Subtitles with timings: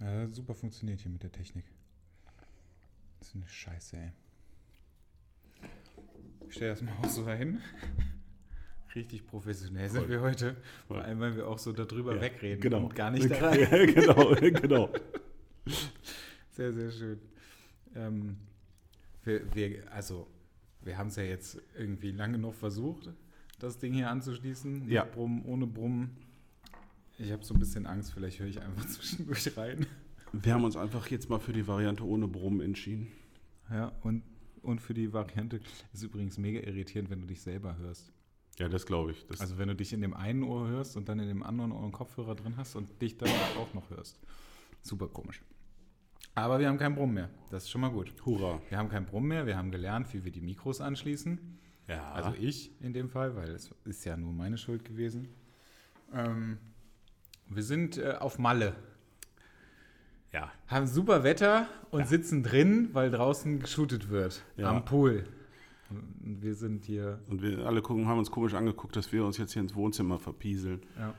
[0.00, 1.64] Ja, super funktioniert hier mit der Technik.
[3.18, 4.12] Das ist eine Scheiße, ey.
[6.48, 7.60] Ich stelle das mal auch so dahin.
[8.94, 10.10] Richtig professionell sind Voll.
[10.10, 10.56] wir heute.
[10.86, 12.84] Vor allem, weil wir auch so darüber Ja, wegreden genau.
[12.84, 13.60] und gar nicht da rein.
[13.60, 14.90] Ja, genau, genau.
[16.52, 17.20] Sehr, sehr schön.
[17.94, 18.36] Ähm,
[19.24, 20.26] wir, wir, also,
[20.82, 23.10] wir haben es ja jetzt irgendwie lange genug versucht,
[23.58, 24.88] das Ding hier anzuschließen.
[24.88, 25.04] Ja.
[25.04, 26.16] Brummen, ohne Brummen.
[27.18, 29.86] Ich habe so ein bisschen Angst, vielleicht höre ich einfach zwischendurch rein.
[30.32, 33.08] Wir haben uns einfach jetzt mal für die Variante ohne Brummen entschieden.
[33.70, 34.22] Ja, und,
[34.62, 35.60] und für die Variante
[35.92, 38.12] ist übrigens mega irritierend, wenn du dich selber hörst.
[38.58, 39.26] Ja, das glaube ich.
[39.26, 41.72] Das, Also wenn du dich in dem einen Ohr hörst und dann in dem anderen
[41.72, 44.18] Ohr einen Kopfhörer drin hast und dich dann auch noch hörst.
[44.82, 45.42] Super komisch.
[46.34, 47.30] Aber wir haben keinen Brummen mehr.
[47.50, 48.12] Das ist schon mal gut.
[48.24, 48.60] hurra.
[48.68, 49.46] Wir haben keinen Brummen mehr.
[49.46, 51.38] Wir haben gelernt, wie wir die Mikros anschließen.
[51.88, 55.28] Ja, Also ich in dem Fall, weil es ist ja nur meine Schuld gewesen.
[56.12, 56.58] Ähm,
[57.50, 58.74] wir sind äh, auf Malle.
[60.32, 60.50] ja.
[60.66, 62.06] Haben super Wetter und Ja.
[62.06, 64.42] sitzen drin, weil draußen geshootet wird.
[64.56, 64.68] Ja.
[64.70, 65.24] Am Pool.
[65.90, 67.18] Und wir sind hier.
[67.28, 70.18] Und wir alle gucken, haben uns komisch angeguckt, dass wir uns jetzt hier ins Wohnzimmer
[70.18, 70.82] verpieseln.
[70.98, 71.14] Ja.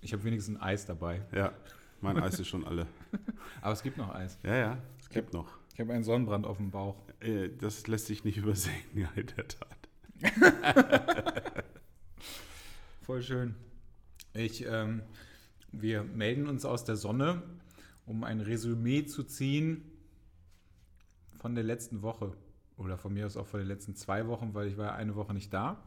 [0.00, 1.22] Ich habe wenigstens ein Eis dabei.
[1.32, 1.52] Ja,
[2.00, 2.86] mein Eis ist schon alle.
[3.62, 4.38] Aber es gibt noch Eis.
[4.42, 5.48] Ja, ja, es gibt noch.
[5.72, 6.96] Ich habe einen Sonnenbrand auf dem Bauch.
[7.20, 9.78] Äh, Das lässt sich nicht übersehen, ja, in der Tat.
[13.02, 13.54] Voll schön.
[14.34, 15.02] Ich, ähm,
[15.72, 17.42] wir melden uns aus der Sonne,
[18.06, 19.82] um ein Resümee zu ziehen
[21.38, 22.32] von der letzten Woche.
[22.76, 25.14] Oder von mir aus auch von den letzten zwei Wochen, weil ich war ja eine
[25.14, 25.82] Woche nicht da.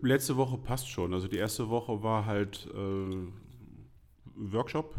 [0.00, 1.12] Letzte Woche passt schon.
[1.12, 3.16] Also die erste Woche war halt äh,
[4.36, 4.94] Workshop.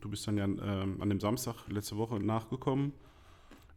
[0.00, 2.92] Du bist dann ja ähm, an dem Samstag letzte Woche nachgekommen.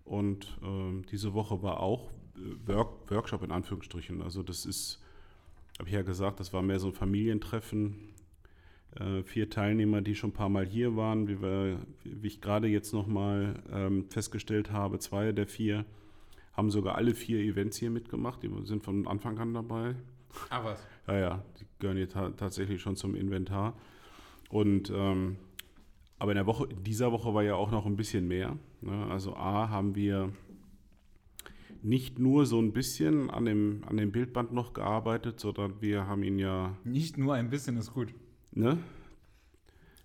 [0.06, 4.22] Und ähm, diese Woche war auch äh, Work Workshop in Anführungsstrichen.
[4.22, 5.02] Also das ist,
[5.80, 8.14] habe ich ja gesagt, das war mehr so ein Familientreffen.
[9.00, 12.68] Äh, vier Teilnehmer, die schon ein paar Mal hier waren, wie, wir, wie ich gerade
[12.68, 15.86] jetzt nochmal ähm, festgestellt habe, zwei der vier
[16.54, 18.42] haben sogar alle vier Events hier mitgemacht.
[18.42, 19.96] Die sind von Anfang an dabei.
[20.50, 20.84] Ah, was?
[21.08, 23.76] Ja, ja, die gehören hier ta tatsächlich schon zum Inventar.
[24.50, 25.38] Und ähm,
[26.20, 28.58] aber in der Woche, in dieser Woche war ja auch noch ein bisschen mehr.
[28.82, 29.08] Ne?
[29.12, 30.32] Also A haben wir
[31.84, 36.24] nicht nur so ein bisschen an dem, an dem Bildband noch gearbeitet, sondern wir haben
[36.24, 38.16] ihn ja, Nicht nur ein bisschen ist gut.
[38.58, 38.78] Ne?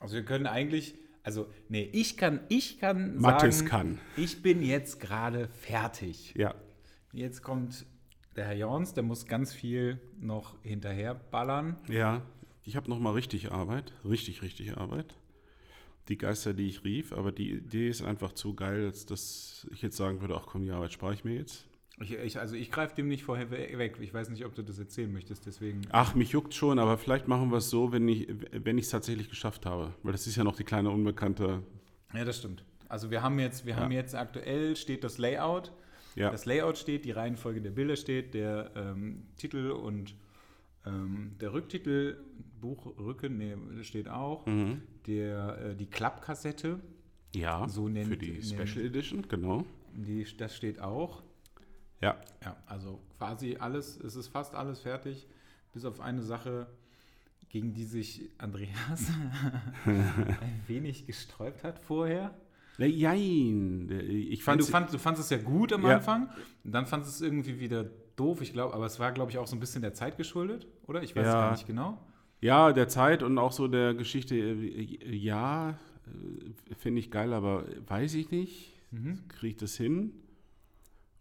[0.01, 3.99] Also wir können eigentlich, also nee, ich kann, ich kann Mathis sagen, kann.
[4.17, 6.35] ich bin jetzt gerade fertig.
[6.37, 6.55] Ja,
[7.15, 7.85] Jetzt kommt
[8.37, 11.77] der Herr Jorns, der muss ganz viel noch hinterher ballern.
[11.89, 12.23] ja.
[12.65, 15.17] Ich habe noch mal richtig Arbeit, richtig, richtig Arbeit.
[16.09, 19.83] Die Geister, die ich rief, aber die Idee ist einfach zu geil, als dass ich
[19.83, 21.67] jetzt sagen würde, ach komm, die Arbeit spare ich mir jetzt.
[22.03, 23.97] Ich, ich, also ich greife dem nicht vorher we- weg.
[24.01, 25.83] Ich weiß nicht, ob du das erzählen möchtest, deswegen.
[25.91, 29.67] Ach, mich juckt schon, aber vielleicht machen wir es so, wenn ich es tatsächlich geschafft
[29.67, 29.95] habe.
[30.03, 31.63] Weil das ist ja noch die kleine Unbekannte.
[32.15, 32.65] Ja, das stimmt.
[32.89, 33.81] Also wir haben jetzt, wir Ja.
[33.81, 35.73] haben jetzt aktuell steht das Layout.
[36.15, 40.15] Ja, Das Layout steht, die Reihenfolge der Bilder steht, der ähm, Titel und
[40.85, 42.19] ähm, der Rücktitel,
[42.61, 44.45] Buchrücken, nee, steht auch.
[44.47, 44.83] mhm.
[45.07, 46.79] Der, äh, die Klappkassette,
[47.35, 49.65] ja So nennt- für die nennt- Special Edition, genau.
[49.95, 51.23] die, das steht auch.
[52.03, 55.27] Ja, Ja, also quasi alles, es ist fast alles fertig,
[55.73, 56.67] bis auf eine Sache,
[57.49, 59.11] gegen die sich Andreas
[59.85, 62.35] ein wenig gesträubt hat vorher.
[62.79, 65.97] Jein, ich fand du, fand, du fandest es ja gut am Ja.
[65.97, 66.29] Anfang,
[66.65, 67.85] dann fandest du es irgendwie wieder
[68.17, 70.67] doof, ich glaube, aber es war, glaube ich, auch so ein bisschen der Zeit geschuldet,
[70.87, 71.03] oder?
[71.03, 71.41] Ich weiß es Ja.
[71.41, 71.99] gar nicht genau.
[72.41, 74.35] ja der Zeit und auch so der Geschichte.
[74.37, 78.73] äh, Ja, äh, finde ich geil, aber weiß ich nicht.
[78.91, 79.21] Mhm.
[79.29, 80.13] Kriege ich das hin?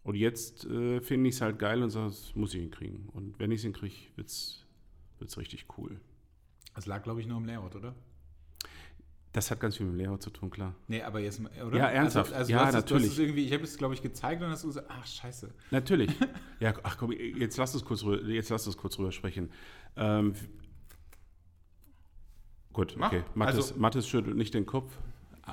[0.04, 3.08] Und jetzt äh, finde ich es halt geil und sage, das muss ich hinkriegen.
[3.12, 4.64] Und wenn ich es hinkriege, wird es
[5.38, 6.00] richtig cool.
[6.76, 7.94] Es lag, glaube ich, nur im Layout, oder?
[9.32, 10.74] Das hat ganz viel mit dem Layout zu tun, klar.
[10.88, 11.76] Nee, aber jetzt, oder?
[11.78, 12.32] Ja, ernsthaft.
[12.34, 13.12] Also, also Ja, natürlich.
[13.12, 15.54] es irgendwie, ich habe es, glaube ich, gezeigt und dann hast du gesagt, ach, scheiße.
[15.70, 16.10] Natürlich.
[16.60, 19.50] Ja, ach komm, jetzt lass uns kurz, rüber- jetzt lass uns kurz drüber sprechen.
[19.96, 20.34] Ähm,
[22.72, 23.08] gut, Mach.
[23.08, 23.24] okay.
[23.34, 24.96] Mathis, Also- Mathis schüttelt nicht den Kopf.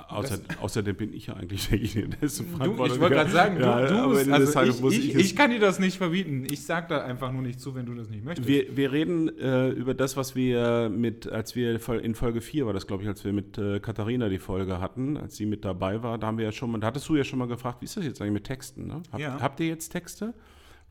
[0.07, 2.43] Außer, außerdem bin ich ja eigentlich derjenige, der ist Du,
[2.85, 5.51] ich wollte gerade sagen, du, ja, du Ende also ich, muss ich, es- ich kann
[5.51, 6.45] dir das nicht verbieten.
[6.49, 8.47] Ich sag da einfach nur nicht zu, wenn du das nicht möchtest.
[8.47, 12.73] wir, wir reden äh, über das, was wir mit, als wir in Folge 4 war
[12.73, 16.01] das, glaube ich, als wir mit äh, Katharina die Folge hatten, als sie mit dabei
[16.03, 17.85] war, da haben wir ja schon mal, da hattest du ja schon mal gefragt, wie
[17.85, 18.87] ist das jetzt eigentlich mit Texten?
[18.87, 19.01] Ne?
[19.11, 19.39] Habt, Ja.
[19.41, 20.33] habt ihr jetzt Texte?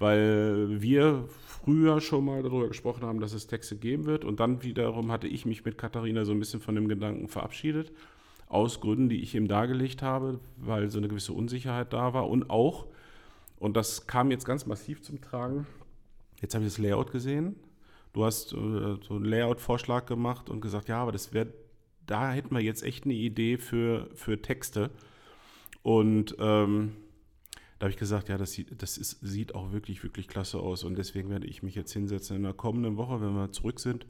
[0.01, 1.25] Weil wir
[1.65, 5.27] früher schon mal darüber gesprochen haben, dass es Texte geben wird und dann wiederum hatte
[5.27, 7.91] ich mich mit Katharina so ein bisschen von dem Gedanken verabschiedet,
[8.49, 12.51] aus Gründen, die ich ihm dargelegt habe, weil so eine gewisse Unsicherheit da war und
[12.51, 12.87] auch,
[13.59, 15.67] und das kam jetzt ganz massiv zum Tragen,
[16.41, 17.57] jetzt habe ich das Layout gesehen,
[18.13, 21.49] du hast äh, so einen Layout-Vorschlag gemacht und gesagt, ja, aber das wäre
[22.09, 24.91] da hätten wir jetzt echt eine Idee für, für Texte.
[25.83, 26.97] Und ähm,
[27.79, 30.85] da habe ich gesagt, ja, das, sieht, das ist, sieht auch wirklich, wirklich klasse aus.
[30.85, 34.07] Und deswegen werde ich mich jetzt hinsetzen in der kommenden Woche, wenn wir zurück sind.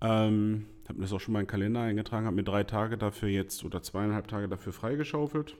[0.00, 2.98] Ähm, habe mir das auch schon mal in den Kalender eingetragen, habe mir drei Tage
[2.98, 5.56] dafür jetzt oder zweieinhalb Tage dafür freigeschaufelt.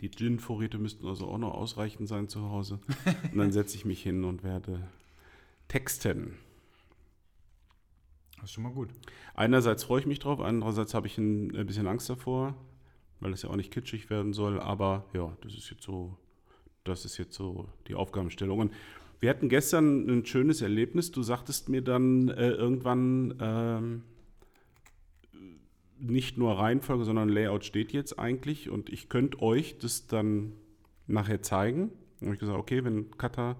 [0.00, 2.78] Die Gin-Vorräte müssten also auch noch ausreichend sein zu Hause.
[3.32, 4.86] Und dann setze ich mich hin und werde
[5.68, 6.34] texten.
[8.36, 8.90] Das ist schon mal gut.
[9.34, 12.54] Einerseits freue ich mich drauf, andererseits habe ich ein, ein bisschen Angst davor,
[13.20, 14.60] weil es ja auch nicht kitschig werden soll.
[14.60, 16.16] Aber ja, das ist jetzt so,
[16.84, 18.58] das ist jetzt so die Aufgabenstellung.
[18.58, 18.72] Und
[19.20, 21.10] wir hatten gestern ein schönes Erlebnis.
[21.10, 24.02] Du sagtest mir dann äh, irgendwann ähm,
[25.98, 30.52] nicht nur Reihenfolge, sondern Layout steht jetzt eigentlich und ich könnte euch das dann
[31.06, 31.90] nachher zeigen.
[32.20, 33.56] Und ich gesagt, okay, wenn Kata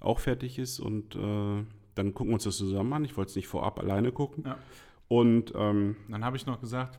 [0.00, 1.64] auch fertig ist und äh,
[1.94, 3.04] dann gucken wir uns das zusammen an.
[3.04, 4.44] Ich wollte es nicht vorab alleine gucken.
[4.46, 4.58] Ja.
[5.08, 6.98] Und ähm, Dann habe ich noch gesagt,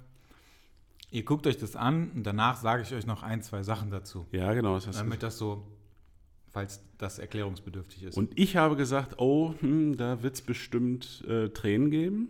[1.11, 4.25] ihr guckt euch das an und danach sage ich euch noch ein, zwei Sachen dazu.
[4.31, 4.77] ja, genau.
[4.79, 5.63] Damit das so,
[6.53, 8.17] falls das erklärungsbedürftig ist.
[8.17, 12.29] Und ich habe gesagt, oh, hm, da wird es bestimmt äh, Tränen geben,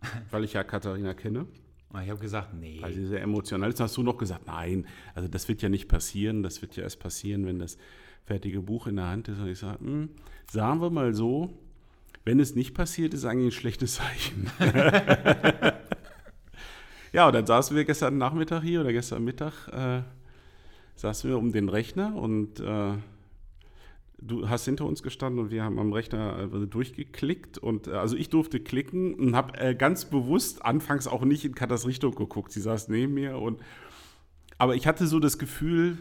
[0.30, 1.46] weil ich ja Katharina kenne,
[1.88, 2.78] Und ich habe gesagt, nee.
[2.80, 3.80] weil sie sehr emotional ist.
[3.80, 7.00] Hast du noch gesagt, nein, also das wird ja nicht passieren, das wird ja erst
[7.00, 7.76] passieren, wenn das
[8.24, 9.40] fertige Buch in der Hand ist.
[9.40, 10.10] Und ich sage, hm,
[10.48, 11.52] sagen wir mal so,
[12.24, 14.48] wenn es nicht passiert, ist eigentlich ein schlechtes Zeichen.
[17.12, 20.02] ja, und dann saßen wir gestern Nachmittag hier oder gestern Mittag, äh,
[21.00, 22.92] saßen wir um den Rechner und äh,
[24.18, 28.16] du hast hinter uns gestanden und wir haben am Rechner äh, durchgeklickt und äh, also
[28.16, 32.52] ich durfte klicken und habe äh, ganz bewusst anfangs auch nicht in Katas Richtung geguckt.
[32.52, 33.60] Sie saß neben mir und
[34.58, 35.96] aber ich hatte so das Gefühl,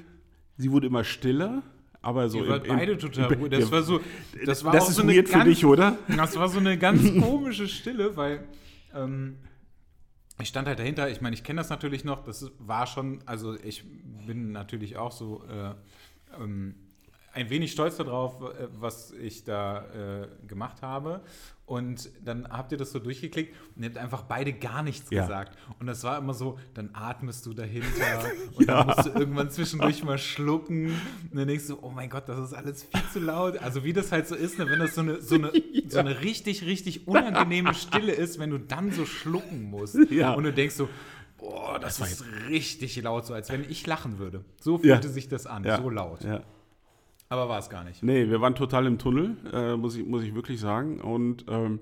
[0.57, 1.63] sie wurde immer stiller,
[2.01, 3.51] aber so Ihr wart beide total ruhig.
[3.51, 4.01] Das war so,
[4.45, 5.97] das war das auch ist so eine weird für ganz, dich, oder?
[6.17, 8.43] Das war so eine ganz komische Stille, weil
[8.93, 9.37] ähm,
[10.41, 11.09] ich stand halt dahinter.
[11.09, 12.24] Ich meine, ich kenne das natürlich noch.
[12.24, 13.83] Das war schon, also ich
[14.25, 15.74] bin natürlich auch so äh,
[16.41, 16.75] ähm,
[17.33, 19.85] ein wenig stolz darauf, äh, was ich da
[20.23, 21.21] äh, gemacht habe.
[21.65, 25.21] Und dann habt ihr das so durchgeklickt und ihr habt einfach beide gar nichts Ja.
[25.21, 25.55] gesagt.
[25.79, 28.23] Und das war immer so, dann atmest du dahinter
[28.55, 28.83] und Ja.
[28.83, 30.87] dann musst du irgendwann zwischendurch mal schlucken.
[31.31, 33.57] Und dann denkst du, oh mein Gott, das ist alles viel zu laut.
[33.59, 35.51] Also wie das halt so ist, ne, wenn das so eine, so eine,
[35.87, 39.95] so eine richtig, richtig unangenehme Stille ist, wenn du dann so schlucken musst.
[40.09, 40.33] Ja.
[40.33, 40.89] Und du denkst so,
[41.37, 44.43] boah, das, war ist richtig laut, so als wenn ich lachen würde.
[44.59, 44.95] So Ja.
[44.95, 45.77] fühlte sich das an, Ja.
[45.79, 46.23] so laut.
[46.23, 46.41] Ja.
[47.29, 48.01] Aber war es gar nicht.
[48.01, 50.99] Nee, wir waren total im Tunnel, äh, muss, ich, muss ich wirklich sagen.
[50.99, 51.79] Und ähm,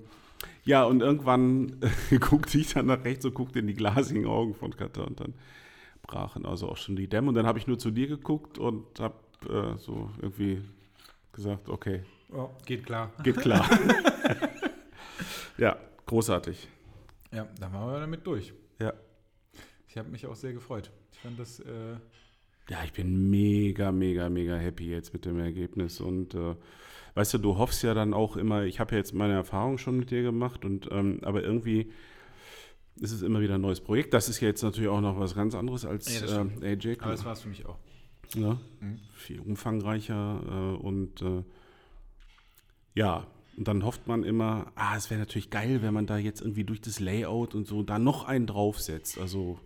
[0.64, 1.80] ja, und irgendwann
[2.20, 5.34] guckte ich dann nach rechts und guckte in die glasigen Augen von Katha und dann
[6.02, 7.28] brachen also auch schon die Dämme.
[7.28, 9.14] Und dann habe ich nur zu dir geguckt und habe
[9.48, 10.62] äh, so irgendwie
[11.32, 13.10] gesagt, okay, Oh, geht klar.
[13.22, 13.66] geht klar.
[15.56, 16.68] ja, großartig.
[17.32, 18.52] Ja, dann waren wir damit durch.
[18.78, 18.92] Ja.
[19.86, 20.90] Ich habe mich auch sehr gefreut.
[21.12, 21.96] Ich fand das, äh,
[22.70, 26.00] Ja, ich bin mega, mega, mega happy jetzt mit dem Ergebnis.
[26.00, 26.54] Und äh,
[27.14, 29.96] weißt du, du hoffst ja dann auch immer, ich habe ja jetzt meine Erfahrung schon
[29.98, 31.90] mit dir gemacht, und ähm, aber irgendwie
[33.00, 34.12] ist es immer wieder ein neues Projekt.
[34.12, 36.72] Das ist ja jetzt natürlich auch noch was ganz anderes als Ja, das äh.
[36.72, 36.98] AJ.
[37.00, 37.78] aber das war es für mich auch.
[38.34, 38.98] ja, Mhm.
[39.14, 40.42] viel umfangreicher
[40.76, 41.42] äh, und äh,
[42.94, 43.26] ja,
[43.56, 46.64] und dann hofft man immer, ah, es wäre natürlich geil, wenn man da jetzt irgendwie
[46.64, 49.58] durch das Layout und so da noch einen draufsetzt, also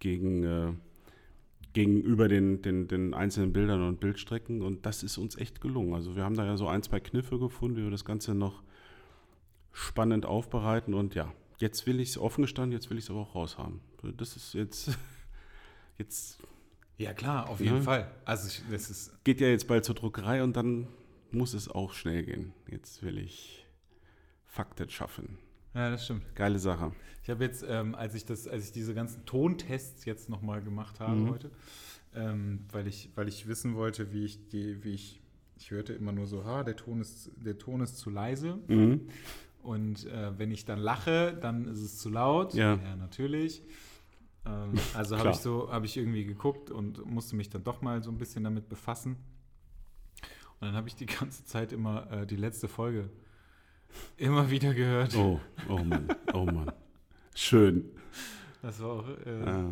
[0.00, 0.72] gegen, äh,
[1.72, 5.94] gegenüber den, den, den einzelnen Bildern und Bildstrecken und das ist uns echt gelungen.
[5.94, 8.62] Also wir haben da ja so ein, zwei Kniffe gefunden, wie wir das Ganze noch
[9.72, 13.20] spannend aufbereiten und ja, jetzt will ich es offen gestanden, jetzt will ich es aber
[13.20, 13.80] auch raushaben.
[14.16, 14.96] Das ist jetzt,
[15.98, 16.40] jetzt
[16.96, 17.82] Ja, klar, auf jeden Ja.
[17.82, 18.10] Fall.
[18.24, 20.88] Also, ich, das ist, geht ja jetzt bald zur Druckerei und dann
[21.30, 22.52] muss es auch schnell gehen.
[22.70, 23.66] Jetzt will ich
[24.46, 25.38] Fakten schaffen.
[25.74, 26.34] Ja, das stimmt.
[26.34, 26.92] Geile Sache.
[27.22, 30.98] Ich habe jetzt, ähm, als ich das, als ich diese ganzen Tontests jetzt nochmal gemacht
[31.00, 31.30] habe Mhm.
[31.30, 31.50] heute,
[32.14, 35.20] ähm, weil ich, weil ich wissen wollte, wie ich die, wie ich,
[35.56, 38.58] ich hörte immer nur so, ha, der Ton ist, der Ton ist zu leise.
[38.68, 39.08] Mhm.
[39.62, 42.54] Und äh, wenn ich dann lache, dann ist es zu laut.
[42.54, 42.76] Ja.
[42.96, 43.62] natürlich.
[44.46, 48.02] Ähm, also habe ich so, habe ich irgendwie geguckt und musste mich dann doch mal
[48.02, 49.16] so ein bisschen damit befassen.
[50.60, 53.10] Und dann habe ich die ganze Zeit immer äh, die letzte Folge
[54.16, 55.14] immer wieder gehört.
[55.16, 56.72] Oh, oh Mann, oh Mann.
[57.34, 57.84] Schön.
[58.62, 59.70] Das war auch, äh, Ja.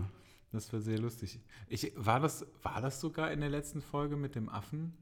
[0.53, 1.41] das war sehr lustig.
[1.69, 4.97] Ich, war, das, war das sogar in der letzten Folge mit dem Affen?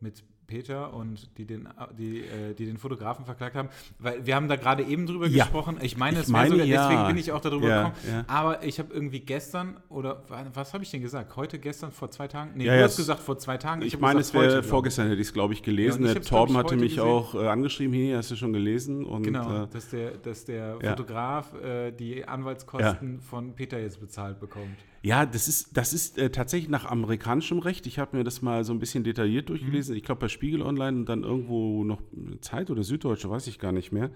[0.00, 3.68] Mit Peter und die den, die, äh, die den Fotografen verklagt haben.
[3.98, 5.44] Weil wir haben da gerade eben drüber Ja.
[5.44, 5.78] gesprochen.
[5.82, 6.88] Ich meine, Ich es meine, sogar, ja.
[6.88, 7.96] deswegen bin ich auch darüber Ja, gekommen.
[8.10, 8.24] ja.
[8.28, 11.34] Aber ich habe irgendwie gestern oder wa- was habe ich denn gesagt?
[11.36, 12.52] Heute, gestern, vor zwei Tagen?
[12.54, 13.82] Nee, du hast es- gesagt vor zwei Tagen.
[13.82, 14.66] Ich hab meine, gesagt, es wäre ich.
[14.66, 16.04] vorgestern hätte ich es, glaube ich, gelesen.
[16.06, 17.08] Ich der Torben ich, hatte mich gesehen.
[17.08, 19.04] auch äh, angeschrieben, hier, hast du schon gelesen?
[19.04, 20.76] Und, Genau, äh, dass der, dass der.
[20.80, 24.76] Fotograf äh, die Anwaltskosten von Peter jetzt bezahlt bekommt.
[25.02, 27.86] Ja, das ist, das ist äh, tatsächlich nach amerikanischem Recht.
[27.86, 29.94] Ich habe mir das mal so ein bisschen detailliert durchgelesen.
[29.94, 32.02] Ich glaube bei Spiegel Online und dann irgendwo noch
[32.40, 34.10] Zeit oder Süddeutsche, weiß ich gar nicht mehr.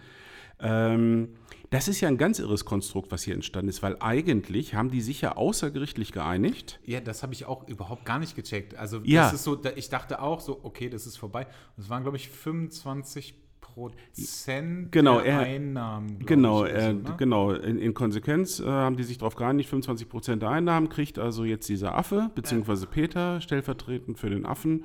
[0.58, 1.30] Ähm,
[1.70, 5.00] das ist ja ein ganz irres Konstrukt, was hier entstanden ist, weil eigentlich haben die
[5.00, 6.80] sich ja außergerichtlich geeinigt.
[6.84, 8.74] Ja, das habe ich auch überhaupt gar nicht gecheckt.
[8.74, 9.22] Also Ja.
[9.24, 11.46] das ist so, ich dachte auch so, okay, das ist vorbei.
[11.76, 13.34] Und es waren, glaube ich, 25
[13.80, 16.18] Prozent Genau, der er- Einnahmen.
[16.26, 17.14] Genau, ich, äh, so, ne?
[17.18, 17.52] genau.
[17.52, 21.44] In, in Konsequenz äh, haben die sich darauf geeinigt, 25 Prozent der Einnahmen kriegt also
[21.44, 24.84] jetzt dieser Affe, beziehungsweise Peter, stellvertretend für den Affen.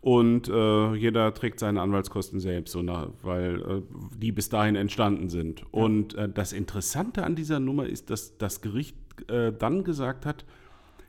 [0.00, 3.82] Und äh, jeder trägt seine Anwaltskosten selbst, so nach, weil äh,
[4.18, 5.64] die bis dahin entstanden sind.
[5.72, 8.96] Und äh, das Interessante an dieser Nummer ist, dass das Gericht
[9.30, 10.44] äh, dann gesagt hat,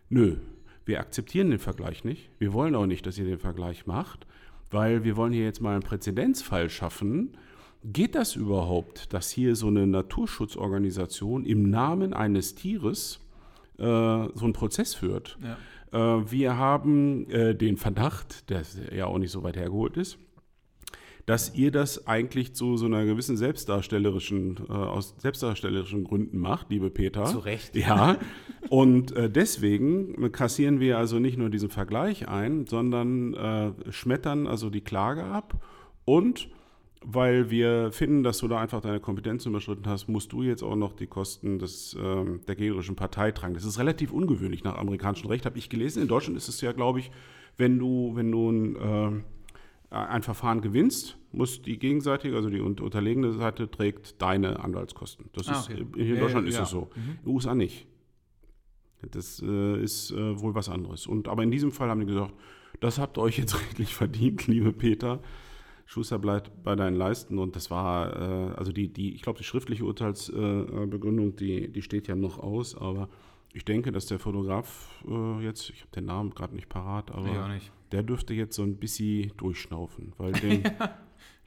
[0.07, 0.37] nö,
[0.85, 2.29] wir akzeptieren den Vergleich nicht.
[2.39, 4.27] Wir wollen auch nicht, dass ihr den Vergleich macht,
[4.71, 7.37] weil wir wollen hier jetzt mal einen Präzedenzfall schaffen.
[7.83, 13.19] Geht das überhaupt, dass hier so eine Naturschutzorganisation im Namen eines Tieres
[13.77, 15.37] äh, so einen Prozess führt?
[15.41, 15.57] Ja.
[16.19, 20.17] Äh, wir haben äh, den Verdacht, der ja auch nicht so weit hergeholt ist,
[21.25, 26.89] dass ihr das eigentlich zu so einer gewissen selbstdarstellerischen, äh, aus selbstdarstellerischen Gründen macht, liebe
[26.89, 27.25] Peter.
[27.25, 27.75] Zu Recht.
[27.75, 28.17] Ja.
[28.69, 34.69] Und äh, deswegen kassieren wir also nicht nur diesen Vergleich ein, sondern äh, schmettern also
[34.69, 35.55] die Klage ab.
[36.05, 36.49] Und
[37.07, 40.75] weil wir finden, dass du da einfach deine Kompetenzen überschritten hast, musst du jetzt auch
[40.75, 43.53] noch die Kosten des, ähm, der gegnerischen Partei tragen.
[43.53, 46.01] Das ist relativ ungewöhnlich nach amerikanischem Recht, habe ich gelesen.
[46.01, 47.11] In Deutschland ist es ja, glaube ich,
[47.57, 49.23] wenn du, wenn du ein, ähm,
[49.95, 55.29] ein Verfahren gewinnst, muss die gegenseitige, also die un- unterlegene Seite trägt deine Anwaltskosten.
[55.33, 55.85] Das Ah, ist, okay.
[55.95, 56.63] hier in Ja, Deutschland ja, ist ja.
[56.63, 56.89] es so.
[56.95, 57.01] Mhm.
[57.11, 57.87] In den USA nicht.
[59.11, 61.05] Das äh, ist äh, wohl was anderes.
[61.07, 62.33] Und, aber in diesem Fall haben die gesagt,
[62.79, 65.21] das habt ihr euch jetzt rechtlich verdient, liebe Peter.
[65.85, 67.37] Schuster bleibt bei deinen Leisten.
[67.37, 71.71] Und das war, äh, also die, die, ich glaube, die schriftliche Urteilsbegründung, äh, Begründung, die,
[71.71, 72.75] die steht ja noch aus.
[72.75, 73.07] Aber
[73.53, 77.21] ich denke, dass der Fotograf äh, jetzt, ich habe den Namen gerade nicht parat, aber
[77.29, 77.71] Nee, auch nicht.
[77.95, 80.63] Der dürfte jetzt so ein bisschen durchschnaufen, weil den,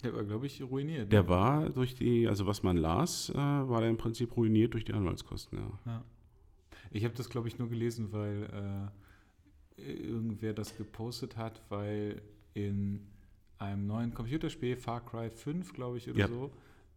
[0.03, 1.13] Der war, glaube ich, ruiniert.
[1.13, 4.87] der war durch die, also was man las, äh, war der im Prinzip ruiniert durch
[4.87, 5.59] die Anwaltskosten.
[5.59, 5.79] Ja.
[5.85, 6.05] Ja.
[6.91, 8.91] Ich habe das, glaube ich, nur gelesen, weil
[9.77, 12.23] äh, irgendwer das gepostet hat, weil
[12.55, 13.07] in
[13.59, 16.29] einem neuen Computerspiel, Far Cry 5, glaube ich, oder Ja.
[16.29, 16.51] so,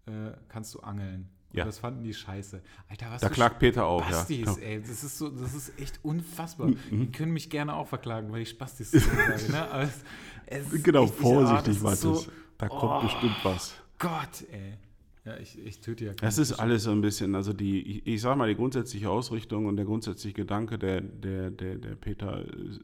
[0.06, 1.28] äh, kannst du angeln.
[1.52, 1.66] Und Ja.
[1.66, 2.62] das fanden die scheiße.
[2.90, 4.56] Alter, was Da klagt Peter auch, Spastis, ja.
[4.64, 4.80] ey.
[4.82, 6.68] Das ist, so, das ist echt unfassbar.
[6.68, 6.78] Mhm.
[6.92, 9.52] Die können mich gerne auch verklagen, weil ich Spastis sage.
[9.52, 9.70] Ne?
[9.72, 10.04] Aber es,
[10.48, 12.02] es Genau, vorsichtig, Mathis.
[12.02, 12.26] so,
[12.58, 13.02] da kommt Oh.
[13.04, 13.76] bestimmt was.
[14.00, 14.78] Gott, ey.
[15.24, 18.22] Ja, ich, ich töte ja Das ist alles so ein bisschen, also die, ich, ich
[18.22, 22.80] sag mal, die grundsätzliche Ausrichtung und der grundsätzliche Gedanke, der, der, der, der Peter äh,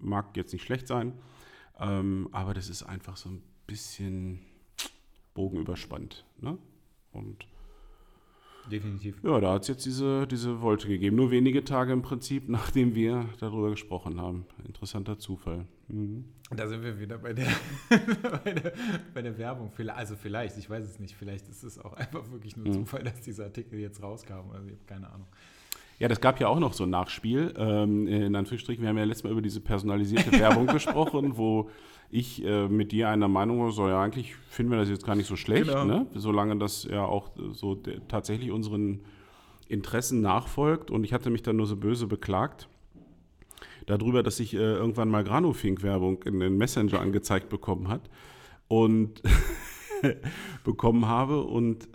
[0.00, 1.12] mag jetzt nicht schlecht sein,
[1.78, 4.40] ähm, aber das ist einfach so ein bisschen
[5.34, 6.24] bogenüberspannt.
[6.40, 6.58] Ne?
[7.12, 7.46] Und
[8.70, 9.16] Definitiv.
[9.22, 11.16] ja, da hat es jetzt diese, diese Wolte gegeben.
[11.16, 14.46] Nur wenige Tage im Prinzip, nachdem wir darüber gesprochen haben.
[14.66, 15.66] Interessanter Zufall.
[15.88, 16.24] Mhm.
[16.50, 17.48] Da sind wir wieder bei der,
[18.44, 18.72] bei der,
[19.14, 19.72] bei der Werbung.
[19.88, 22.72] Also vielleicht, ich weiß es nicht, vielleicht ist es auch einfach wirklich nur Mhm.
[22.72, 24.50] Zufall, dass dieser Artikel jetzt rauskam.
[24.52, 25.26] Also ich habe keine Ahnung.
[25.98, 27.54] Ja, das gab ja auch noch so ein Nachspiel.
[27.56, 31.70] Ähm, in Anführungsstrichen, wir haben ja letztes Mal über diese personalisierte Werbung gesprochen, wo
[32.10, 35.14] ich äh, mit dir einer Meinung war, so ja, eigentlich finden wir das jetzt gar
[35.16, 35.84] nicht so schlecht, Genau.
[35.84, 36.06] ne?
[36.14, 39.00] solange das ja auch so der, tatsächlich unseren
[39.68, 40.90] Interessen nachfolgt.
[40.90, 42.68] Und ich hatte mich dann nur so böse beklagt
[43.86, 48.02] darüber, dass ich äh, irgendwann mal Granufink-Werbung in den Messenger angezeigt bekommen hat
[48.68, 49.22] und
[50.64, 51.42] bekommen habe.
[51.42, 51.88] Und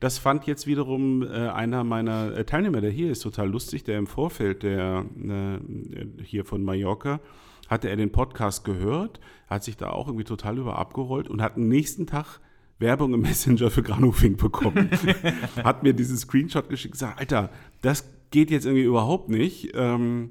[0.00, 3.98] das fand jetzt wiederum äh, einer meiner äh, Teilnehmer, der hier ist, total lustig, der
[3.98, 7.20] im Vorfeld der äh, hier von Mallorca
[7.68, 11.56] hatte er den Podcast gehört, hat sich da auch irgendwie total über abgerollt und hat
[11.56, 12.40] am nächsten Tag
[12.78, 14.90] Werbung im Messenger für Granufink bekommen.
[15.64, 17.50] hat mir diesen Screenshot geschickt und gesagt, Alter,
[17.82, 19.70] das geht jetzt irgendwie überhaupt nicht.
[19.74, 20.30] Ähm,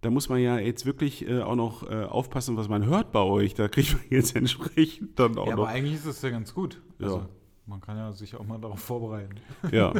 [0.00, 3.20] da muss man ja jetzt wirklich äh, auch noch äh, aufpassen, was man hört bei
[3.20, 3.54] euch.
[3.54, 5.70] Da kriegt man jetzt entsprechend dann auch Ja, aber noch.
[5.70, 6.82] eigentlich ist das ja ganz gut.
[7.00, 7.28] Also, Ja.
[7.66, 9.36] Man kann ja sich auch mal darauf vorbereiten.
[9.72, 9.94] Ja,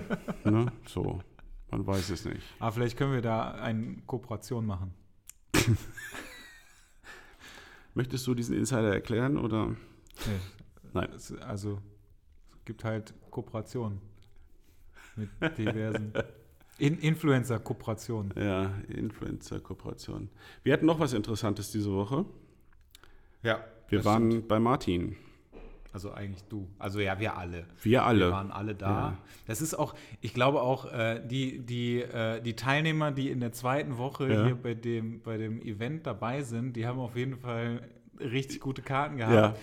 [0.44, 0.66] ne?
[0.86, 1.20] so.
[1.70, 2.42] Man weiß es nicht.
[2.58, 4.92] Aber vielleicht können wir da eine Kooperation machen.
[7.94, 9.68] Möchtest du diesen Insider erklären oder?
[9.68, 9.76] Nee.
[10.92, 11.08] Nein.
[11.14, 11.80] Es, also,
[12.58, 14.00] es gibt halt Kooperationen
[15.16, 16.12] mit diversen
[16.78, 18.32] In Influencer-Kooperationen.
[18.36, 20.28] Ja, Influencer-Kooperation.
[20.64, 22.24] Wir hatten noch was Interessantes diese Woche.
[23.44, 23.64] Ja.
[23.88, 24.48] wir waren stimmt.
[24.48, 25.16] bei Martin.
[25.94, 26.68] Also eigentlich du.
[26.80, 27.66] Also ja, wir alle.
[27.80, 28.26] Wir alle.
[28.26, 28.88] Wir waren alle da.
[28.90, 29.18] Ja.
[29.46, 33.52] Das ist auch, ich glaube auch, äh, die, die, äh, die Teilnehmer, die in der
[33.52, 34.44] zweiten Woche Ja.
[34.44, 37.80] hier bei dem, bei dem Event dabei sind, die haben auf jeden Fall
[38.20, 39.54] richtig gute Karten gehabt, Ja.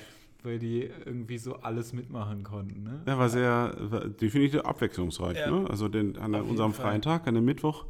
[0.44, 2.82] weil die irgendwie so alles mitmachen konnten.
[2.84, 3.02] Ne?
[3.06, 5.38] Ja, war sehr, war definitiv abwechslungsreich.
[5.38, 5.52] Ja.
[5.52, 5.70] Ne?
[5.70, 7.86] Also den, an Auf unserem freien Tag, an dem Mittwoch.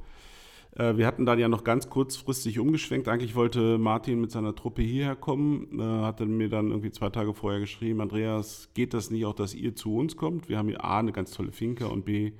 [0.76, 3.08] Äh, wir hatten dann ja noch ganz kurzfristig umgeschwenkt.
[3.08, 5.80] Eigentlich wollte Martin mit seiner Truppe hierher kommen.
[5.80, 9.54] Äh, hatte mir dann irgendwie zwei Tage vorher geschrieben, Andreas, geht das nicht auch, dass
[9.54, 10.50] ihr zu uns kommt?
[10.50, 12.32] Wir haben hier A, eine ganz tolle Finca und B,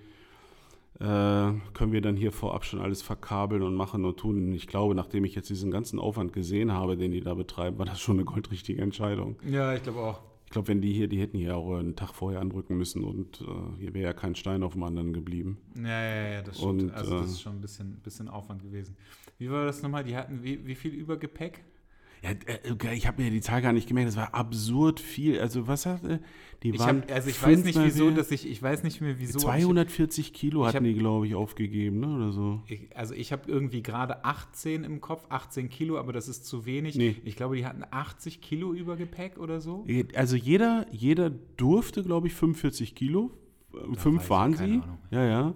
[1.00, 4.54] äh, können wir dann hier vorab schon alles verkabeln und machen und tun.
[4.54, 7.86] Ich glaube, nachdem ich jetzt diesen ganzen Aufwand gesehen habe, den die da betreiben, war
[7.86, 9.36] das schon eine goldrichtige Entscheidung.
[9.50, 10.31] Ja, ich glaube auch.
[10.52, 13.40] Ich glaube, wenn die hier, die hätten hier auch einen Tag vorher anrücken müssen und
[13.40, 15.58] äh, hier wäre ja kein Stein auf dem anderen geblieben.
[15.78, 16.82] Ja, ja, ja, das stimmt.
[16.82, 18.98] Und, also das äh, ist schon ein bisschen, bisschen Aufwand gewesen.
[19.38, 20.04] Wie war das nochmal?
[20.04, 21.64] Die hatten wie, wie viel Übergepäck?
[22.24, 25.40] Ja, äh, ich habe mir die Zahl gar nicht gemerkt, das war absurd viel.
[25.40, 26.20] Also was hat, äh,
[26.62, 29.02] die Ich waren hab, also ich weiß nicht wieso, mehr- dass ich, ich weiß nicht
[29.02, 29.40] mehr wieso.
[29.40, 32.16] aber 240 Kilo ich hatten hab- die, glaube ich, aufgegeben, ne?
[32.16, 32.62] Oder so.
[32.68, 36.46] Ich, ich, also ich habe irgendwie gerade 18 im Kopf, 18 Kilo, aber das ist
[36.46, 36.96] zu wenig.
[36.96, 37.16] Nee.
[37.26, 39.86] Ich glaube, die hatten 80 Kilo Übergepäck oder so.
[40.14, 43.32] Also jeder, jeder durfte, glaube ich, 45 Kilo.
[43.72, 44.64] Weiß Fünf ich waren sie.
[44.64, 44.98] Ahnung.
[45.10, 45.54] Ja, ja.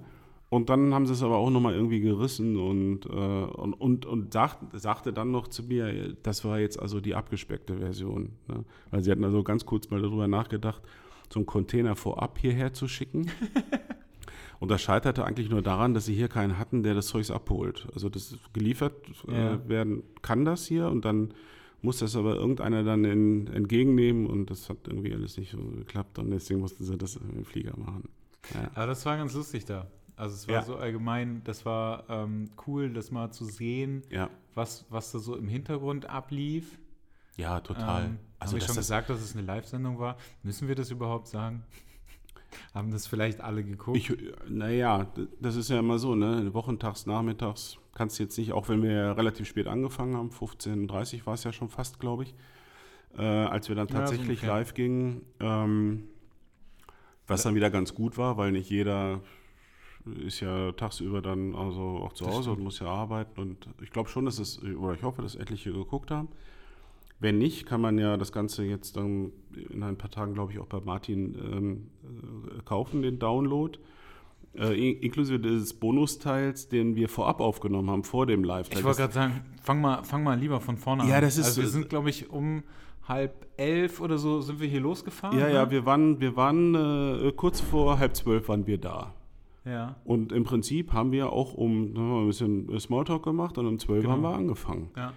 [0.50, 4.32] Und dann haben sie es aber auch nochmal irgendwie gerissen und, äh, und, und, und
[4.32, 8.34] sagt, sagte dann noch zu mir, das war jetzt also die abgespeckte Version.
[8.48, 8.64] Ne?
[8.92, 10.82] Weil sie hatten also ganz kurz mal darüber nachgedacht,
[11.34, 13.30] so einen Container vorab hierher zu schicken.
[14.60, 17.88] Und das scheiterte eigentlich nur daran, dass sie hier keinen hatten, der das Zeugs abholt.
[17.94, 18.94] Also das geliefert
[19.28, 19.56] Ja.
[19.56, 21.34] äh, werden kann das hier und dann
[21.82, 26.18] muss das aber irgendeiner dann in, entgegennehmen und das hat irgendwie alles nicht so geklappt
[26.20, 28.08] und deswegen mussten sie das im Flieger machen.
[28.54, 28.72] Ja.
[28.76, 29.88] Aber das war ganz lustig da.
[30.18, 30.62] Also es war Ja.
[30.64, 35.36] so allgemein, das war ähm, cool, das mal zu sehen, Ja, was, was da so
[35.36, 36.80] im Hintergrund ablief.
[37.38, 38.06] ja total.
[38.06, 40.18] Ähm, also Habe ich schon das, gesagt, dass es eine Live-Sendung war?
[40.44, 41.64] Müssen wir das überhaupt sagen?
[42.74, 44.14] Haben das vielleicht alle geguckt?
[44.48, 45.08] naja,
[45.42, 46.54] das ist ja immer so, ne?
[46.54, 51.26] Wochentags, nachmittags kannst du jetzt nicht, auch wenn wir ja relativ spät angefangen haben, 15.30
[51.26, 52.36] war es ja schon fast, glaube ich,
[53.18, 56.04] äh, als wir dann Ja, so tatsächlich live gingen, ähm,
[57.28, 59.22] was dann wieder ganz gut war, weil nicht jeder
[60.26, 64.10] ist ja tagsüber dann also auch zu Hause und muss ja arbeiten und ich glaube
[64.10, 66.28] schon, dass es, oder ich hoffe, dass etliche geguckt haben.
[67.20, 69.32] Wenn nicht, kann man ja das Ganze jetzt dann
[69.70, 73.80] in ein paar Tagen, glaube ich, auch bei Martin ähm, äh, kaufen, den Download.
[74.54, 78.80] Äh, in- inklusive des Bonusteils, den wir vorab aufgenommen haben, vor dem Live-Teil.
[78.80, 81.10] Ich wollte gerade sagen, fang mal, fang mal lieber von vorne an.
[81.10, 82.64] Ja, das ist Also wir sind, glaube ich, um
[83.08, 85.38] halb elf oder so sind wir hier losgefahren.
[85.40, 85.72] ja, ja, ne?
[85.72, 89.14] wir waren, wir waren äh, kurz vor halb zwölf waren wir da.
[89.66, 89.96] Ja.
[90.06, 93.80] Und im Prinzip haben wir auch um haben wir ein bisschen Smalltalk gemacht und um
[93.80, 94.14] zwölf Genau.
[94.14, 94.90] haben wir angefangen.
[94.96, 95.14] ja.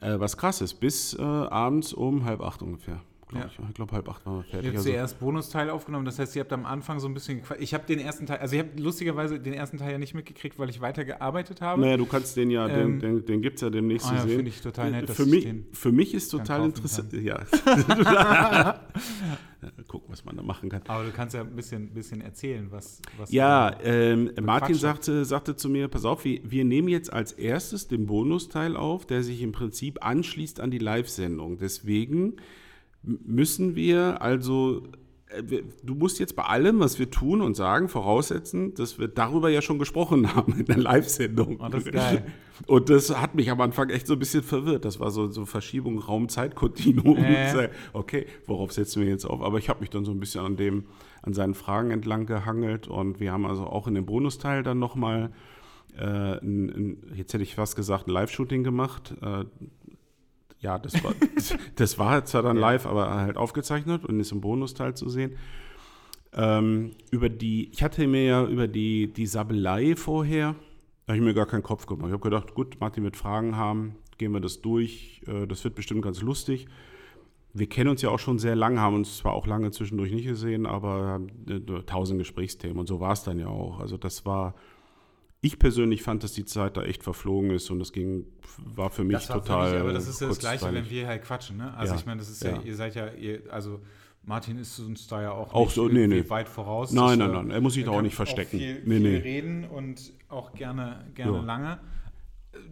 [0.00, 3.00] Äh, was krass ist, bis äh, abends um halb acht ungefähr.
[3.34, 3.50] Glaub Ja.
[3.62, 4.68] ich ich glaube, halb acht waren wir Ihr fertig.
[4.68, 7.42] habt Also, zuerst Bonusteil aufgenommen, das heißt, ihr habt am Anfang so ein bisschen.
[7.58, 10.58] Ich habe den ersten Teil, also ich habe lustigerweise den ersten Teil ja nicht mitgekriegt,
[10.58, 11.80] weil ich weitergearbeitet habe.
[11.80, 14.20] naja, du kannst den ja, Ähm, den, den, den gibt es ja demnächst zu ja,
[14.22, 14.36] sehen.
[14.36, 17.12] finde ich total nett, dass für, ich mich, den für mich ist total interessant.
[17.12, 17.40] Ja.
[19.88, 20.82] Gucken, was man da machen kann.
[20.88, 23.00] Aber du kannst ja ein bisschen, bisschen erzählen, was.
[23.16, 27.32] was Ja, ähm, Martin sagte, sagte zu mir, pass auf, wir, wir nehmen jetzt als
[27.32, 31.56] erstes den Bonusteil auf, der sich im Prinzip anschließt an die Live-Sendung.
[31.56, 32.34] Deswegen
[33.04, 34.82] müssen wir also,
[35.28, 39.48] äh, du musst jetzt bei allem, was wir tun und sagen, voraussetzen, dass wir darüber
[39.50, 41.60] ja schon gesprochen haben in der Live-Sendung.
[41.60, 42.24] Oh, das ist geil.
[42.66, 44.84] Und das hat mich am Anfang echt so ein bisschen verwirrt.
[44.84, 47.18] Das war so, so Verschiebung Raum-Zeit-Kontinuum.
[47.18, 47.68] Äh.
[47.92, 49.42] Okay, worauf setzen wir jetzt auf?
[49.42, 50.84] Aber ich habe mich dann so ein bisschen an dem,
[51.22, 55.32] an seinen Fragen entlang gehangelt und wir haben also auch in dem Bonusteil dann nochmal,
[55.96, 59.14] äh, ein, ein, jetzt hätte ich fast gesagt, ein Live-Shooting gemacht.
[59.20, 59.44] Äh,
[60.64, 61.14] ja, das war,
[61.76, 65.36] das war zwar dann live, aber halt aufgezeichnet und ist im Bonusteil zu sehen.
[66.32, 70.56] Ähm, über die, ich hatte mir ja über die, die Sabelei vorher,
[71.06, 72.08] da habe ich mir gar keinen Kopf gemacht.
[72.08, 75.74] Ich habe gedacht, gut, Martin wird Fragen haben, gehen wir das durch, äh, das wird
[75.74, 76.66] bestimmt ganz lustig.
[77.52, 80.26] Wir kennen uns ja auch schon sehr lange, haben uns zwar auch lange zwischendurch nicht
[80.26, 83.78] gesehen, aber äh, tausend Gesprächsthemen und so war es dann ja auch.
[83.78, 84.54] Also das war,
[85.44, 88.26] ich persönlich fand, dass die Zeit da echt verflogen ist und das ging,
[88.58, 89.72] war für mich Das war für total.
[89.72, 91.74] mich, aber das ist ja das Gleiche, wenn wir halt quatschen, ne?
[91.76, 92.00] Also Ja.
[92.00, 92.62] ich meine, das ist ja, Ja.
[92.62, 93.80] ihr seid ja, ihr, also
[94.22, 96.28] Martin ist uns da ja auch, Auch so, nee, nee.
[96.30, 96.92] weit voraus.
[96.92, 98.58] Nein, nein, nein, er muss sich da auch nicht verstecken.
[98.58, 99.16] viel, Nee, viel nee.
[99.18, 101.42] reden und auch gerne, gerne Ja.
[101.42, 101.78] lange.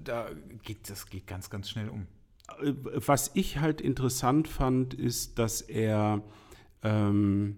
[0.02, 0.30] Da
[0.62, 2.06] geht, das geht ganz, ganz schnell um.
[2.62, 2.72] Äh,
[3.06, 6.22] Was ich halt interessant fand, ist, dass er
[6.82, 7.56] ähm,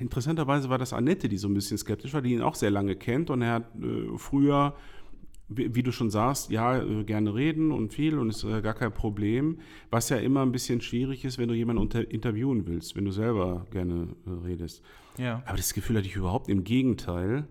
[0.00, 2.96] interessanterweise war das Annette, die so ein bisschen skeptisch war, die ihn auch sehr lange
[2.96, 4.74] kennt und er hat äh, früher
[5.48, 8.74] wie, wie du schon sagst, ja, äh, gerne reden und viel und ist äh, gar
[8.74, 9.58] kein Problem.
[9.90, 13.10] Was ja immer ein bisschen schwierig ist, wenn du jemanden unter, interviewen willst, wenn du
[13.10, 14.82] selber gerne äh, redest.
[15.16, 15.42] Ja.
[15.46, 17.46] Aber das Gefühl hatte ich überhaupt im Gegenteil.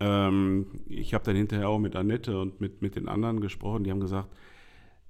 [0.00, 3.90] Ähm, ich habe dann hinterher auch mit Annette und mit, mit den anderen gesprochen, die
[3.90, 4.28] haben gesagt,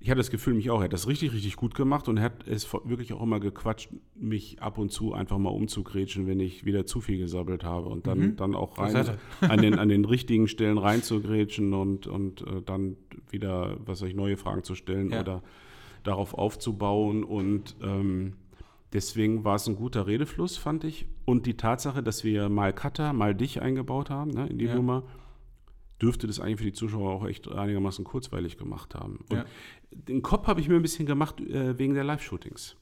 [0.00, 2.22] ich hatte das Gefühl, mich auch, er hat das richtig, richtig gut gemacht und er
[2.24, 6.64] hat es wirklich auch immer gequatscht, mich ab und zu einfach mal umzugrätschen, wenn ich
[6.64, 8.36] wieder zu viel gesabbelt habe und dann, Mhm.
[8.36, 8.94] dann auch rein,
[9.40, 12.96] an, den, an den richtigen Stellen reinzugrätschen und, und äh, dann
[13.30, 15.20] wieder, was weiß ich, neue Fragen zu stellen Ja.
[15.20, 15.42] oder
[16.04, 18.34] darauf aufzubauen und ähm,
[18.92, 21.06] deswegen war es ein guter Redefluss, fand ich.
[21.24, 24.76] Und die Tatsache, dass wir mal Cutter, mal dich eingebaut haben ne, in die Ja.
[24.76, 25.02] Nummer,
[26.00, 29.24] dürfte das eigentlich für die Zuschauer auch echt einigermaßen kurzweilig gemacht haben.
[29.28, 29.44] Und Ja.
[29.90, 32.76] Den Kopf habe ich mir ein bisschen gemacht äh, wegen der Live-Shootings.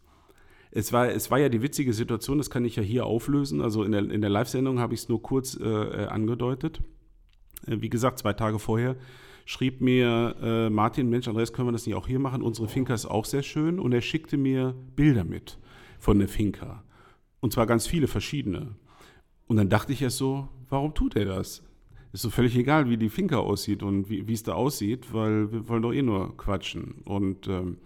[0.70, 3.60] Es war, es war ja die witzige Situation, das kann ich ja hier auflösen.
[3.60, 6.80] Also in der, in der Live-Sendung habe ich es nur kurz äh, äh, angedeutet.
[7.66, 8.96] Äh, wie gesagt, zwei Tage vorher
[9.46, 12.42] schrieb mir äh, Martin, Mensch, Andreas, können wir das nicht auch hier machen?
[12.42, 13.78] Unsere Finca ist auch sehr schön.
[13.78, 15.58] Und er schickte mir Bilder mit
[15.98, 16.82] von der Finca.
[17.40, 18.76] Und zwar ganz viele verschiedene.
[19.46, 21.62] Und dann dachte ich erst so, warum tut er das?
[22.16, 25.68] Ist so völlig egal, wie die Finca aussieht und wie es da aussieht, weil wir
[25.68, 27.02] wollen doch eh nur quatschen.
[27.04, 27.76] Und, ähm,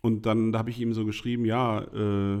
[0.00, 2.38] und dann habe ich ihm so geschrieben, ja, äh,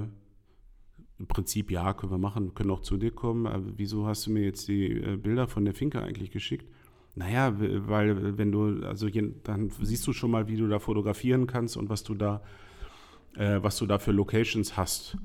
[1.18, 3.46] im Prinzip ja, können wir machen, können auch zu dir kommen.
[3.46, 6.64] Aber wieso hast du mir jetzt die äh, Bilder von der Finca eigentlich geschickt?
[7.14, 11.46] Naja, weil wenn du, also je- dann siehst du schon mal, wie du da fotografieren
[11.46, 12.42] kannst und was du da,
[13.36, 15.18] äh, was du da für Locations hast.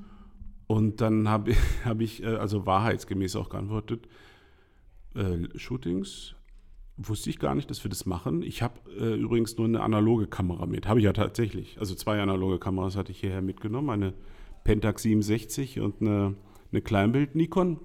[0.66, 4.06] Und dann habe ich, hab ich äh, also wahrheitsgemäß auch geantwortet,
[5.16, 6.34] äh, Shootings
[6.96, 8.42] wusste ich gar nicht, dass wir das machen.
[8.42, 10.88] Ich habe äh, übrigens nur eine analoge Kamera mit.
[10.88, 11.78] Habe ich ja tatsächlich.
[11.78, 13.90] Also zwei analoge Kameras hatte ich hierher mitgenommen.
[13.90, 14.14] Eine
[14.64, 16.34] Pentax 67 und eine,
[16.72, 17.80] eine Kleinbild-Nikon.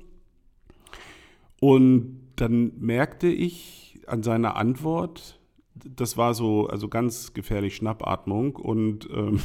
[1.59, 5.39] Und dann merkte ich an seiner Antwort,
[5.75, 9.41] das war so, also ganz gefährlich Schnappatmung und, ähm,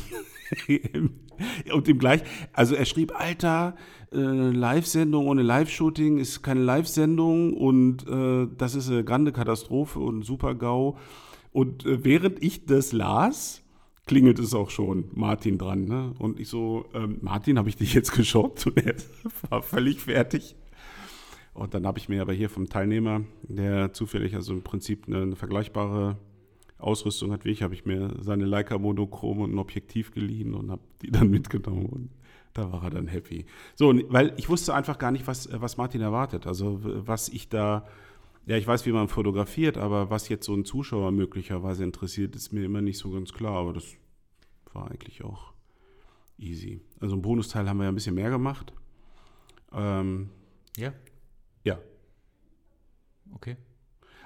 [1.72, 2.22] und ihm gleich,
[2.53, 3.77] also er schrieb, Alter,
[4.12, 10.22] äh, Live-Sendung ohne Live-Shooting ist keine Live-Sendung und äh, das ist eine grande Katastrophe und
[10.22, 10.96] super GAU.
[11.53, 13.62] Und äh, während ich das las,
[14.07, 15.85] klingelt es auch schon Martin dran.
[15.85, 16.14] Ne?
[16.18, 18.66] Und ich so, ähm, Martin, habe ich dich jetzt geschockt?
[18.66, 18.94] Und er
[19.51, 20.57] war völlig fertig.
[21.55, 25.22] Und dann habe ich mir aber hier vom Teilnehmer, der zufällig also im Prinzip eine,
[25.22, 26.18] eine vergleichbare
[26.78, 30.70] Ausrüstung hat wie ich, habe ich mir seine Leica Monochrom und ein Objektiv geliehen und
[30.70, 32.10] habe die dann mitgenommen und
[32.52, 33.46] da war er dann happy.
[33.74, 36.46] So, weil ich wusste einfach gar nicht, was, was Martin erwartet.
[36.46, 37.86] Also was ich da,
[38.46, 42.52] ja, ich weiß, wie man fotografiert, aber was jetzt so ein Zuschauer möglicherweise interessiert, ist
[42.52, 43.56] mir immer nicht so ganz klar.
[43.56, 43.84] Aber das
[44.72, 45.52] war eigentlich auch
[46.38, 46.80] easy.
[47.00, 48.72] Also im Bonusteil haben wir ja ein bisschen mehr gemacht.
[49.72, 50.30] Ähm,
[50.76, 50.92] Ja,
[51.64, 51.78] ja,
[53.34, 53.56] okay.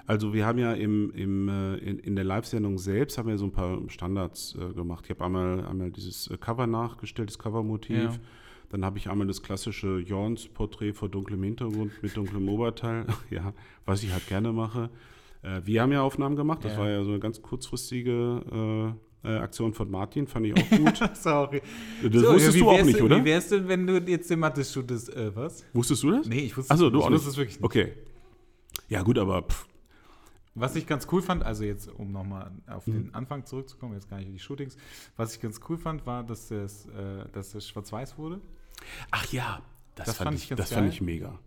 [0.07, 3.45] Also wir haben ja im, im, äh, in, in der Live-Sendung selbst haben wir so
[3.45, 5.05] ein paar Standards äh, gemacht.
[5.05, 7.95] Ich habe einmal, einmal dieses äh, Cover nachgestellt, das Covermotiv.
[7.97, 8.11] Ja.
[8.69, 13.53] Dann habe ich einmal das klassische Jorns-Porträt vor dunklem Hintergrund mit dunklem Oberteil, ja,
[13.85, 14.89] was ich halt gerne mache.
[15.43, 16.79] Äh, wir haben ja Aufnahmen gemacht, das Ja.
[16.79, 20.97] war ja so eine ganz kurzfristige äh, äh, Aktion von Martin, fand ich auch gut.
[21.15, 21.61] Sorry.
[22.01, 23.19] das So, wusstest ja, du auch nicht, denn, oder?
[23.21, 25.15] Wie wär's denn, wenn du jetzt den Mathe shootest?
[25.15, 25.63] Äh, was?
[25.73, 26.25] Wusstest du das?
[26.27, 27.27] Nee, ich wusste Achso, es du auch nicht.
[27.27, 27.63] es wirklich nicht.
[27.65, 27.93] Okay.
[28.87, 29.67] Ja gut, aber pff,
[30.53, 32.91] Was ich ganz cool fand, also jetzt, um nochmal auf Mhm.
[32.91, 34.75] den Anfang zurückzukommen, jetzt gar nicht die Shootings,
[35.15, 38.41] was ich ganz cool fand, war, dass das, äh, dass das schwarz-weiß wurde.
[39.11, 39.61] Ach ja,
[39.95, 40.79] das, Das fand, fand ich, ganz das geil.
[40.79, 41.39] fand ich mega.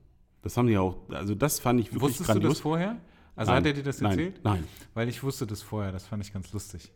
[0.42, 2.52] Das haben die auch, also das fand ich wirklich Wusstest du grandios.
[2.54, 2.96] das vorher?
[3.36, 4.40] Also Nein, hat er dir das nein, erzählt?
[4.44, 4.64] Nein.
[4.94, 6.92] Weil ich wusste das vorher, das fand ich ganz lustig.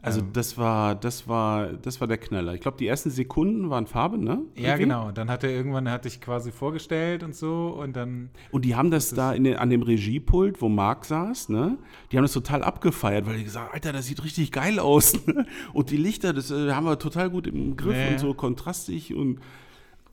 [0.00, 0.28] Also Ähm.
[0.32, 2.54] das war, das war, das war der Knaller.
[2.54, 4.42] Ich glaube, die ersten Sekunden waren Farbe, ne?
[4.54, 4.82] Ja, Irgendwie?
[4.84, 5.10] genau.
[5.10, 8.76] Dann hat er irgendwann, er hat dich quasi vorgestellt und so und dann, Und die
[8.76, 11.78] haben das Das da den, an dem Regiepult, wo Marc saß, ne?
[12.12, 15.14] Die haben das total abgefeiert, weil die gesagt, Alter, das sieht richtig geil aus.
[15.26, 15.46] ne?
[15.72, 18.18] Und die Lichter, das äh, haben wir total gut im Griff Ja, und ja.
[18.18, 19.40] so kontrastig und,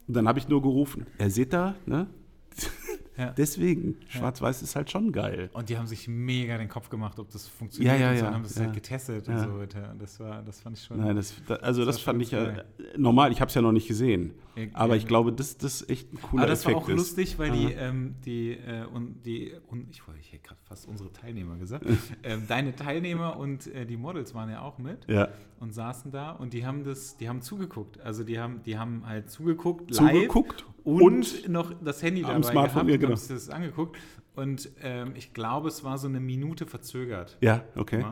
[0.08, 2.08] und dann habe ich nur gerufen, er seht da, ne?
[3.16, 3.30] Ja.
[3.30, 5.50] Deswegen, Schwarz-Weiß ist halt schon geil.
[5.54, 8.22] und die haben sich mega den Kopf gemacht, ob das funktioniert Ja, ja, und so,
[8.22, 8.64] ja, und haben das ja.
[8.64, 9.34] halt getestet Ja.
[9.34, 9.90] und so weiter.
[9.92, 10.98] Und das war, das fand ich schon.
[10.98, 12.64] Nein, das, da, also Das das, fand ich ja geil.
[12.78, 13.32] äh, normal.
[13.32, 14.34] Ich habe es ja noch nicht gesehen.
[14.56, 16.88] Ja, Aber ja, ich glaube, dass das echt ein cooler Aber das war Effekt auch
[16.90, 16.96] ist.
[16.96, 17.88] lustig, weil die, Aha.
[17.88, 21.84] ähm, die, äh, und die, und ich wollte, ich hätte gerade fast unsere Teilnehmer gesagt.
[22.22, 25.28] ähm, deine Teilnehmer und äh, die Models waren ja auch mit Ja,
[25.60, 28.00] und saßen da und die haben das, die haben zugeguckt.
[28.00, 32.52] Also die haben, die haben halt zugeguckt, live zugeguckt und, noch das Handy am dabei
[32.52, 33.14] Smartphone, gehabt ja, genau.
[33.14, 33.96] und haben sich das angeguckt.
[34.34, 37.38] Und ähm, ich glaube, es war so eine Minute verzögert.
[37.40, 38.04] Ja, okay.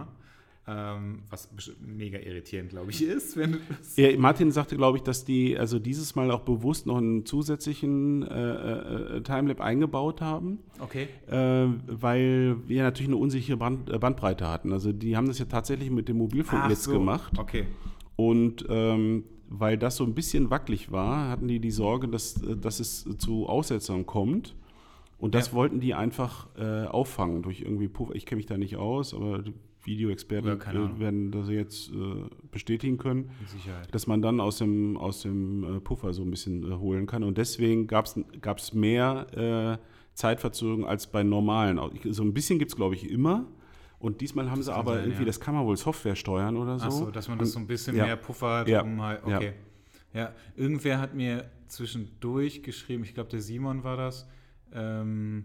[0.67, 1.51] Ähm, was
[1.85, 3.37] mega irritierend, glaube ich, ist.
[3.37, 3.59] Wenn
[3.97, 8.23] ja, Martin sagte, glaube ich, dass die also dieses Mal auch bewusst noch einen zusätzlichen
[8.23, 10.61] äh, äh, Timelap eingebaut haben.
[10.81, 11.09] Okay.
[11.29, 14.73] Äh, weil wir natürlich eine unsichere Band, äh, Bandbreite hatten.
[14.73, 17.39] Also die haben das ja tatsächlich mit dem Mobilfunk Ach jetzt so, gemacht.
[17.39, 17.67] Okay.
[18.17, 22.57] Und ähm, weil das so ein bisschen wackelig war, hatten die die Sorge, dass, äh,
[22.57, 24.57] dass es zu Aussetzern kommt.
[25.25, 25.53] Und das Ja.
[25.55, 28.15] wollten die einfach äh, auffangen durch irgendwie Puffer.
[28.15, 29.43] Ich kenne mich da nicht aus, aber
[29.83, 31.95] Videoexperten Ja, äh, werden das jetzt äh,
[32.51, 33.89] bestätigen können, Sicherheit.
[33.95, 37.23] dass man dann aus dem, aus dem äh, Puffer so ein bisschen äh, holen kann.
[37.25, 41.81] Und deswegen gab es mehr äh, Zeitverzögerung als bei normalen.
[42.11, 43.47] So ein bisschen gibt es, glaube ich, immer.
[43.99, 45.27] Und diesmal haben sie kann aber sein, irgendwie, ja.
[45.27, 46.85] das kann man wohl Software steuern oder so.
[46.87, 48.83] Ach so, dass man das so ein bisschen mehr Puffer hat, Ja.
[48.83, 49.37] um halt, Ja.
[49.39, 49.53] okay.
[50.13, 50.33] Ja.
[50.55, 54.29] irgendwer hat mir zwischendurch geschrieben, ich glaube, der Simon war das,
[54.75, 55.45] ähm,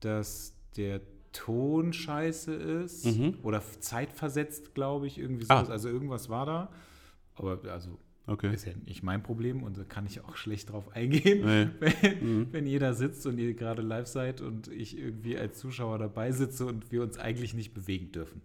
[0.00, 1.00] dass der
[1.32, 3.34] Ton scheiße ist Mhm.
[3.42, 5.56] oder zeitversetzt, glaube ich, irgendwie Ah.
[5.58, 5.70] sowas.
[5.70, 6.70] Also irgendwas war da.
[7.34, 8.52] Aber also Okay.
[8.54, 11.68] ist ja nicht mein Problem und da kann ich auch schlecht drauf eingehen, Nee.
[11.80, 12.46] wenn, Mhm.
[12.52, 16.32] wenn ihr da sitzt und ihr gerade live seid und ich irgendwie als Zuschauer dabei
[16.32, 18.40] sitze und wir uns eigentlich nicht bewegen dürfen.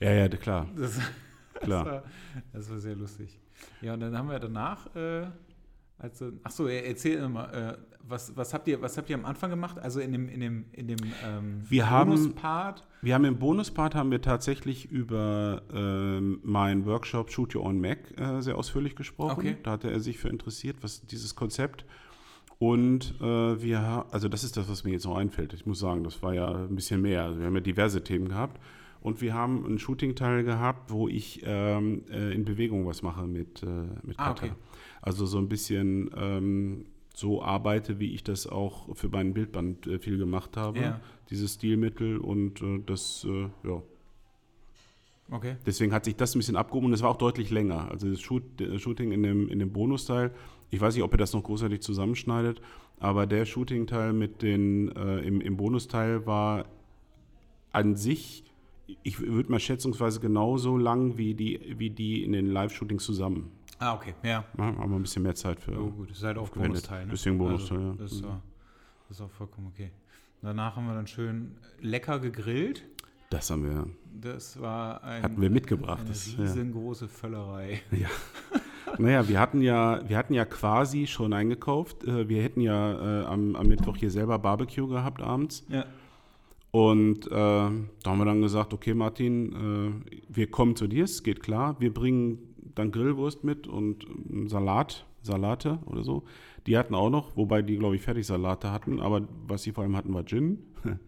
[0.00, 0.68] Ja, ja, klar.
[0.76, 0.98] Das,
[1.54, 1.84] Klar.
[1.84, 2.04] Das, war,
[2.52, 3.38] das war sehr lustig.
[3.80, 5.26] Ja, und dann haben wir danach, äh,
[6.04, 9.24] also, ach so, er- erzähl mal, äh, was, was, habt ihr, was habt ihr am
[9.24, 9.78] Anfang gemacht?
[9.78, 12.84] Also in dem, in dem, in dem ähm, Wir haben- Bonuspart?
[13.00, 17.98] Wir haben im Bonuspart haben wir tatsächlich über ähm, meinen Workshop Shoot Your Own Mac
[18.18, 19.38] äh, sehr ausführlich gesprochen.
[19.38, 19.56] Okay.
[19.62, 21.84] Da hatte er sich für interessiert, was dieses Konzept.
[22.58, 25.52] Und äh, wir, also das ist das, was mir jetzt noch einfällt.
[25.54, 27.24] Ich muss sagen, das war ja ein bisschen mehr.
[27.24, 28.60] Also wir haben ja diverse Themen gehabt.
[29.00, 33.62] Und wir haben einen Shooting-Teil gehabt, wo ich ähm, äh, in Bewegung was mache mit,
[33.62, 33.66] äh,
[34.02, 34.46] mit Ah, Cutter.
[34.46, 34.54] okay.
[35.04, 39.98] Also so ein bisschen ähm, so arbeite, wie ich das auch für meinen Bildband äh,
[39.98, 40.80] viel gemacht habe.
[40.80, 41.00] Ja.
[41.28, 43.82] Dieses Stilmittel und äh, das, äh, ja.
[45.30, 45.56] Okay.
[45.66, 47.90] Deswegen hat sich das ein bisschen abgehoben und es war auch deutlich länger.
[47.90, 50.30] Also das Shoot, äh, Shooting in dem, in dem Bonusteil,
[50.70, 52.62] ich weiß nicht, ob er das noch großartig zusammenschneidet,
[52.98, 56.64] aber der Shooting-Teil mit den, äh, im, im Bonusteil war
[57.72, 58.42] an sich,
[59.02, 63.50] ich würde mal schätzungsweise genauso lang wie die, wie die in den Live-Shootings zusammen.
[63.84, 64.44] Ah, okay, ja.
[64.56, 65.78] Ja, haben wir ein bisschen mehr Zeit für.
[65.78, 66.48] Oh, gut, das ist halt auch.
[66.48, 67.12] Bonusteil, ne?
[67.12, 67.94] Deswegen Bonusteil, also, ja.
[67.98, 68.40] Das ist, auch,
[69.08, 69.90] das ist auch vollkommen okay.
[70.40, 72.82] Danach haben wir dann schön lecker gegrillt.
[73.28, 73.86] Das haben wir,
[74.20, 76.00] Das war ein, hatten wir mitgebracht.
[76.00, 76.42] eine Das, ja.
[76.42, 77.82] riesengroße Völlerei.
[78.98, 82.04] Naja, wir hatten ja, wir hatten ja quasi schon eingekauft.
[82.04, 85.64] Äh, Wir hätten ja äh, am, am Mittwoch hier selber Barbecue gehabt abends.
[85.68, 85.84] Ja.
[86.70, 87.70] Und äh, da
[88.06, 91.74] haben wir dann gesagt, okay Martin, äh, wir kommen zu dir, es geht klar.
[91.80, 94.06] Wir bringen dann Grillwurst mit und
[94.46, 96.24] Salat, Salate oder so.
[96.66, 99.00] Die hatten auch noch, wobei die, glaube ich, Fertigsalate hatten.
[99.00, 100.58] Aber was sie vor allem hatten, war Gin.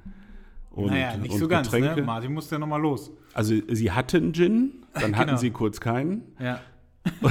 [0.71, 2.03] Und, naja, nicht und so ganz, ne?
[2.05, 3.11] Martin musste ja nochmal los.
[3.33, 5.39] Also sie hatten Gin, dann hatten Genau.
[5.41, 6.25] sie kurz keinen.
[6.39, 6.61] Ja.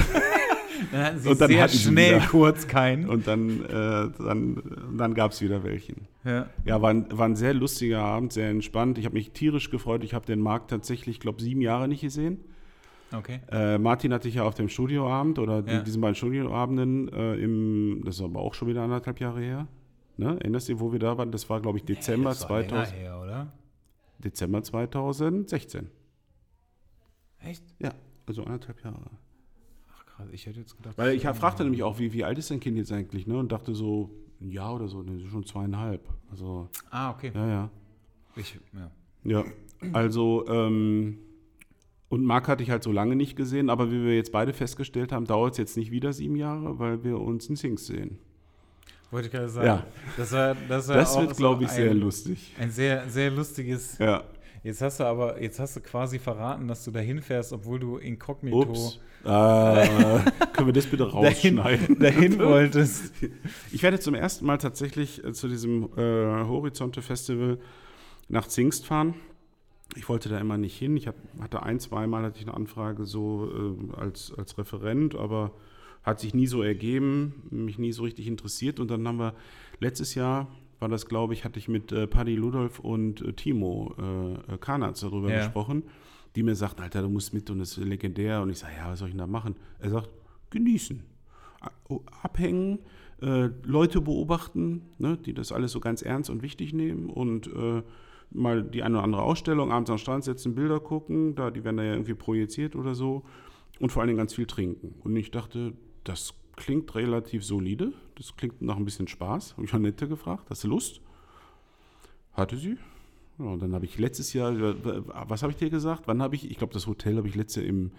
[0.90, 3.08] dann hatten sie Und dann sehr hatten schnell kurz keinen.
[3.08, 3.68] Und dann, äh,
[4.18, 4.62] dann,
[4.98, 6.08] dann gab es wieder welchen.
[6.24, 6.46] Ja.
[6.64, 8.98] Ja, war ein, war ein sehr lustiger Abend, sehr entspannt.
[8.98, 10.02] Ich habe mich tierisch gefreut.
[10.02, 12.40] Ich habe den Markt tatsächlich, ich glaube, sieben Jahre nicht gesehen.
[13.12, 13.40] Okay.
[13.50, 15.80] Äh, Martin hatte ich ja auf dem Studioabend oder Ja.
[15.82, 19.68] diesen beiden Studioabenden äh, im, das ist aber auch schon wieder anderthalb Jahre her.
[20.16, 20.38] Ne?
[20.40, 21.30] Erinnerst du, dich, wo wir da waren?
[21.30, 23.52] Das war, glaube ich, Dezember, das war länger 2000, her, oder?
[24.18, 25.88] Dezember 2016.
[27.40, 27.62] Echt?
[27.78, 27.92] Ja,
[28.26, 29.10] also anderthalb Jahre.
[29.94, 30.96] Ach krass, ich hätte jetzt gedacht.
[30.98, 33.26] Weil ich fragte nämlich auch, wie, wie alt ist dein Kind jetzt eigentlich?
[33.26, 33.36] Ne?
[33.38, 36.08] Und dachte so, ein Jahr oder so, ne, schon zweieinhalb.
[36.30, 37.30] Also, Ah, okay.
[37.34, 37.70] ja, ja.
[38.36, 38.90] Ich, ja.
[39.24, 39.44] Ja,
[39.92, 41.18] also, ähm,
[42.08, 45.12] und Marc hatte ich halt so lange nicht gesehen, aber wie wir jetzt beide festgestellt
[45.12, 48.18] haben, dauert es jetzt nicht wieder sieben Jahre, weil wir uns in Sings sehen.
[49.10, 49.66] Wollte ich gerade sagen.
[49.66, 49.86] Ja.
[50.16, 52.54] Das, war, das, war Das wird, glaube ich, sehr ein, lustig.
[52.58, 53.98] Ein sehr, sehr lustiges.
[53.98, 54.24] Ja.
[54.62, 57.98] Jetzt hast du aber, jetzt hast du quasi verraten, dass du dahin fährst, obwohl du
[57.98, 59.00] inkognito Ups.
[59.24, 59.28] Äh,
[60.52, 61.98] können wir das bitte dahin, rausschneiden?
[62.00, 63.12] dahin wolltest.
[63.70, 67.58] Ich werde zum ersten Mal tatsächlich äh, zu diesem äh, Horizonte Festival
[68.28, 69.14] nach Zingst fahren.
[69.96, 70.96] Ich wollte da immer nicht hin.
[70.96, 75.52] Ich hab, hatte ein, zweimal hatte ich eine Anfrage so äh, als, als Referent, aber
[76.02, 78.78] hat sich nie so ergeben, mich nie so richtig interessiert.
[78.78, 79.34] Und dann haben wir
[79.80, 83.94] letztes Jahr, war das glaube ich, hatte ich mit äh, Paddy Ludolf und äh, Timo
[83.98, 85.38] äh, äh, Kanatz darüber Ja.
[85.38, 85.82] gesprochen,
[86.36, 88.42] die mir sagten, Alter, du musst mit und das ist legendär.
[88.42, 89.56] Und ich sage, ja, was soll ich denn da machen?
[89.78, 90.10] Er sagt,
[90.50, 91.02] genießen,
[92.22, 92.80] abhängen,
[93.22, 97.82] äh, Leute beobachten, ne, die das alles so ganz ernst und wichtig nehmen und äh,
[98.30, 101.76] mal die eine oder andere Ausstellung abends am Strand setzen, Bilder gucken, da, die werden
[101.76, 103.24] da ja irgendwie projiziert oder so
[103.80, 104.94] und vor allen Dingen ganz viel trinken.
[105.02, 109.52] Und ich dachte, das klingt relativ solide, das klingt nach ein bisschen Spaß.
[109.54, 111.00] Habe ich Annette gefragt, hast du Lust?
[112.32, 112.76] Hatte sie.
[113.38, 114.54] Ja, und dann habe ich letztes Jahr,
[115.28, 116.02] was habe ich dir gesagt?
[116.06, 117.92] Wann habe ich, ich glaube, das Hotel habe ich letztes Jahr im,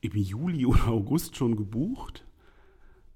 [0.00, 2.24] im Juli oder August schon gebucht,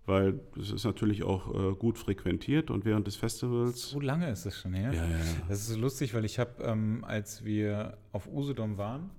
[0.06, 3.90] weil es ist natürlich auch äh, gut frequentiert und während des Festivals.
[3.90, 4.92] So lange ist das schon her?
[4.92, 5.18] Ja, ja.
[5.48, 9.10] Das ist so lustig, weil ich habe, ähm, als wir auf Usedom waren,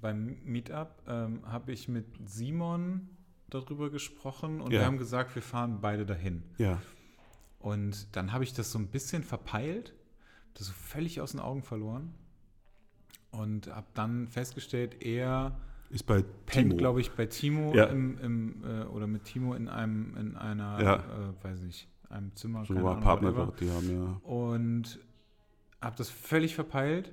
[0.00, 3.08] beim Meetup, ähm, habe ich mit Simon
[3.48, 4.80] darüber gesprochen und Ja.
[4.80, 6.42] wir haben gesagt, wir fahren beide dahin.
[6.58, 6.80] Ja,
[7.58, 9.94] Und dann habe ich das so ein bisschen verpeilt,
[10.52, 12.12] das so völlig aus den Augen verloren
[13.30, 15.58] und habe dann festgestellt, er
[15.90, 17.84] ist bei pennt, glaube ich, bei Timo Ja.
[17.84, 20.94] im, im, äh, oder mit Timo in einem, in einer, Ja.
[20.96, 24.20] äh, weiß nicht, einem Zimmer, So war Partner dort, die haben ja.
[24.28, 24.98] Und
[25.80, 27.12] habe das völlig verpeilt.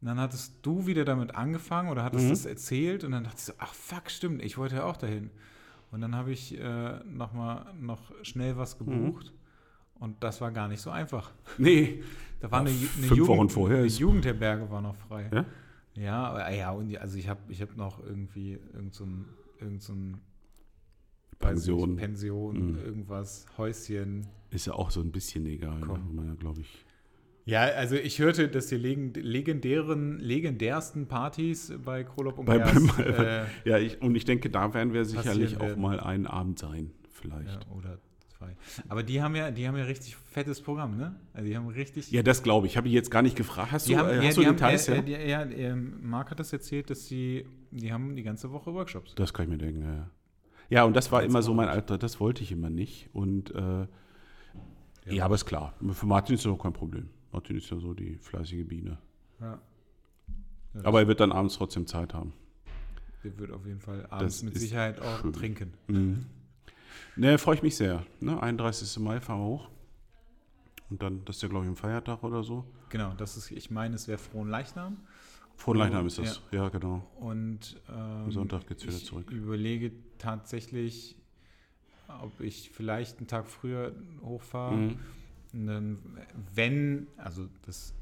[0.00, 2.30] Und dann hattest du wieder damit angefangen oder hattest Mhm.
[2.30, 5.30] das erzählt und dann dachte ich so, ach fuck, stimmt, ich wollte ja auch dahin.
[5.90, 8.84] Und dann habe ich äh, noch mal noch schnell was Mhm.
[8.84, 9.32] gebucht
[9.94, 11.30] und das war gar nicht so einfach.
[11.56, 12.02] Nee,
[12.40, 15.30] Da war Ja, eine, eine, Jugend, vorher eine Jugendherberge war noch frei.
[15.32, 15.46] Ja?
[15.96, 19.26] Ja, aber- ja, und also ich habe ich hab noch irgendwie irgend so ein,
[19.60, 20.20] irgend so ein
[21.40, 21.96] weiß nicht, Pension.
[21.96, 22.78] Pension, Mhm.
[22.78, 24.26] irgendwas, Häuschen.
[24.50, 26.36] Ist ja auch so ein bisschen egal, ne?
[26.38, 26.84] Glaube ich.
[27.46, 32.86] Ja, also ich hörte, dass die legend- legendären, legendärsten Partys bei Krolop und Bei- Gers,
[32.96, 35.82] bei- äh, Ja, ich, und ich denke, da werden wir sicherlich Passieren auch werden.
[35.82, 37.50] mal einen Abend sein, vielleicht.
[37.66, 37.98] ja, oder
[38.38, 38.56] zwei.
[38.88, 41.14] Aber die haben ja, die haben ja richtig fettes Programm, ne?
[41.32, 42.10] Also die haben richtig.
[42.10, 42.76] Ja, das glaube ich.
[42.76, 43.72] Habe ich jetzt gar nicht gefragt.
[43.72, 44.88] Hast die du, haben, äh, ja, hast du die haben, Details?
[44.88, 45.00] äh, ja?
[45.00, 48.72] äh, die- ja, ähm, Marc hat das erzählt, dass sie, die haben die ganze Woche
[48.74, 49.14] Workshops.
[49.14, 49.94] Das kann ich mir denken, ja.
[49.94, 50.10] ja.
[50.70, 51.68] Ja, und das war immer so mein.
[51.68, 53.10] Alter, das wollte ich immer nicht.
[53.12, 53.86] Und äh,
[55.06, 55.24] ja.
[55.26, 55.74] aber ist klar.
[55.92, 57.10] Für Martin ist das auch kein Problem.
[57.32, 58.98] Martin ist ja so die fleißige Biene.
[59.40, 59.60] Ja.
[60.74, 62.32] Ja, Aber er wird dann abends trotzdem Zeit haben.
[63.22, 65.32] der wird auf jeden Fall abends Das mit Sicherheit auch schön.
[65.32, 65.74] trinken.
[65.86, 66.26] Mhm.
[67.16, 68.04] Ne, freue ich mich sehr.
[68.20, 68.98] Ne, 31.
[68.98, 69.68] Mai fahren wir hoch.
[70.90, 72.64] Und dann, das ist ja, glaube ich, ein Feiertag oder so.
[72.90, 74.98] Genau, das ist, ich meine, es wäre Frohen Leichnam.
[75.56, 76.42] Vor Leichnam ist das.
[76.50, 77.06] Ja, genau.
[77.18, 79.30] Und ähm, Am Sonntag geht's wieder ich zurück.
[79.30, 81.16] überlege tatsächlich,
[82.22, 84.74] ob ich vielleicht einen Tag früher hochfahre.
[84.74, 84.98] Mhm.
[85.52, 85.98] Dann,
[86.54, 87.94] wenn, also das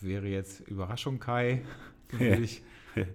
[0.00, 1.62] wäre jetzt Überraschung Kai,
[2.10, 2.62] würde ich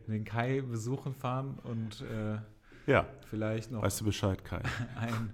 [0.07, 2.37] den Kai besuchen fahren und äh,
[2.87, 4.61] Ja, vielleicht noch weißt du Bescheid, Kai.
[4.99, 5.33] ein,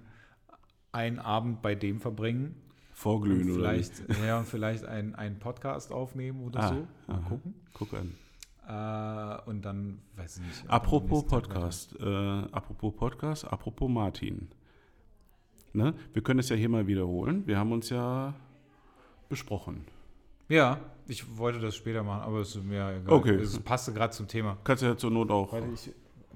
[0.92, 2.56] einen Abend bei dem verbringen.
[2.92, 3.82] Vorglühen und oder wie?
[3.82, 6.74] vielleicht, ja, und vielleicht einen, einen Podcast aufnehmen oder Ah, so.
[7.06, 7.28] Mal aha.
[7.28, 7.54] gucken.
[7.72, 8.14] Guck an.
[8.66, 10.70] Äh, und dann, weiß ich nicht.
[10.70, 12.04] Apropos Podcast, äh,
[12.52, 14.48] apropos Podcast, apropos Martin.
[15.72, 15.92] Ne?
[16.12, 17.46] Wir können es ja hier mal wiederholen.
[17.46, 18.32] Wir haben uns ja
[19.28, 19.84] besprochen.
[20.48, 23.12] Ja, ich wollte das später machen, aber es ist mir egal.
[23.12, 23.34] Okay.
[23.34, 24.56] Es passte gerade zum Thema.
[24.62, 25.52] Kannst du ja zur Not auch.
[25.52, 25.90] Warte, ich,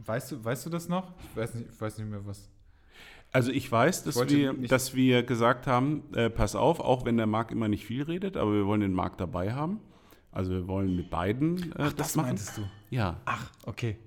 [0.07, 1.13] weißt, du, weißt du das noch?
[1.31, 2.51] Ich weiß nicht, ich weiß nicht mehr, was.
[3.31, 7.19] Also ich weiß, dass, wollte wir, dass wir gesagt haben, äh, pass auf, auch wenn
[7.19, 9.81] der Marc immer nicht viel redet, aber wir wollen den Marc dabei haben.
[10.33, 12.27] Also wir wollen mit beiden äh, Ach, das, das machen.
[12.29, 12.63] meintest du.
[12.91, 13.21] Ja.
[13.27, 13.99] Ach, okay.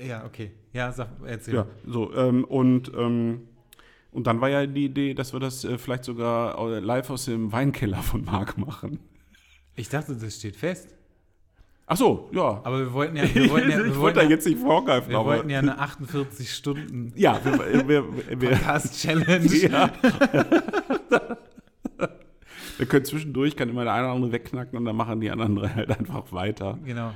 [0.00, 0.52] Ja, okay.
[0.72, 1.54] Ja, sag, erzähl.
[1.54, 2.12] Ja, so.
[2.14, 3.48] Ähm, und, ähm,
[4.10, 7.26] und dann war ja die Idee, dass wir das äh, vielleicht sogar äh, live aus
[7.26, 8.98] dem Weinkeller von Marc machen.
[9.74, 10.94] Ich dachte, das steht fest.
[11.86, 12.60] Ach so, ja.
[12.64, 15.18] Aber wir wollten ja, wir wollten ja, wir ich wollte da jetzt nicht vorgreifen, wir
[15.18, 19.46] aber wollten ja eine 48 Stunden ja, wir, wir, wir, Podcast Challenge.
[19.56, 19.90] ja.
[22.78, 25.56] wir können zwischendurch, kann immer der eine oder andere wegknacken und dann machen die anderen
[25.56, 26.78] drei halt einfach weiter.
[26.84, 27.12] Genau.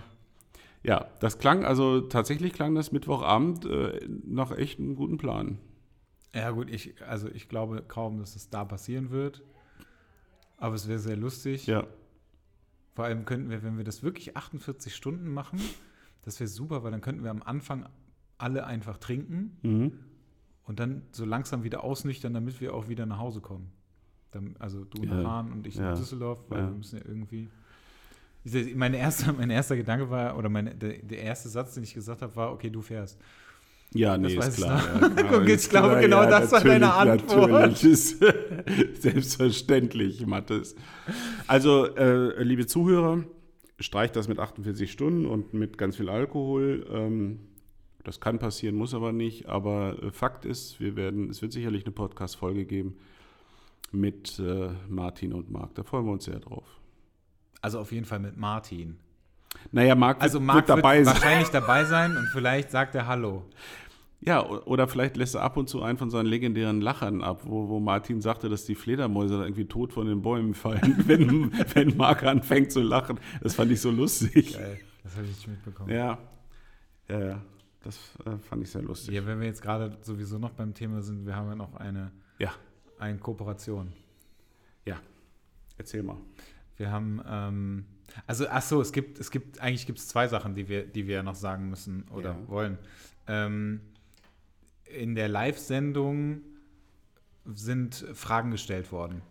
[0.82, 5.58] Ja, das klang, also tatsächlich klang das Mittwochabend äh, nach echt einem guten Plan.
[6.34, 9.42] Ja, gut, ich, also ich glaube kaum, dass es da passieren wird.
[10.58, 11.66] Aber es wäre sehr lustig.
[11.66, 11.86] Ja,
[12.96, 15.60] Vor allem könnten wir, wenn wir das wirklich 48 Stunden machen,
[16.22, 17.86] das wäre super, weil dann könnten wir am Anfang
[18.38, 19.92] alle einfach trinken mhm.
[20.64, 23.70] und dann so langsam wieder ausnüchtern, damit wir auch wieder nach Hause kommen.
[24.30, 25.14] Dann, also du Ja.
[25.14, 25.90] nach Hahn und ich Ja.
[25.90, 26.68] nach Düsseldorf, weil Ja.
[26.70, 27.48] wir müssen ja irgendwie.
[28.74, 32.22] Meine erste, mein erster Gedanke war, oder meine, der, der erste Satz, den ich gesagt
[32.22, 33.20] habe, war, okay, du fährst.
[33.94, 34.82] Ja, nee, Das ist klar.
[35.00, 37.50] Ja, klar, Guck, ich ist glaube, klar, genau das war deine Antwort.
[37.50, 38.20] Natürlich, ist
[39.02, 40.74] selbstverständlich, Mathis.
[41.46, 43.24] Also, äh, liebe Zuhörer,
[43.78, 46.86] streicht das mit 48 Stunden und mit ganz viel Alkohol.
[46.90, 47.40] Ähm,
[48.04, 49.46] das kann passieren, muss aber nicht.
[49.46, 52.96] Aber äh, Fakt ist, wir werden, es wird sicherlich eine Podcast-Folge geben
[53.92, 55.74] mit äh, Martin und Marc.
[55.74, 56.66] Da freuen wir uns sehr drauf.
[57.62, 58.98] Also auf jeden Fall mit Martin.
[59.72, 61.14] Naja, Marc Also wird, Marc wird dabei wird sein.
[61.14, 63.44] wahrscheinlich dabei sein und vielleicht sagt er Hallo.
[64.20, 67.68] Ja, oder vielleicht lässt er ab und zu einen von seinen legendären Lachern ab, wo,
[67.68, 72.22] wo Martin sagte, dass die Fledermäuse irgendwie tot von den Bäumen fallen, wenn, wenn Marc
[72.24, 73.20] anfängt zu lachen.
[73.42, 74.54] Das fand ich so lustig.
[74.54, 74.80] Geil.
[75.04, 75.90] Das habe ich nicht mitbekommen.
[75.90, 76.18] Ja,
[77.08, 77.42] ja, ja.
[77.84, 79.14] Das äh, fand ich sehr lustig.
[79.14, 82.10] Ja, wenn wir jetzt gerade sowieso noch beim Thema sind, wir haben ja noch eine,
[82.38, 82.50] Ja,
[82.98, 83.92] eine Kooperation.
[85.78, 86.16] erzähl mal.
[86.78, 87.84] Wir haben, ähm,
[88.26, 91.06] also, ach so, es gibt, es gibt, eigentlich gibt es zwei Sachen, die wir, die
[91.06, 92.48] wir noch sagen müssen oder Ja.
[92.48, 92.78] wollen.
[93.26, 93.80] Ähm,
[94.84, 96.40] in der Live-Sendung
[97.44, 99.22] sind Fragen gestellt worden.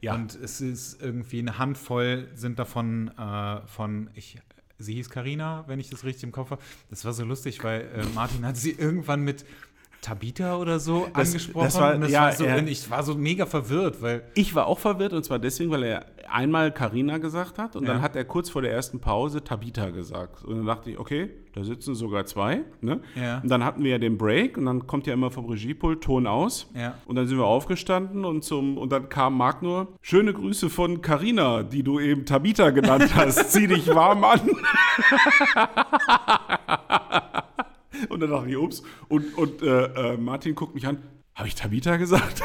[0.00, 0.14] Ja.
[0.14, 4.38] Und es ist irgendwie eine Handvoll sind davon äh, von, ich,
[4.78, 6.62] sie hieß Karina, wenn ich das richtig im Kopf habe.
[6.90, 9.44] Das war so lustig, weil äh, Martin hat sie irgendwann mit
[10.04, 11.64] Tabita oder so Das- angesprochen.
[11.64, 14.54] das war- und das ja, war so, er- ich war so mega verwirrt, weil Ich
[14.54, 17.94] war auch verwirrt und zwar deswegen, weil er einmal Karina gesagt hat und Ja.
[17.94, 20.44] dann hat er kurz vor der ersten Pause Tabita gesagt.
[20.44, 22.62] Und dann dachte ich, okay, da sitzen sogar zwei.
[22.80, 23.00] Ne?
[23.14, 23.38] Ja.
[23.40, 26.26] Und dann hatten wir ja den Break und dann kommt ja immer vom Regiepult Ton
[26.26, 26.68] aus.
[26.74, 26.94] Ja.
[27.06, 31.00] Und dann sind wir aufgestanden und zum und dann kam Marc nur schöne Grüße von
[31.00, 33.52] Karina, die du eben Tabita genannt hast.
[33.52, 34.40] Zieh dich warm an.
[38.08, 38.82] und dann dachte ich, ups.
[39.08, 40.98] Und, und äh, äh, Martin guckt mich an.
[41.34, 42.42] Habe ich Tabita gesagt?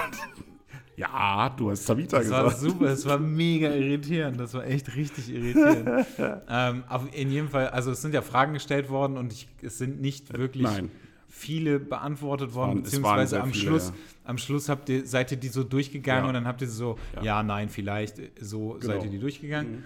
[0.98, 2.62] ja, du hast Tabita Das war gesagt.
[2.62, 6.06] super, es war mega irritierend, das war echt richtig irritierend.
[6.50, 9.78] ähm, aber in jedem Fall, also es sind ja Fragen gestellt worden und ich, es
[9.78, 10.92] sind nicht wirklich nein.
[11.28, 13.94] viele beantwortet worden, beziehungsweise am viele, Schluss, ja.
[14.26, 16.28] am Schluss habt ihr, seid ihr die so durchgegangen Ja.
[16.30, 17.44] und dann habt ihr so, ja, Ja.
[17.44, 19.04] nein, vielleicht, so seid Genau.
[19.06, 19.84] ihr die durchgegangen.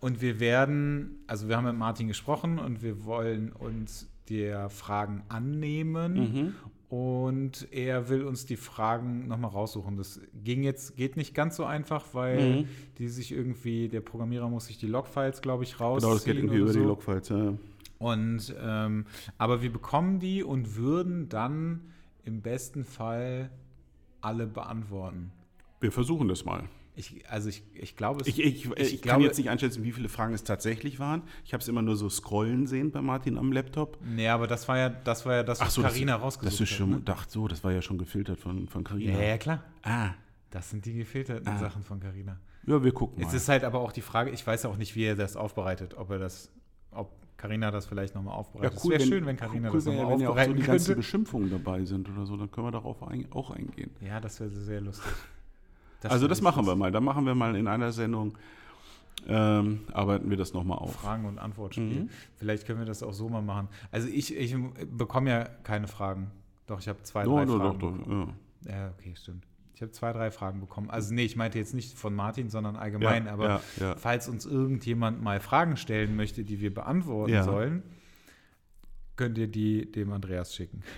[0.00, 5.22] Und wir werden, also wir haben mit Martin gesprochen und wir wollen uns der Fragen
[5.28, 6.54] annehmen
[6.88, 9.96] und er will uns die Fragen nochmal raussuchen.
[9.96, 12.68] Das ging jetzt, geht nicht ganz so einfach, weil Mhm.
[12.98, 16.00] die sich irgendwie, der Programmierer muss sich die Logfiles, glaube ich, rausziehen.
[16.08, 16.78] Genau, das geht irgendwie über so.
[16.80, 17.28] die Logfiles.
[17.28, 17.54] Ja.
[17.98, 19.06] Und ähm,
[19.38, 21.80] aber wir bekommen die und würden dann
[22.24, 23.50] im besten Fall
[24.20, 25.32] alle beantworten.
[25.80, 26.64] Wir versuchen das mal.
[26.98, 29.84] Ich, also ich, ich glaube, es Ich, ich, ich, Ich kann glaube- jetzt nicht einschätzen,
[29.84, 31.22] wie viele Fragen es tatsächlich waren.
[31.44, 33.98] Ich habe es immer nur so scrollen sehen bei Martin am Laptop.
[34.02, 36.60] Nee, aber das war ja das, war ja das was so, Carina das, rausgesucht das
[36.62, 36.98] ist schon, hat.
[37.00, 37.04] Ne?
[37.04, 39.12] dachte so, das war ja schon gefiltert von, von Carina.
[39.12, 39.62] Ja, ja, klar.
[39.82, 40.10] Ah,
[40.50, 41.58] Das sind die gefilterten Ah.
[41.58, 42.38] Sachen von Carina.
[42.66, 43.24] ja, wir gucken mal.
[43.24, 45.94] Jetzt ist halt aber auch die Frage, ich weiß auch nicht, wie er das aufbereitet,
[45.98, 46.50] ob er das,
[46.92, 48.78] ob Carina das vielleicht nochmal ja, aufbereitet.
[48.78, 50.96] es wäre schön, wenn Carina das wäre, nochmal wenn ja auch so die ganzen.
[50.96, 53.90] Beschimpfungen dabei sind oder so, dann können wir darauf ein, auch eingehen.
[54.00, 55.12] Ja, das wäre sehr lustig.
[56.02, 56.90] Also wäre das machen wir mal.
[56.92, 58.36] Da machen wir mal in einer Sendung,
[59.28, 60.94] ähm, arbeiten wir das nochmal auf.
[60.94, 62.02] Fragen- und Antwortspiel.
[62.02, 62.10] Mhm.
[62.36, 63.68] Vielleicht können wir das auch so mal machen.
[63.90, 64.56] Also ich, ich
[64.90, 66.30] bekomme ja keine Fragen.
[66.66, 67.78] Doch, ich habe zwei, drei doch, Fragen.
[67.78, 68.34] doch, doch, bekommen.
[68.66, 68.72] ja.
[68.72, 69.44] Ja, okay, stimmt.
[69.74, 70.90] Ich habe zwei, drei Fragen bekommen.
[70.90, 73.26] Also nee, ich meinte jetzt nicht von Martin, sondern allgemein.
[73.26, 73.96] Ja, aber ja, ja.
[73.96, 77.82] falls uns irgendjemand mal Fragen stellen möchte, die wir beantworten sollen,
[79.16, 80.82] könnt ihr die dem Andreas schicken.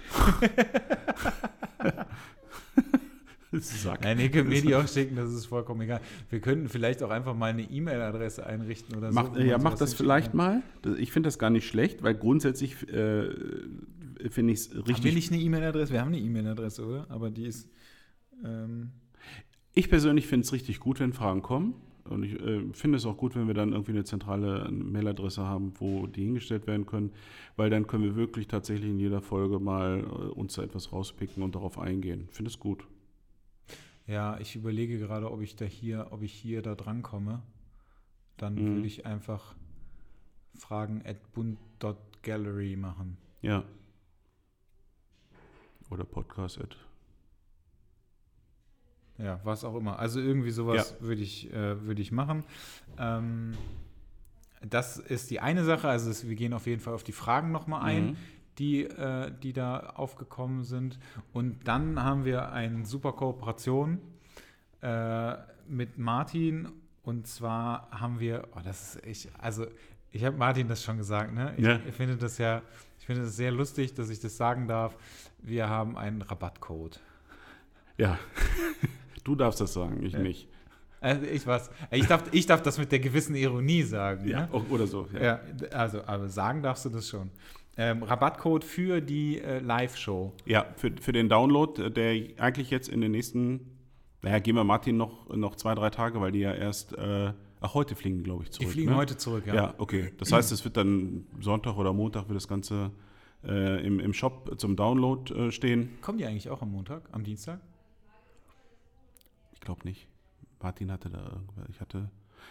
[3.52, 4.02] Sack.
[4.04, 6.00] Nein, ihr könnt mir die auch schicken, das ist vollkommen egal.
[6.30, 9.40] Wir könnten vielleicht auch einfach mal eine E-Mail-Adresse einrichten oder Mach, so.
[9.40, 10.62] ja, mach das vielleicht mal.
[10.98, 13.30] Ich finde das gar nicht schlecht, weil grundsätzlich äh,
[14.30, 15.14] finde ich es Haben wir richtig.
[15.14, 15.92] nicht eine E-Mail-Adresse?
[15.92, 17.06] Wir haben eine E-Mail-Adresse, oder?
[17.08, 17.68] Aber die ist.
[18.44, 18.90] Ähm,
[19.74, 21.74] Ich persönlich finde es richtig gut, wenn Fragen kommen.
[22.04, 25.72] Und ich äh, finde es auch gut, wenn wir dann irgendwie eine zentrale Mailadresse haben,
[25.78, 27.12] wo die hingestellt werden können,
[27.56, 31.42] weil dann können wir wirklich tatsächlich in jeder Folge mal äh, uns da etwas rauspicken
[31.42, 32.28] und darauf eingehen.
[32.30, 32.84] Finde es gut.
[34.08, 37.42] Ja, ich überlege gerade, ob ich da hier, ob ich hier da dran komme.
[38.36, 38.74] Dann Mhm.
[38.76, 39.54] würde ich einfach
[40.58, 43.16] Fragen at bund.gallery machen.
[43.42, 43.62] Ja.
[45.90, 46.58] Oder Podcast.
[46.58, 46.74] -Ad.
[49.18, 49.98] Ja, was auch immer.
[49.98, 52.44] Also irgendwie sowas würde ich, äh, würde ich machen.
[52.98, 53.56] Ähm,
[54.60, 55.88] das ist die eine Sache.
[55.88, 58.16] Also es, wir gehen auf jeden Fall auf die Fragen nochmal ein, Mhm.
[58.58, 60.98] Die, äh, die da aufgekommen sind.
[61.32, 63.98] Und dann haben wir eine super Kooperation
[64.82, 65.34] äh,
[65.68, 66.68] mit Martin.
[67.02, 69.66] Und zwar haben wir, oh, das ist echt, also
[70.10, 71.54] ich habe Martin das schon gesagt, ne?
[71.56, 71.80] Ich, Ja.
[71.86, 72.62] ich finde das ja,
[72.98, 74.96] ich finde das sehr lustig, dass ich das sagen darf.
[75.38, 77.00] Wir haben einen Rabattcode.
[77.96, 78.18] Ja.
[79.24, 80.18] du darfst das sagen, ich Ja.
[80.20, 80.48] nicht.
[81.00, 81.70] Also ich was.
[81.92, 84.26] Ich darf, ich darf das mit der gewissen Ironie sagen.
[84.26, 84.48] Ne?
[84.50, 85.08] o- Oder so.
[85.14, 85.22] Ja.
[85.22, 85.40] Ja,
[85.72, 87.30] also, aber sagen darfst du das schon.
[87.80, 90.32] Ähm, Rabattcode für die äh, Live-Show.
[90.46, 93.78] Ja, für, für den Download, äh, der eigentlich jetzt in den nächsten,
[94.20, 97.74] naja, gehen wir Martin noch, noch zwei, drei Tage, weil die ja erst, äh, ach,
[97.74, 98.72] heute fliegen, glaube ich, Die zurück.
[98.72, 98.96] fliegen ne?
[98.96, 99.54] heute zurück, ja.
[99.54, 99.74] Ja.
[99.78, 100.12] okay.
[100.18, 102.90] Das heißt, es wird dann Sonntag oder Montag wird das Ganze
[103.44, 105.90] äh, im, im Shop zum Download äh, stehen.
[106.00, 107.60] Kommen die eigentlich auch am Montag, am Dienstag?
[109.52, 110.08] Ich glaube nicht.
[110.60, 111.68] Martin hatte da irgendwas.
[111.70, 112.10] Ich hatte,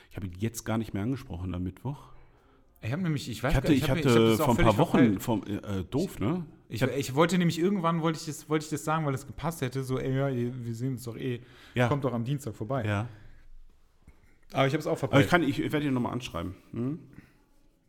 [0.10, 2.14] ich habe ihn jetzt gar nicht mehr angesprochen am Mittwoch.
[2.82, 4.64] Ich habe nämlich, ich weiß Ich hatte, gar ich hab mir- hatte auch vor ein
[4.66, 6.46] paar Wochen, vom, äh, doof, ne?
[6.70, 9.62] Ich, ich wollte nämlich irgendwann, wollte ich, das, wollte ich das sagen, weil es gepasst
[9.62, 11.42] hätte, so, ey, ja, wir sehen uns doch eh,
[11.74, 11.88] Ja.
[11.88, 12.86] kommt doch am Dienstag vorbei.
[12.86, 13.08] Ja.
[14.54, 16.56] Aber ich habe es auch Aber ich, kann, ich, ich werde ihn nochmal anschreiben.
[16.72, 17.00] Hm?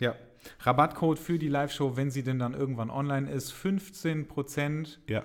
[0.01, 0.15] ja.
[0.61, 5.25] Rabattcode für die Live-Show, wenn sie denn dann irgendwann online ist, 15% Ja.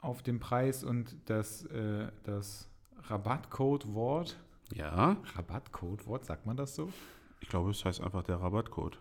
[0.00, 2.68] auf den Preis und das, äh, das
[3.04, 4.38] Rabattcode-Wort
[4.74, 6.90] Ja, Rabattcode, Wort, sagt man das so?
[7.42, 8.98] Ich glaube, es heißt einfach der Rabattcode.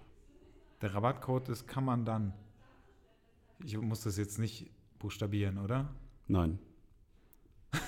[0.81, 2.33] Der Rabattcode ist kann man dann.
[3.63, 4.69] Ich muss das jetzt nicht
[4.99, 5.93] buchstabieren, oder?
[6.27, 6.59] Nein.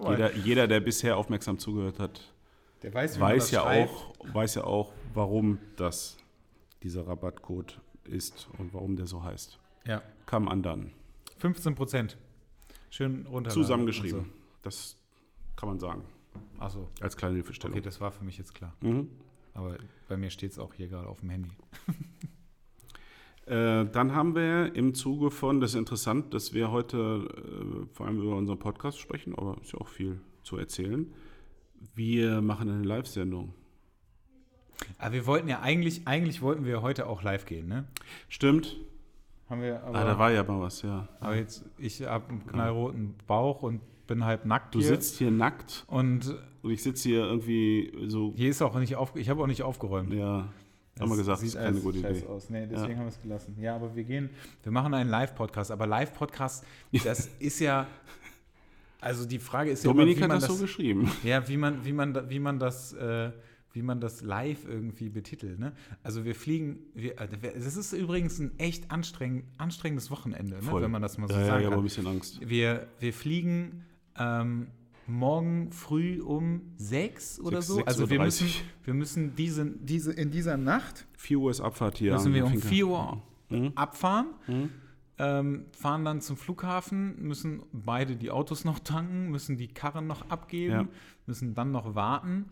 [0.00, 2.20] Jeder, jeder, der bisher aufmerksam zugehört hat,
[2.82, 3.90] Der weiß, weiß ja, schreibt.
[3.90, 6.16] auch, weiß ja auch, warum das
[6.82, 9.58] dieser Rabattcode ist und warum der so heißt.
[9.86, 10.90] Ja, Come undone.
[11.38, 12.16] 15 Prozent.
[12.90, 13.50] Schön runter.
[13.50, 14.32] Zusammengeschrieben.
[14.62, 14.96] Das
[15.56, 16.04] kann man sagen.
[16.58, 17.76] Achso, Als kleine Hilfestellung.
[17.76, 18.74] okay, das war für mich jetzt klar.
[18.80, 19.08] Mhm.
[19.54, 19.76] Aber
[20.08, 21.50] bei mir steht es auch hier gerade auf dem Handy.
[23.46, 28.06] Äh, dann haben wir im Zuge von, das ist interessant, dass wir heute äh, vor
[28.06, 31.10] allem über unseren Podcast sprechen, aber ist ja auch viel zu erzählen.
[31.94, 33.54] Wir machen eine Live-Sendung.
[34.98, 37.86] Aber wir wollten ja eigentlich, eigentlich wollten wir heute auch live gehen, ne?
[38.28, 38.76] Stimmt.
[39.48, 41.08] Haben wir aber, ah, da war ja mal was, ja.
[41.20, 44.88] aber jetzt, ich habe einen knallroten Bauch und bin halb nackt Du hier.
[44.88, 49.14] sitzt hier nackt und und ich sitze hier irgendwie so, hier ist auch nicht auf,
[49.14, 50.12] ich habe auch nicht aufgeräumt.
[50.12, 50.48] ja, haben
[50.98, 52.26] wir Das gesagt, das sieht ist keine gute Idee.
[52.26, 52.50] Aus.
[52.50, 52.96] Nee, deswegen Ja.
[52.96, 53.56] haben wir es gelassen.
[53.60, 54.30] Ja, aber wir gehen,
[54.64, 55.70] wir machen einen Live-Podcast.
[55.70, 56.64] Aber Live-Podcast,
[57.04, 57.86] das ist ja,
[59.00, 61.08] also die Frage ist ja Dominik immer, wie man das so geschrieben.
[61.22, 63.30] ja, wie man, wie man, wie man das, äh,
[63.72, 65.60] wie man das live irgendwie betitelt.
[65.60, 65.72] Ne?
[66.02, 70.72] Also wir fliegen, wir, äh, es ist übrigens ein echt anstrengend, anstrengendes Wochenende, ne?
[70.72, 72.40] Wenn man das mal so ja, ja, sagen ich habe ein bisschen Angst.
[72.44, 73.84] Wir, wir fliegen
[74.18, 74.68] ähm,
[75.06, 77.84] morgen früh um sechs oder Sechs- so.
[77.84, 78.50] Also wir 6.30 müssen,
[78.84, 82.12] wir müssen diese, diese, in dieser Nacht 4 Uhr ist Abfahrt hier.
[82.12, 82.68] müssen wir um Finker.
[82.68, 83.72] 4 Uhr Mhm.
[83.76, 84.70] abfahren, Mhm.
[85.18, 90.28] ähm, fahren dann zum Flughafen, müssen beide die Autos noch tanken, müssen die Karren noch
[90.30, 90.88] abgeben, Ja.
[91.26, 92.44] müssen dann noch warten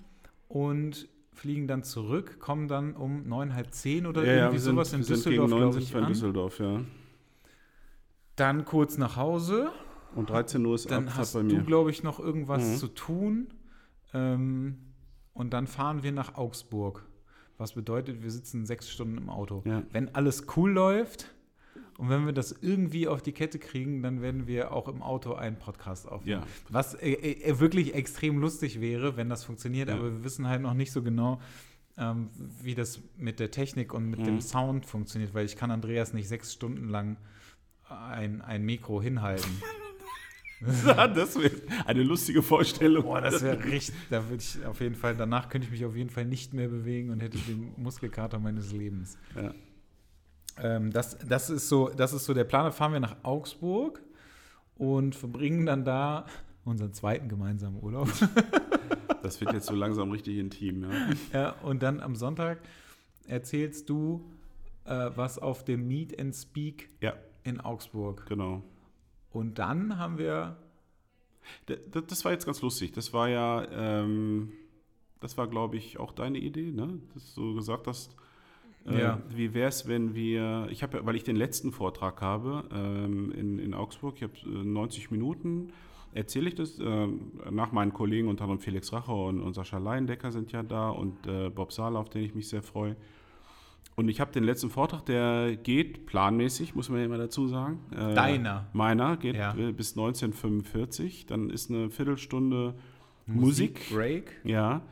[0.48, 4.94] und fliegen dann zurück, kommen dann um neun, halb zehn oder Ja, irgendwie sind, sowas
[4.94, 6.12] in Düsseldorf, gegen 9 glaube sind wir in an.
[6.12, 6.80] Düsseldorf, ja.
[8.36, 9.70] Dann kurz nach Hause,
[10.16, 11.62] Und 13 Uhr ist dann Abfahrt hast bei du, mir.
[11.62, 12.76] glaube ich, noch irgendwas Mhm.
[12.76, 13.46] zu tun
[14.14, 14.78] ähm,
[15.34, 17.06] und dann fahren wir nach Augsburg.
[17.58, 19.62] Was bedeutet, wir sitzen sechs Stunden im Auto.
[19.64, 19.82] Ja.
[19.92, 21.34] Wenn alles cool läuft
[21.98, 25.32] und wenn wir das irgendwie auf die Kette kriegen, dann werden wir auch im Auto
[25.34, 26.42] einen Podcast aufnehmen.
[26.42, 26.46] Ja.
[26.68, 29.94] Was äh, äh, wirklich extrem lustig wäre, wenn das funktioniert, Ja.
[29.96, 31.40] aber wir wissen halt noch nicht so genau,
[31.98, 32.28] ähm,
[32.62, 34.24] wie das mit der Technik und mit Mhm.
[34.24, 37.16] dem Sound funktioniert, weil ich kann Andreas nicht sechs Stunden lang
[37.88, 39.50] ein, ein Mikro hinhalten.
[40.86, 41.52] das wäre
[41.84, 43.04] eine lustige Vorstellung.
[43.04, 45.94] Boah, das wäre richtig, da würde ich auf jeden Fall, danach könnte ich mich auf
[45.94, 49.18] jeden Fall nicht mehr bewegen und hätte den Muskelkater meines Lebens.
[49.34, 49.54] Ja.
[50.58, 52.64] Ähm, das, das, ist so, das ist so der Plan.
[52.64, 54.02] Da fahren wir nach Augsburg
[54.76, 56.26] und verbringen dann da
[56.64, 58.08] unseren zweiten gemeinsamen Urlaub.
[59.22, 60.90] Das wird jetzt so langsam richtig intim, ja.
[61.32, 62.60] ja, und dann am Sonntag
[63.26, 64.24] erzählst du
[64.84, 68.24] äh, was auf dem Meet and Speak Ja, in Augsburg.
[68.28, 68.62] genau.
[69.36, 70.56] Und dann haben wir,
[71.90, 72.92] Das war jetzt ganz lustig.
[72.92, 74.52] Das war ja, ähm,
[75.20, 76.98] das war, glaube ich, auch deine Idee, ne?
[77.14, 78.16] Dass du gesagt hast,
[78.86, 79.22] äh, Ja.
[79.28, 83.30] wie wäre es, wenn wir, ich habe ja, weil ich den letzten Vortrag habe ähm,
[83.32, 85.72] in, in Augsburg, ich habe äh, 90 Minuten,
[86.12, 90.32] erzähle ich das ähm, nach meinen Kollegen, unter anderem Felix Racher und, und Sascha Leindecker
[90.32, 92.96] sind ja da und äh, Bob Sala, auf den ich mich sehr freue.
[93.96, 97.80] Und ich habe den letzten Vortrag, der geht planmäßig, muss man ja immer dazu sagen.
[97.92, 98.66] Äh, Deiner.
[98.74, 99.54] Meiner geht Ja.
[99.56, 101.26] äh, bis 1945.
[101.26, 102.74] Dann ist eine Viertelstunde
[103.26, 103.88] Musik.
[103.90, 104.32] Break.
[104.44, 104.82] Ja.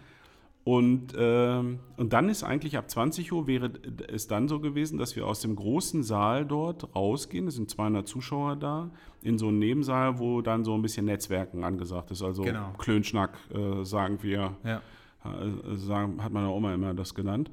[0.64, 3.70] Und, ähm, und dann ist eigentlich ab 20 Uhr wäre
[4.08, 8.08] es dann so gewesen, dass wir aus dem großen Saal dort rausgehen, es sind 200
[8.08, 8.90] Zuschauer da,
[9.20, 12.22] in so einen Nebensaal, wo dann so ein bisschen Netzwerken angesagt ist.
[12.22, 12.72] Also Genau.
[12.78, 14.80] Klönschnack, äh, sagen wir, Ja.
[15.26, 17.50] äh, sagen, hat meine Oma immer das genannt.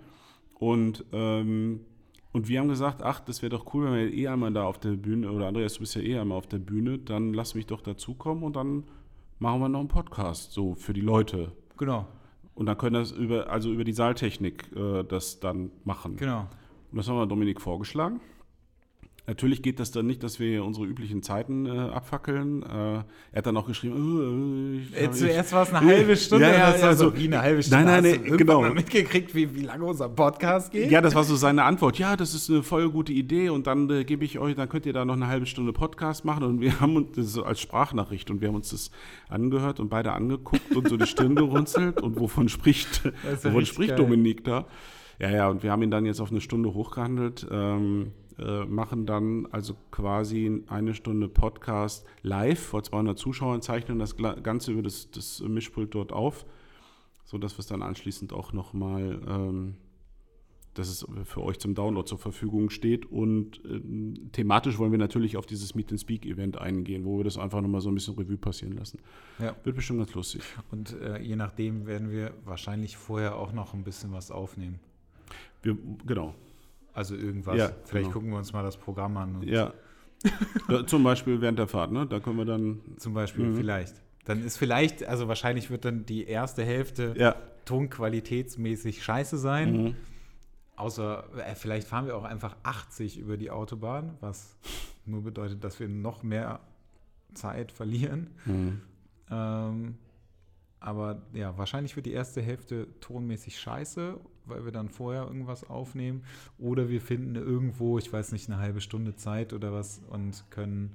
[0.62, 1.80] Und, ähm,
[2.34, 4.78] und wir haben gesagt, ach, das wäre doch cool, wenn wir eh einmal da auf
[4.78, 7.66] der Bühne, oder Andreas, du bist ja eh einmal auf der Bühne, dann lass mich
[7.66, 8.84] doch dazukommen und dann
[9.40, 11.52] machen wir noch einen Podcast, so für die Leute.
[11.80, 12.06] Genau,
[12.54, 16.18] Und dann können das über, also über die Saaltechnik äh, das dann machen.
[16.18, 16.42] genau.
[16.92, 18.22] Und das haben wir Dominik vorgeschlagen.
[19.32, 22.64] Natürlich geht das dann nicht, dass wir hier unsere üblichen Zeiten äh, abfackeln.
[22.64, 26.18] Äh, er hat dann auch geschrieben, äh, ich, Äh, ich, zuerst war es eine halbe
[26.18, 27.86] Stunde, Ja, ja, das war also- so wie eine halbe Stunde.
[27.86, 28.62] Nein, nein, irgendwann genau.
[28.64, 30.92] mal mitgekriegt, wie, wie lange unser Podcast geht?
[30.92, 31.98] Ja, das war so seine Antwort.
[31.98, 34.86] Ja, das ist eine voll gute Idee und dann äh, gebe ich euch, dann könnt
[34.86, 37.62] ihr da noch eine halbe Stunde Podcast machen und wir haben uns das so als
[37.62, 38.92] Sprachnachricht und wir haben uns das
[39.30, 43.92] angehört und beide angeguckt und so die Stirn gerunzelt und wovon spricht, ist wovon spricht
[43.92, 43.98] geil.
[43.98, 44.66] Dominik da?
[45.20, 49.06] Ja, ja, und wir haben ihn dann jetzt auf eine Stunde hochgehandelt, ähm, äh, machen
[49.06, 55.12] dann also quasi eine Stunde Podcast live vor 200 Zuschauern, zeichnen das Ganze über das,
[55.12, 56.46] das Mischpult dort auf,
[57.26, 59.76] sodass wir es dann anschließend auch nochmal ähm,
[60.74, 63.06] dass es für euch zum Download zur Verfügung steht.
[63.06, 63.82] Und äh,
[64.32, 67.62] thematisch wollen wir natürlich auf dieses Meet and Speak Event eingehen, wo wir das einfach
[67.62, 69.00] nochmal so ein bisschen Revue passieren lassen.
[69.40, 69.56] Ja.
[69.64, 70.42] Wird bestimmt ganz lustig.
[70.72, 74.80] Und äh, je nachdem werden wir wahrscheinlich vorher auch noch ein bisschen was aufnehmen.
[75.62, 76.36] Wir, genau.
[76.94, 77.58] Also irgendwas.
[77.58, 78.14] Ja, Vielleicht genau.
[78.14, 79.42] gucken wir uns mal das Programm an.
[79.44, 79.74] Ja.
[80.68, 82.06] da, zum Beispiel während der Fahrt, ne?
[82.06, 82.80] Da können wir dann.
[82.98, 83.56] Zum Beispiel, Mhm.
[83.56, 83.96] vielleicht.
[84.26, 87.36] Dann ist vielleicht, also wahrscheinlich wird dann die erste Hälfte Ja.
[87.66, 89.84] tonqualitätsmäßig scheiße sein.
[89.84, 89.96] Mhm.
[90.76, 94.58] Außer, äh, vielleicht fahren wir auch einfach 80 über die Autobahn, was
[95.06, 96.60] nur bedeutet, dass wir noch mehr
[97.34, 98.30] Zeit verlieren.
[98.46, 98.82] Mhm.
[99.30, 99.96] Ähm,
[100.80, 106.24] aber ja, wahrscheinlich wird die erste Hälfte tonmäßig scheiße, weil wir dann vorher irgendwas aufnehmen.
[106.58, 110.92] Oder wir finden irgendwo, ich weiß nicht, eine halbe Stunde Zeit oder was und können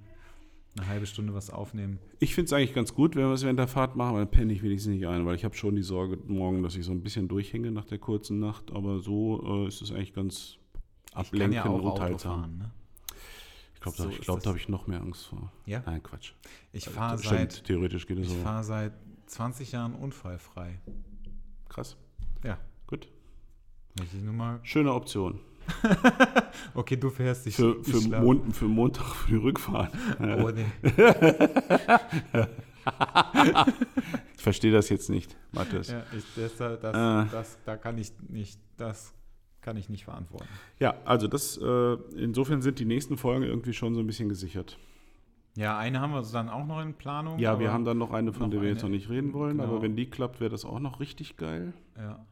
[0.79, 1.99] eine halbe Stunde was aufnehmen.
[2.19, 4.31] Ich finde es eigentlich ganz gut, wenn wir es während der Fahrt machen, aber dann
[4.31, 6.93] penne ich wenigstens nicht ein, weil ich habe schon die Sorge morgen, dass ich so
[6.93, 8.71] ein bisschen durchhänge nach der kurzen Nacht.
[8.73, 10.59] Aber so äh, ist es eigentlich ganz
[11.15, 12.41] ablenkend und unterhaltsam.
[12.41, 12.59] fahren.
[12.59, 12.71] Ne?
[13.75, 15.51] Ich glaube, So da, ich glaub, da habe ich noch mehr Angst vor.
[15.65, 16.33] Ja, Nein, Quatsch.
[16.73, 18.39] ich Also, fahre seit, theoretisch geht es ich so.
[18.41, 18.93] fahr seit
[19.27, 20.79] 20 Jahren unfallfrei.
[21.71, 21.97] Krass.
[22.45, 22.59] Ja.
[22.87, 23.09] Gut.
[24.63, 25.41] Schöne Option.
[26.75, 27.57] Okay, du fährst dich.
[27.57, 28.01] Für, für.
[28.21, 29.93] Mon für Montag für die Rückfahrt.
[30.21, 30.65] Oh, nee.
[34.37, 35.89] Ich verstehe das jetzt nicht, Mathis.
[35.91, 37.31] Ja, ich, das, das, Äh.
[37.33, 39.13] das, da kann ich nicht, das
[39.61, 40.47] kann ich nicht verantworten.
[40.79, 44.79] Ja, also das, äh, insofern sind die nächsten Folgen irgendwie schon so ein bisschen gesichert.
[45.57, 47.39] Ja, eine haben wir dann auch noch in Planung.
[47.41, 48.75] Ja, wir haben dann noch eine, von noch der wir eine.
[48.75, 49.69] jetzt noch nicht reden wollen, Genau.
[49.71, 51.73] aber wenn die klappt, wäre das auch noch richtig geil.
[51.97, 52.25] Ja.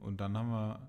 [0.00, 0.88] Und dann haben wir,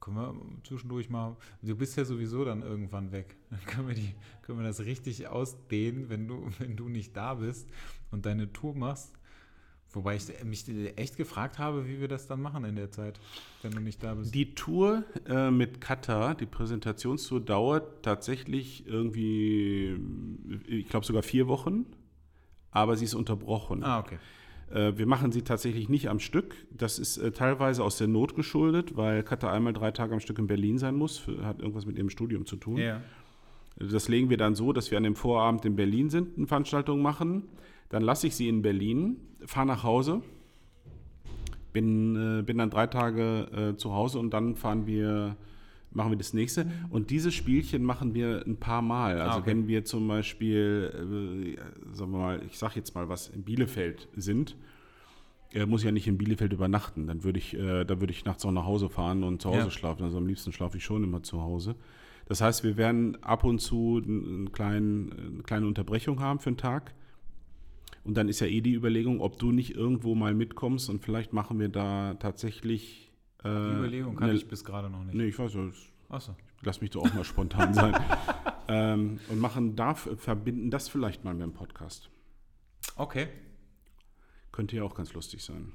[0.00, 3.36] können wir zwischendurch mal, du bist ja sowieso dann irgendwann weg.
[3.50, 7.34] Dann können wir, die, können wir das richtig ausdehnen, wenn du, wenn du nicht da
[7.34, 7.68] bist
[8.10, 9.12] und deine Tour machst.
[9.94, 10.66] Wobei ich mich
[10.96, 13.20] echt gefragt habe, wie wir das dann machen in der Zeit,
[13.60, 14.34] wenn du nicht da bist.
[14.34, 20.00] Die Tour äh, mit Kata, die Präsentationstour, dauert tatsächlich irgendwie,
[20.66, 21.84] ich glaube sogar vier Wochen,
[22.70, 23.84] aber sie ist unterbrochen.
[23.84, 24.18] ah, okay.
[24.72, 26.54] Äh, wir machen sie tatsächlich nicht am Stück.
[26.70, 30.38] Das ist äh, teilweise aus der Not geschuldet, weil Kata einmal drei Tage am Stück
[30.38, 31.26] in Berlin sein muss.
[31.42, 32.78] Hat irgendwas mit ihrem Studium zu tun.
[32.78, 33.00] Ja.
[33.78, 37.02] Das legen wir dann so, dass wir an dem Vorabend in Berlin sind, eine Veranstaltung
[37.02, 37.44] machen.
[37.88, 40.22] Dann lasse ich sie in Berlin, fahre nach Hause,
[41.72, 45.36] bin, äh, bin dann drei Tage zu Hause und dann fahren wir,
[45.94, 46.66] machen wir das nächste.
[46.90, 49.20] Und dieses Spielchen machen wir ein paar Mal.
[49.20, 49.50] Also Ah, okay.
[49.50, 54.08] wenn wir zum Beispiel, äh, sagen wir mal, ich sage jetzt mal was, in Bielefeld
[54.16, 54.56] sind,
[55.52, 57.06] äh, muss ich ja nicht in Bielefeld übernachten.
[57.06, 59.58] Dann würde ich, äh, da würde ich nachts auch nach Hause fahren und zu Hause
[59.58, 59.70] Ja.
[59.70, 60.02] schlafen.
[60.04, 61.74] Also am liebsten schlafe ich schon immer zu Hause.
[62.26, 66.56] Das heißt, wir werden ab und zu einen kleinen, eine kleine Unterbrechung haben für einen
[66.56, 66.94] Tag.
[68.04, 71.32] Und dann ist ja eh die Überlegung, ob du nicht irgendwo mal mitkommst und vielleicht
[71.32, 73.11] machen wir da tatsächlich.
[73.44, 75.14] Äh, Die Überlegung kann eine- ich bis gerade noch nicht.
[75.14, 75.68] Nee, ich weiß ja,
[76.08, 76.34] Achso.
[76.62, 77.94] lass mich doch auch mal spontan sein.
[78.68, 82.10] ähm, und machen da, verbinden das vielleicht mal mit dem Podcast.
[82.96, 83.28] Okay.
[84.52, 85.72] Könnte ja auch ganz lustig sein.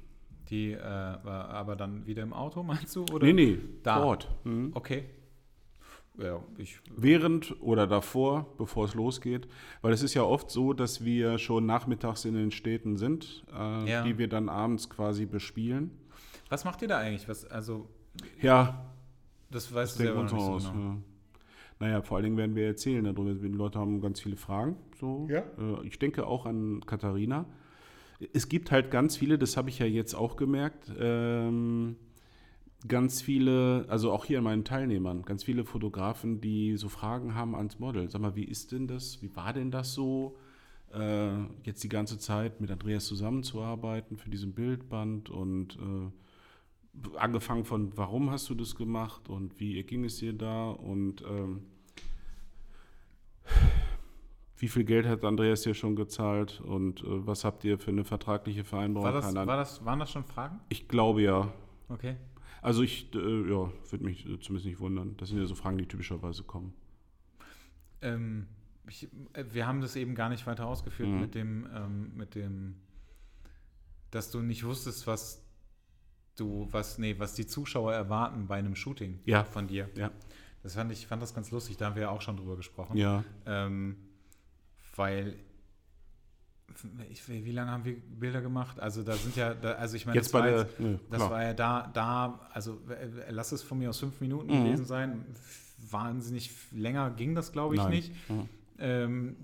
[0.50, 3.02] Die, äh, aber dann wieder im Auto, meinst du?
[3.12, 3.26] Oder?
[3.26, 3.96] nee, nee, Da.
[3.96, 4.28] vor Ort.
[4.44, 4.70] Mhm.
[4.74, 5.04] Okay.
[6.16, 6.80] Ja, ich.
[6.96, 9.46] Während oder davor, bevor es losgeht.
[9.82, 13.88] Weil es ist ja oft so, dass wir schon nachmittags in den Städten sind, äh,
[13.90, 14.02] Ja.
[14.02, 15.90] die wir dann abends quasi bespielen.
[16.48, 17.28] Was macht ihr da eigentlich?
[17.28, 17.88] Was, also,
[18.40, 18.86] Ja,
[19.50, 20.56] das weißt das du selber wir nicht uns so genau.
[20.56, 20.64] aus.
[20.64, 20.96] Ja.
[21.80, 23.34] Naja, vor allen Dingen werden wir erzählen darüber.
[23.34, 24.76] Die Leute haben ganz viele Fragen.
[24.98, 25.26] So.
[25.30, 25.40] Ja.
[25.58, 27.46] Äh, Ich denke auch an Katharina.
[28.32, 31.94] Es gibt halt ganz viele, das habe ich ja jetzt auch gemerkt, ähm,
[32.88, 37.54] ganz viele, also auch hier an meinen Teilnehmern, ganz viele Fotografen, die so Fragen haben
[37.54, 38.10] ans Model.
[38.10, 39.22] Sag mal, wie ist denn das?
[39.22, 40.36] Wie war denn das so?
[40.92, 41.30] Äh,
[41.64, 46.10] jetzt die ganze Zeit mit Andreas zusammenzuarbeiten für diesen Bildband und äh,
[47.16, 51.62] angefangen von, warum hast du das gemacht und wie ging es dir da und ähm,
[54.56, 58.04] wie viel Geld hat Andreas dir schon gezahlt und äh, was habt ihr für eine
[58.04, 59.06] vertragliche Vereinbarung?
[59.06, 60.60] War das, war das, waren das schon Fragen?
[60.68, 61.52] ich glaube ja.
[61.88, 62.16] Okay.
[62.60, 65.16] Also ich, äh, ja, würde mich äh, zumindest nicht wundern.
[65.16, 66.74] Das sind ja so Fragen, die typischerweise kommen.
[68.02, 68.48] Ähm,
[68.88, 71.20] ich, äh, wir haben das eben gar nicht weiter ausgeführt Mhm.
[71.20, 72.74] mit dem, ähm, mit dem,
[74.10, 75.47] dass du nicht wusstest, was
[76.40, 79.44] du, was, nee, was die Zuschauer erwarten bei einem Shooting Ja.
[79.44, 79.88] von dir.
[79.96, 80.10] Ja.
[80.62, 82.96] Das fand ich, fand das ganz lustig, da haben wir ja auch schon drüber gesprochen.
[82.96, 83.24] Ja.
[83.46, 83.96] Ähm,
[84.96, 85.36] weil
[87.10, 88.78] ich, wie lange haben wir Bilder gemacht?
[88.78, 91.18] Also da sind ja, da, also ich meine, Jetzt das bei war der, nö, Das
[91.18, 91.30] klar.
[91.30, 94.64] war ja da, da, also äh, lass es von mir aus fünf Minuten Mhm.
[94.64, 95.24] gewesen sein.
[95.90, 97.90] Wahnsinnig länger ging das, glaube ich, Nein.
[97.90, 98.12] nicht.
[98.28, 98.48] Mhm.
[98.80, 99.36] Ähm,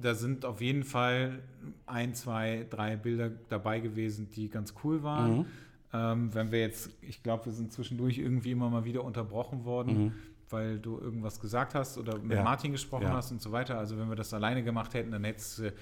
[0.00, 1.40] da sind auf jeden Fall
[1.86, 5.38] ein, zwei, drei Bilder dabei gewesen, die ganz cool waren.
[5.38, 5.46] Mhm.
[5.92, 10.04] Ähm, wenn wir jetzt, ich glaube, wir sind zwischendurch irgendwie immer mal wieder unterbrochen worden,
[10.04, 10.12] Mhm.
[10.48, 12.44] weil du irgendwas gesagt hast oder mit Ja.
[12.44, 13.12] Martin gesprochen Ja.
[13.14, 13.78] hast und so weiter.
[13.78, 15.72] Also wenn wir das alleine gemacht hätten, dann hättest du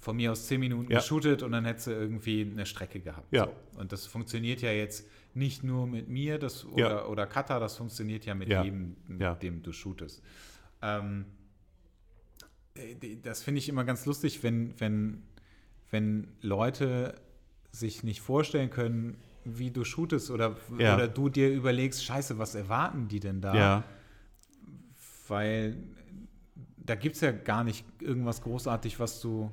[0.00, 0.98] von mir aus zehn Minuten Ja.
[0.98, 3.32] geshootet und dann hättest du irgendwie eine Strecke gehabt.
[3.32, 3.44] Ja.
[3.44, 3.80] So.
[3.80, 6.86] Und das funktioniert ja jetzt nicht nur mit mir das, Ja.
[6.86, 10.22] oder, oder Kata, das funktioniert ja mit jedem, mit dem du shootest.
[10.82, 11.26] Ähm,
[12.74, 15.22] äh, das finde ich immer ganz lustig, wenn, wenn,
[15.90, 17.14] wenn Leute
[17.72, 19.16] sich nicht vorstellen können,
[19.56, 20.94] wie du shootest oder, Ja.
[20.96, 23.54] oder du dir überlegst, scheiße, was erwarten die denn da?
[23.54, 23.84] Ja.
[25.28, 25.76] Weil
[26.76, 29.50] da gibt es ja gar nicht irgendwas großartig, was du.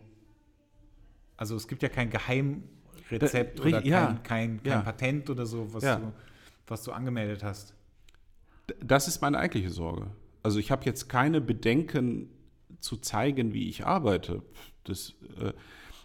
[1.37, 4.05] Also es gibt ja kein Geheimrezept Da- oder ri- ja.
[4.07, 4.81] kein, kein, kein Ja.
[4.81, 5.97] Patent oder so, was, Ja.
[5.97, 6.13] du,
[6.67, 7.73] was du angemeldet hast.
[8.83, 10.07] Das ist meine eigentliche Sorge.
[10.43, 12.29] Also ich habe jetzt keine Bedenken
[12.79, 14.41] zu zeigen, wie ich arbeite.
[14.85, 15.51] Das, äh,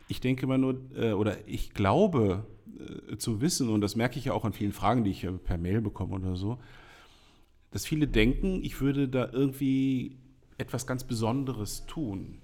[0.08, 2.44] ich denke mal nur, äh, oder ich glaube
[3.10, 5.32] äh, zu wissen, und das merke ich ja auch an vielen Fragen, die ich äh,
[5.32, 6.58] per Mail bekomme oder so,
[7.70, 10.18] dass viele denken, ich würde da irgendwie
[10.58, 12.38] etwas ganz Besonderes tun.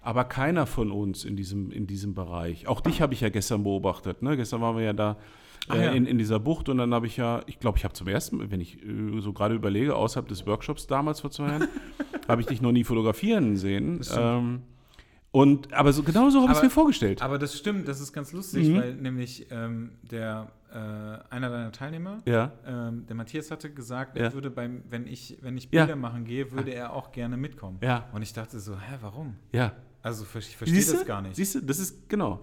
[0.00, 2.66] Aber keiner von uns in diesem, in diesem Bereich.
[2.66, 4.22] Auch dich habe ich ja gestern beobachtet.
[4.22, 4.36] Ne?
[4.36, 5.16] Gestern waren wir ja da
[5.68, 5.92] Ach äh, ja.
[5.92, 8.36] in, in dieser Bucht und dann habe ich ja, ich glaube, ich habe zum ersten
[8.36, 11.68] Mal, wenn ich äh, so gerade überlege, außerhalb des Workshops damals vor zwei Jahren,
[12.28, 14.00] habe ich dich noch nie fotografieren sehen.
[14.14, 14.62] Ähm,
[15.34, 17.20] und, aber so, genau so habe ich es mir vorgestellt.
[17.20, 18.76] Aber das stimmt, das ist ganz lustig, Mhm.
[18.76, 20.76] weil nämlich ähm, der äh,
[21.34, 24.26] einer deiner Teilnehmer, ja, ähm, der Matthias hatte gesagt, Ja.
[24.26, 25.86] er würde beim, wenn ich, wenn ich Ja.
[25.86, 27.78] Bilder machen gehe, würde er auch gerne mitkommen.
[27.82, 29.34] ja, Und ich dachte so, hä, warum?
[29.52, 29.72] ja.
[30.02, 31.34] Also ich verstehe das gar nicht.
[31.36, 32.40] Siehst du, das ist, genau.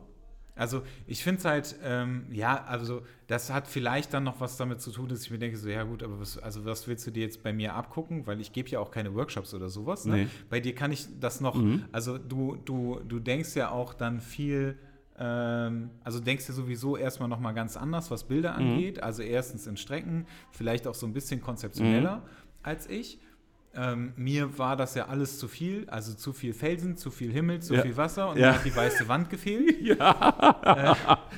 [0.56, 4.82] Also ich finde es halt, ähm, ja, also das hat vielleicht dann noch was damit
[4.82, 7.12] zu tun, dass ich mir denke, so, ja gut, aber was, also was willst du
[7.12, 8.28] dir jetzt bei mir abgucken?
[8.28, 10.06] Weil ich gebe ja auch keine Workshops oder sowas.
[10.06, 10.16] Ne?
[10.18, 10.28] Nee.
[10.49, 11.86] Bei dir kann ich das noch, Mhm.
[11.91, 14.78] also du, du, du denkst ja auch dann viel,
[15.18, 18.58] ähm, also denkst du sowieso erstmal nochmal ganz anders, was Bilder Mhm.
[18.72, 19.02] angeht.
[19.04, 22.22] Also erstens in Strecken, vielleicht auch so ein bisschen konzeptioneller Mhm.
[22.64, 23.20] als ich.
[23.74, 27.62] Ähm, mir war das ja alles zu viel, also zu viel Felsen, zu viel Himmel,
[27.62, 27.82] zu Ja.
[27.84, 28.50] viel Wasser und Ja.
[28.52, 29.98] mir hat die weiße Wand gefehlt.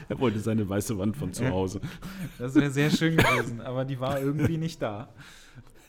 [0.09, 1.51] Er wollte seine weiße Wand von zu Ja.
[1.51, 1.79] Hause.
[2.39, 5.09] Das wäre sehr schön gewesen, aber die war irgendwie nicht da.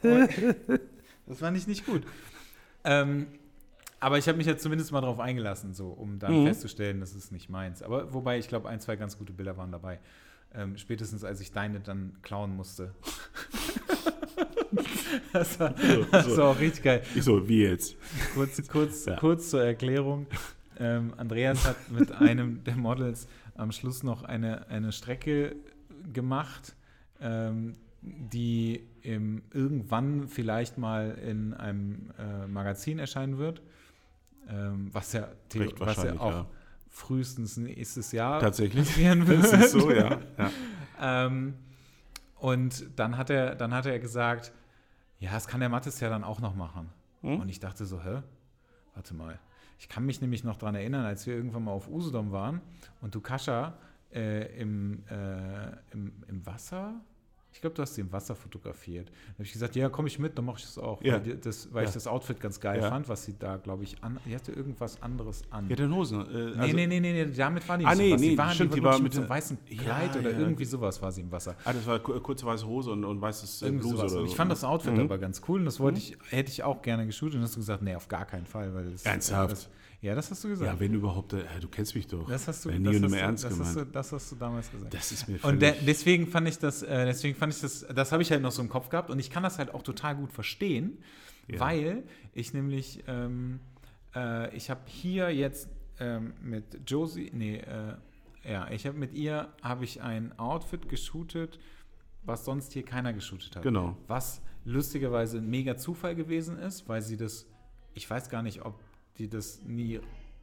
[0.02, 0.28] Und
[1.26, 2.02] das fand ich nicht gut.
[2.84, 3.26] Ähm,
[3.98, 6.46] aber ich habe mich jetzt zumindest mal darauf eingelassen, so, um dann Mhm.
[6.46, 7.82] festzustellen, das ist nicht meins.
[7.82, 9.98] Aber wobei, ich glaube, ein, zwei ganz gute Bilder waren dabei.
[10.54, 12.94] Ähm, spätestens als ich deine dann klauen musste.
[15.32, 15.74] das, war,
[16.10, 16.36] das so.
[16.36, 17.02] war auch richtig geil.
[17.14, 17.96] Ich so, wie jetzt?
[18.34, 19.16] Kurz, kurz, Ja.
[19.16, 20.26] kurz zur Erklärung.
[20.78, 25.56] Ähm, Andreas hat mit einem der Models am Schluss noch eine, eine Strecke
[26.12, 26.74] gemacht,
[27.20, 33.62] ähm, die im, irgendwann vielleicht mal in einem äh, Magazin erscheinen wird.
[34.48, 36.46] Ähm, was ja, Recht was ja auch ja.
[36.90, 38.86] frühestens nächstes Jahr Tatsächlich.
[38.86, 39.44] passieren wird.
[39.44, 40.20] Das ist so, ja.
[40.38, 40.50] ja.
[41.00, 41.54] Ähm,
[42.36, 44.52] und dann hat er, dann hat er gesagt,
[45.24, 46.90] ja, das kann der Mattes ja dann auch noch machen.
[47.22, 47.40] Hm?
[47.40, 48.22] Und ich dachte so, hä?
[48.94, 49.38] Warte mal.
[49.78, 52.60] Ich kann mich nämlich noch daran erinnern, als wir irgendwann mal auf Usedom waren
[53.00, 53.72] und du Kascha
[54.12, 57.00] äh, im, äh, im, im Wasser,
[57.54, 59.08] ich glaube, du hast sie im Wasser fotografiert.
[59.10, 61.00] Da habe ich gesagt, ja, komm ich mit, dann mache ich das auch.
[61.02, 61.14] Ja.
[61.24, 61.94] Weil, das, weil ich Ja.
[61.94, 62.88] das Outfit ganz geil Ja.
[62.90, 64.18] fand, was sie da, glaube ich, an.
[64.26, 65.68] Die hatte irgendwas anderes an.
[65.70, 66.20] Ja, den Hosen.
[66.20, 68.20] Äh, Nee, also- nee, nee, nee, nee, damit war die Ah, nicht nee, so was.
[68.20, 71.00] nee, die war, stimmt, die war mit mit so einem weißen Kleid oder irgendwie sowas
[71.00, 71.54] war sie im Wasser.
[71.64, 74.00] Ah, das war ku- kurze weiße Hose und, und weißes äh, Bluse sowas.
[74.00, 74.24] oder so.
[74.26, 75.00] ich fand das Outfit Mhm.
[75.00, 77.36] aber ganz cool und das wollte ich, hätte ich auch gerne geshootet.
[77.36, 78.74] Und hast du gesagt, nee, auf gar keinen Fall.
[78.74, 79.52] Weil das, Ernsthaft?
[79.52, 79.68] Das,
[80.04, 80.70] ja, das hast du gesagt.
[80.70, 82.28] Ja, wenn überhaupt, äh, du kennst mich doch.
[82.28, 84.92] das hast du, das hast ernst das, hast du, das hast du damals gesagt.
[84.92, 88.12] Das ist mir Und völlig- deswegen fand ich das, äh, deswegen fand ich das, das
[88.12, 90.14] habe ich halt noch so im Kopf gehabt und ich kann das halt auch total
[90.16, 90.98] gut verstehen,
[91.48, 91.58] Ja.
[91.60, 92.02] weil
[92.34, 93.60] ich nämlich, ähm,
[94.14, 95.68] äh, ich habe hier jetzt
[96.00, 97.94] ähm, mit Josie, nee, äh,
[98.46, 101.58] ja, ich habe mit ihr, habe ich ein Outfit geshootet,
[102.24, 103.62] was sonst hier keiner geshootet hat.
[103.62, 103.96] Genau.
[104.06, 107.46] Was lustigerweise ein mega Zufall gewesen ist, weil sie das,
[107.94, 108.78] ich weiß gar nicht, ob
[109.18, 110.00] die das nie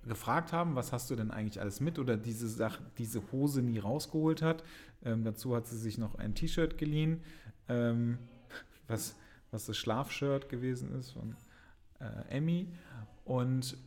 [0.07, 3.77] gefragt haben, was hast du denn eigentlich alles mit oder diese Sache, diese Hose nie
[3.79, 4.63] rausgeholt hat.
[5.03, 7.21] Ähm, dazu hat sie sich noch ein T-Shirt geliehen,
[7.69, 8.17] ähm,
[8.87, 9.15] was,
[9.51, 11.35] was das Schlafshirt gewesen ist von
[11.99, 12.67] äh, Emmy.
[13.25, 13.77] Und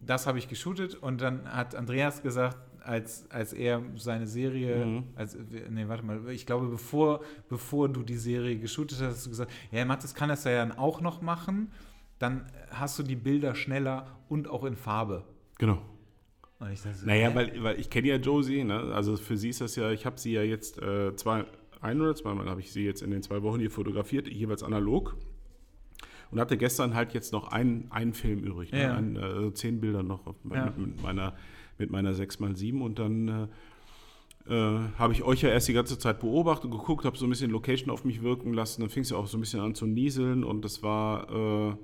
[0.00, 5.04] das habe ich geshootet und dann hat Andreas gesagt, als, als er seine Serie, Mhm.
[5.14, 5.38] als,
[5.70, 9.52] nee, warte mal, ich glaube, bevor, bevor du die Serie geshootet hast, hast du gesagt,
[9.70, 11.70] ja, Mathis kann das ja dann auch noch machen,
[12.22, 15.24] dann hast du die Bilder schneller und auch in Farbe.
[15.58, 15.78] Genau.
[16.58, 17.34] Dachte, Naja, hä?
[17.34, 18.92] weil, weil ich kenne ja Josie, ne?
[18.94, 21.44] also für sie ist das ja, ich habe sie ja jetzt äh, zwei,
[21.80, 25.16] ein oder zweimal habe ich sie jetzt in den zwei Wochen hier fotografiert, jeweils analog.
[26.30, 28.82] Und hatte gestern halt jetzt noch einen, einen Film übrig, ne?
[28.84, 28.94] Ja.
[28.94, 30.66] Ein, äh, zehn Bilder noch Ja.
[30.66, 31.34] mit, mit meiner,
[31.78, 33.48] mit meiner 6x7 und dann
[34.48, 34.52] äh,
[34.98, 37.90] habe ich euch ja erst die ganze Zeit beobachtet, geguckt, habe so ein bisschen Location
[37.90, 38.80] auf mich wirken lassen.
[38.80, 41.76] Dann fing es ja auch so ein bisschen an zu nieseln und das war, äh,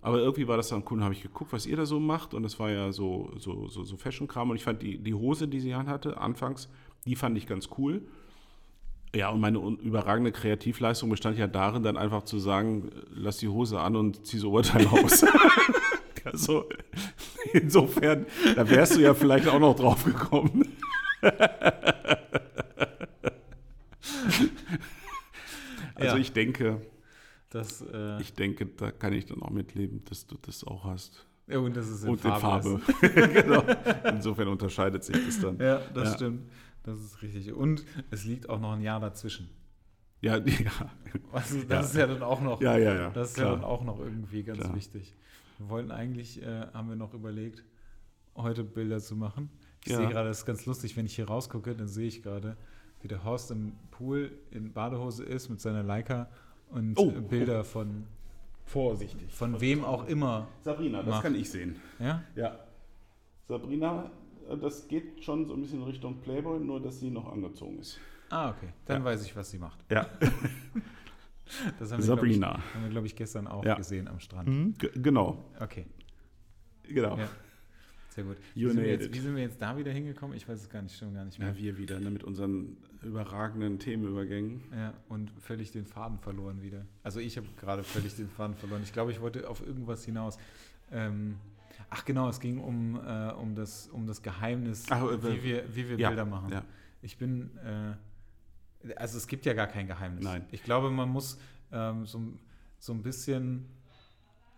[0.00, 1.02] aber irgendwie war das dann cool.
[1.02, 3.84] Habe ich geguckt, was ihr da so macht und das war ja so, so, so,
[3.84, 6.68] so Fashion-Kram und ich fand die, die Hose, die sie anhatte, anfangs,
[7.06, 8.02] die fand ich ganz cool.
[9.14, 13.80] Ja, und meine überragende Kreativleistung bestand ja darin, dann einfach zu sagen, lass die Hose
[13.80, 15.24] an und zieh das Oberteil aus.
[16.24, 16.66] also,
[17.54, 20.68] insofern, da wärst du ja vielleicht auch noch drauf gekommen.
[25.94, 26.20] Also Ja.
[26.20, 26.80] ich denke,
[27.50, 31.26] Das, äh, ich denke, da kann ich dann auch mitleben, dass du das auch hast.
[31.46, 32.78] ja, und das ist in Und in Farbe.
[32.78, 33.32] Farbe.
[33.42, 33.64] genau.
[34.10, 35.58] Insofern unterscheidet sich das dann.
[35.58, 36.14] Ja, das Ja.
[36.16, 36.50] stimmt.
[36.82, 37.52] Das ist richtig.
[37.52, 39.48] Und es liegt auch noch ein Jahr dazwischen.
[40.20, 40.70] Ja, ja,
[41.32, 41.80] Also, das Ja.
[41.80, 42.94] ist ja dann auch noch, ja, ja.
[42.94, 43.48] ja das ist klar.
[43.50, 44.74] ja dann auch noch irgendwie ganz Klar.
[44.74, 45.14] wichtig.
[45.58, 47.64] Wir wollten eigentlich, äh, haben wir noch überlegt,
[48.36, 49.48] heute Bilder zu machen.
[49.84, 49.98] Ich Ja.
[49.98, 52.56] sehe gerade, das ist ganz lustig, wenn ich hier rausgucke, dann sehe ich gerade,
[53.00, 56.28] wie der Horst im Pool in Badehose ist mit seiner Leica
[56.70, 57.10] und Oh.
[57.10, 58.04] Bilder von,
[58.64, 59.32] Vorsichtig.
[59.32, 60.48] von wem auch immer.
[60.62, 61.22] Sabrina, das Mach.
[61.22, 61.76] kann ich sehen.
[61.98, 62.22] Ja?
[62.36, 62.58] Ja.
[63.46, 64.10] Sabrina,
[64.60, 67.98] das geht schon so ein bisschen Richtung Playboy, nur dass sie noch angezogen ist.
[68.30, 68.68] Ah, okay.
[68.86, 69.04] Dann Ja.
[69.04, 69.78] weiß ich, was sie macht.
[69.90, 70.06] Ja,
[71.78, 72.58] Das haben wir, Sabrina.
[72.58, 73.74] ich, haben wir, glaube ich, gestern auch Ja.
[73.74, 74.48] gesehen am Strand.
[74.48, 74.74] Mhm.
[74.96, 75.44] Genau.
[75.58, 75.86] Okay,
[76.82, 77.16] Genau.
[77.16, 77.28] ja.
[78.18, 78.36] Sehr gut.
[78.52, 80.36] Wie sind, jetzt, wie sind wir jetzt da wieder hingekommen?
[80.36, 81.50] Ich weiß es gar nicht, schon gar nicht mehr.
[81.50, 84.60] Ja, wir wieder ne, mit unseren überragenden Themenübergängen.
[84.72, 86.84] Ja, und völlig den Faden verloren wieder.
[87.04, 88.82] Also ich habe gerade völlig den Faden verloren.
[88.82, 90.36] Ich glaube, ich wollte auf irgendwas hinaus.
[90.90, 91.36] Ähm,
[91.90, 95.76] ach genau, es ging um, äh, um, das, um das Geheimnis, Ach, äh, wie wir,
[95.76, 96.50] wie wir ja, Bilder machen.
[96.50, 96.64] ja.
[97.02, 100.24] Ich bin, äh, also es gibt ja gar kein Geheimnis.
[100.24, 100.44] Nein.
[100.50, 101.38] Ich glaube, man muss
[101.70, 102.20] ähm, so,
[102.80, 103.66] so ein bisschen,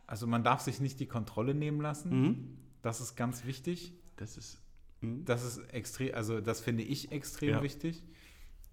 [0.06, 2.22] also man darf sich nicht die Kontrolle nehmen lassen.
[2.22, 2.56] Mhm.
[2.82, 3.92] Das ist ganz wichtig.
[4.16, 4.58] Das ist.
[5.00, 5.24] Mhm.
[5.24, 7.62] Das ist extrem, also das finde ich extrem Ja.
[7.62, 8.02] wichtig.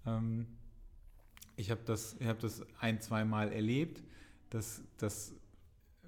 [0.06, 0.46] Ähm,
[1.56, 4.02] ich habe das, ich hab das ein, zwei Mal erlebt,
[4.50, 5.32] dass, dass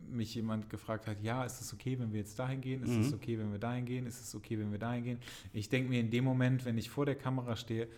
[0.08, 2.82] mich jemand gefragt hat, ja, ist es okay, wenn wir jetzt dahin gehen?
[2.82, 3.14] Ist es Mhm.
[3.14, 4.06] okay, wenn wir dahin gehen?
[4.06, 5.18] Ist es okay, wenn wir dahin gehen?
[5.52, 7.88] Ich denke mir in dem Moment, wenn ich vor der Kamera stehe,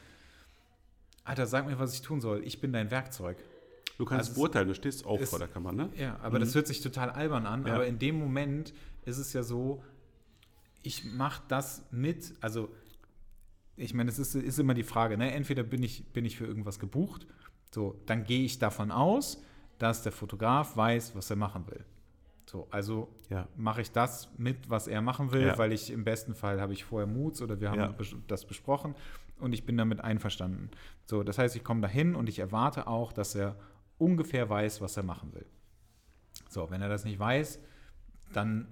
[1.24, 2.42] Alter, sag mir, was ich tun soll.
[2.44, 3.36] Ich bin dein Werkzeug.
[3.98, 5.90] Du kannst Also beurteilen, du stehst auch es- vor der Kamera, ne?
[5.96, 6.44] Ja, aber Mhm.
[6.44, 7.64] das hört sich total albern an.
[7.66, 7.74] Ja.
[7.74, 8.72] Aber in dem Moment
[9.04, 9.82] ist es ja so,
[10.82, 12.68] ich mache das mit, also
[13.76, 15.32] ich meine, es ist, ist immer die Frage, ne?
[15.32, 17.26] entweder bin ich, bin ich für irgendwas gebucht,
[17.74, 19.42] so, dann gehe ich davon aus,
[19.78, 21.84] dass der Fotograf weiß, was er machen will.
[22.46, 23.48] So, also Ja.
[23.56, 25.58] mache ich das mit, was er machen will, Ja.
[25.58, 27.94] weil ich im besten Fall habe ich vorher Moods oder wir haben Ja.
[28.26, 28.94] das besprochen
[29.38, 30.70] und ich bin damit einverstanden.
[31.06, 33.56] So, das heißt, ich komme dahin und ich erwarte auch, dass er
[33.98, 35.46] ungefähr weiß, was er machen will.
[36.50, 37.58] So, wenn er das nicht weiß,
[38.32, 38.66] dann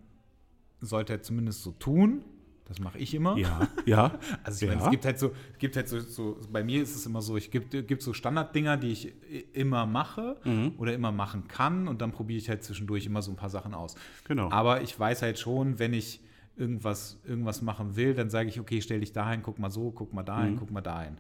[0.81, 2.25] sollte er zumindest so tun.
[2.67, 3.37] Das mache ich immer.
[3.37, 4.19] Ja, ja.
[4.45, 4.87] Also ich meine, Ja.
[4.87, 7.37] es gibt halt so, es gibt halt so, so, bei mir ist es immer so,
[7.37, 9.13] ich gibt, gibt so Standarddinger, die ich
[9.53, 10.73] immer mache Mhm.
[10.79, 13.75] oder immer machen kann und dann probiere ich halt zwischendurch immer so ein paar Sachen
[13.75, 13.97] aus.
[14.25, 14.51] Genau.
[14.53, 16.21] Aber ich weiß halt schon, wenn ich
[16.57, 20.13] irgendwas, irgendwas machen will, dann sage ich, okay, stell dich dahin, guck mal so, guck
[20.13, 20.57] mal dahin, Mhm.
[20.59, 21.17] guck mal dahin.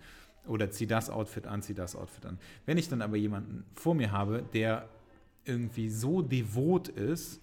[0.46, 2.38] Oder zieh das Outfit an, zieh das Outfit an.
[2.64, 4.88] Wenn ich dann aber jemanden vor mir habe, der
[5.44, 7.40] irgendwie so devot ist,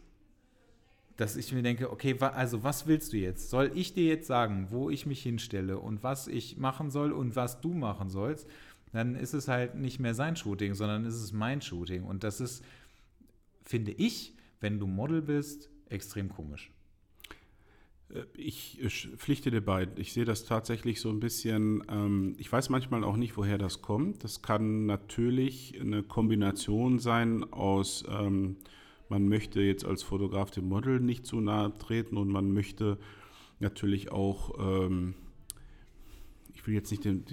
[1.18, 3.50] dass ich mir denke, okay, wa also was willst du jetzt?
[3.50, 7.36] Soll ich dir jetzt sagen, wo ich mich hinstelle und was ich machen soll und
[7.36, 8.48] was du machen sollst?
[8.94, 12.04] Dann ist es halt nicht mehr sein Shooting, sondern ist es mein Shooting.
[12.04, 12.64] Und das ist,
[13.64, 16.72] finde ich, wenn du Model bist, extrem komisch.
[18.14, 18.80] Äh, Ich
[19.18, 19.88] pflichte dir bei.
[19.98, 21.84] Ich sehe das tatsächlich so ein bisschen.
[21.90, 24.24] Ähm, ich weiß manchmal auch nicht, woher das kommt.
[24.24, 28.58] Das kann natürlich eine Kombination sein aus, ähm,
[29.10, 32.98] man möchte jetzt als Fotograf dem Model nicht zu nahe treten und man möchte
[33.60, 35.16] natürlich auch, ähm,
[36.54, 37.24] ich will jetzt nicht den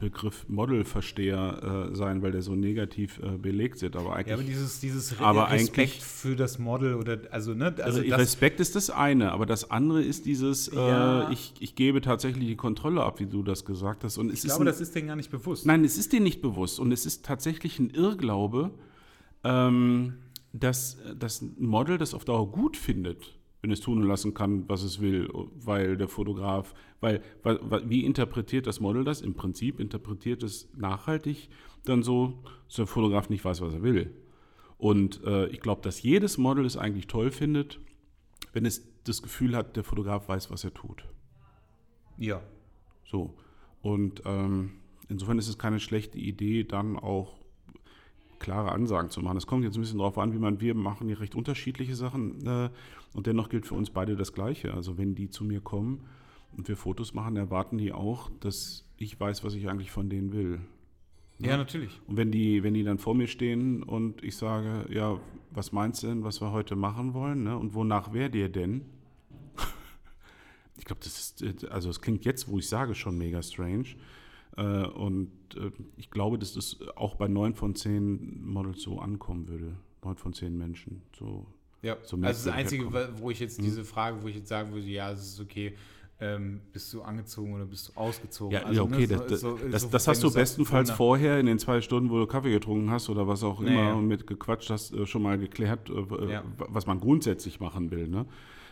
[0.00, 4.26] Begriff Modelversteher äh, sein, weil der so negativ äh, belegt wird, aber eigentlich.
[4.28, 8.14] Ja, aber dieses, dieses Aber Respekt eigentlich- für das Model oder, also, ne, also Also
[8.14, 11.28] Respekt ist das eine, aber das andere ist dieses, Ja.
[11.28, 14.18] äh, ich, ich gebe tatsächlich die Kontrolle ab, wie du das gesagt hast.
[14.18, 15.66] Und ich glaube, ein, das ist denen gar nicht bewusst.
[15.66, 18.70] nein, es ist dir nicht bewusst und es ist tatsächlich ein Irrglaube,
[19.44, 20.14] ähm,
[20.52, 24.82] dass das Model das auf Dauer gut findet, wenn es tun und lassen kann, was
[24.82, 29.20] es will, weil der Fotograf, weil, weil, wie interpretiert das Model das?
[29.20, 31.48] Im Prinzip interpretiert es nachhaltig
[31.84, 34.14] dann so, dass der Fotograf nicht weiß, was er will.
[34.78, 37.80] Und äh, ich glaube, dass jedes Model es eigentlich toll findet,
[38.52, 41.04] wenn es das Gefühl hat, der Fotograf weiß, was er tut.
[42.16, 42.42] Ja.
[43.04, 43.36] So.
[43.82, 44.72] Und ähm,
[45.08, 47.39] insofern ist es keine schlechte Idee, dann auch
[48.40, 49.36] klare Ansagen zu machen.
[49.36, 52.44] Es kommt jetzt ein bisschen darauf an, wie man, wir machen hier recht unterschiedliche Sachen
[52.46, 52.70] äh,
[53.14, 54.74] und dennoch gilt für uns beide das Gleiche.
[54.74, 56.00] Also wenn die zu mir kommen
[56.56, 60.32] und wir Fotos machen, erwarten die auch, dass ich weiß, was ich eigentlich von denen
[60.32, 60.60] will.
[61.38, 62.00] Ja, natürlich.
[62.06, 65.18] Und wenn die, wenn die dann vor mir stehen und ich sage, ja,
[65.50, 67.44] was meinst du denn, was wir heute machen wollen?
[67.44, 67.56] Ne?
[67.56, 68.82] Und wonach wäre dir denn?
[70.78, 73.86] ich glaube, das ist, also es klingt jetzt, wo ich sage, schon mega strange.
[74.56, 79.48] Äh, und äh, ich glaube, dass das auch bei neun von zehn Models so ankommen
[79.48, 79.76] würde.
[80.04, 81.02] Neun von zehn Menschen.
[81.18, 81.46] So,
[81.82, 83.20] Ja, So also das Einzige, herkommen.
[83.20, 85.74] wo ich jetzt diese Frage, wo ich jetzt sagen würde, ja, es ist okay,
[86.22, 88.52] ähm, bist du angezogen oder bist du ausgezogen?
[88.52, 91.40] Ja, Also, ja okay, ne, das, das, so- das, so- das hast du bestenfalls vorher
[91.40, 93.94] in den zwei Stunden, wo du Kaffee getrunken hast oder was auch immer Naja.
[93.94, 96.44] und mit gequatscht hast, äh, schon mal geklärt, äh, Ja.
[96.58, 98.08] was man grundsätzlich machen will.
[98.08, 98.26] Ne?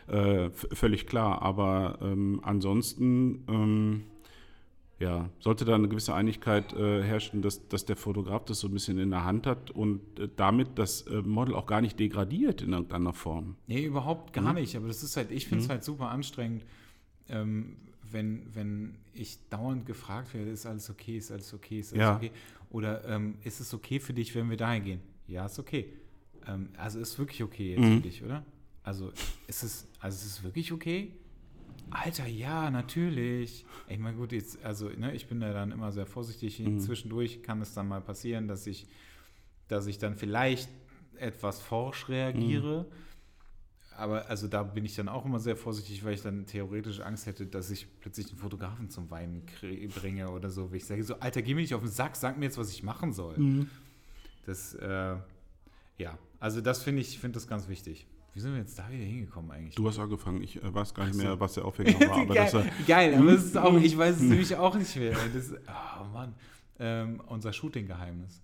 [0.08, 4.04] Äh, völlig klar, aber ähm, ansonsten ähm,
[5.00, 8.72] ja, sollte da eine gewisse Einigkeit äh, herrschen, dass, dass der Fotograf das so ein
[8.72, 12.62] bisschen in der Hand hat und äh, damit das äh, Model auch gar nicht degradiert
[12.62, 13.56] in irgendeiner Form.
[13.68, 14.44] Nee, überhaupt Mhm.
[14.44, 14.74] gar nicht.
[14.76, 16.64] Aber das ist halt, ich finde es halt super anstrengend,
[17.28, 17.76] ähm,
[18.10, 22.16] wenn, wenn ich dauernd gefragt werde, ist alles okay, ist alles okay, ist alles Ja.
[22.16, 22.30] okay.
[22.70, 25.00] Oder ähm, ist es okay für dich, wenn wir dahin gehen?
[25.26, 25.92] Ja, ist okay.
[26.46, 27.96] Ähm, also ist wirklich okay jetzt Mhm.
[27.96, 28.44] für dich, oder?
[28.82, 29.12] Also
[29.46, 31.12] ist es, also ist es wirklich okay?
[31.90, 33.64] Alter, ja, natürlich.
[33.88, 36.60] Ich meine, gut, jetzt, also, ne, ich bin da dann immer sehr vorsichtig.
[36.60, 36.80] Mhm.
[36.80, 38.86] Zwischendurch kann es dann mal passieren, dass ich,
[39.68, 40.68] dass ich dann vielleicht
[41.16, 42.86] etwas forsch reagiere.
[43.96, 47.26] Aber also da bin ich dann auch immer sehr vorsichtig, weil ich dann theoretisch Angst
[47.26, 49.42] hätte, dass ich plötzlich einen Fotografen zum Weinen
[49.92, 50.70] bringe oder so.
[50.70, 52.70] Weil ich sage so, Alter, geh mir nicht auf den Sack, sag mir jetzt, was
[52.70, 53.66] ich machen soll.
[54.46, 55.16] Das, äh,
[55.98, 58.06] ja, also das finde ich, finde das ganz wichtig.
[58.38, 59.74] Wie sind wir jetzt da wieder hingekommen eigentlich?
[59.74, 61.24] Du hast angefangen, ich äh, weiß gar nicht so.
[61.24, 62.18] mehr, was der Aufhänger war.
[62.18, 65.16] Aber geil, äh, geil, aber es ist auch, ich weiß es nämlich auch nicht mehr.
[65.34, 66.34] Das, oh Mann,
[66.78, 68.40] ähm, unser Shooting-Geheimnis.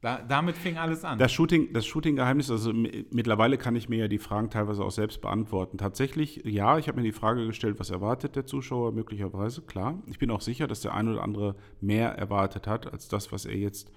[0.00, 1.18] Da, damit fing alles an.
[1.18, 4.92] Das Shooting, das Shooting-Geheimnis, also mi- mittlerweile kann ich mir ja die Fragen teilweise auch
[4.92, 5.76] selbst beantworten.
[5.76, 10.00] Tatsächlich, ja, ich habe mir die Frage gestellt, was erwartet der Zuschauer möglicherweise, klar.
[10.06, 13.44] Ich bin auch sicher, dass der eine oder andere mehr erwartet hat, als das, was
[13.44, 13.90] er jetzt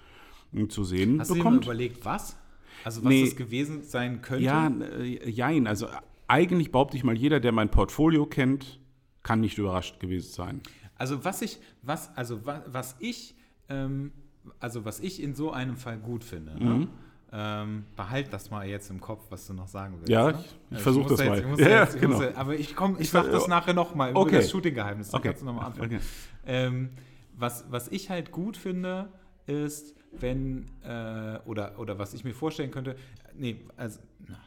[0.53, 1.65] mm, zu sehen Hast du dir mal bekommt.
[1.65, 2.35] überlegt, was?
[2.83, 3.25] Also was Nee.
[3.25, 4.43] das gewesen sein könnte?
[4.45, 5.87] Ja, äh, jein, also
[6.27, 8.79] eigentlich behaupte ich mal, jeder, der mein Portfolio kennt,
[9.23, 10.61] kann nicht überrascht gewesen sein.
[10.95, 13.35] Also was ich, was, also was, was ich,
[13.69, 14.11] ähm,
[14.59, 16.79] also was ich in so einem Fall gut finde, Mhm.
[16.79, 16.87] ne?
[17.35, 20.09] ähm, behalt das mal jetzt im Kopf, was du noch sagen willst.
[20.09, 20.37] Ja, ne?
[20.39, 21.39] ich- ich Äh, versuch muss das jetzt- mal.
[21.39, 22.21] ich muss Ja, jetzt- ich muss genau.
[22.21, 24.35] jetzt- aber ich komme, ich Ich sag ver- das nachher nochmal über Okay.
[24.35, 25.13] das Shooting-Geheimnis.
[25.13, 25.29] Okay.
[25.29, 25.95] kannst du nochmal antworten.
[25.95, 26.03] Okay.
[26.45, 26.89] Ähm,
[27.35, 29.09] was, was ich halt gut finde,
[29.47, 32.95] ist, wenn, äh, oder, oder was ich mir vorstellen könnte,
[33.35, 34.39] nee, also, na,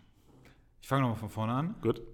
[0.81, 1.75] ich fange nochmal von vorne an.
[1.83, 2.01] Gut.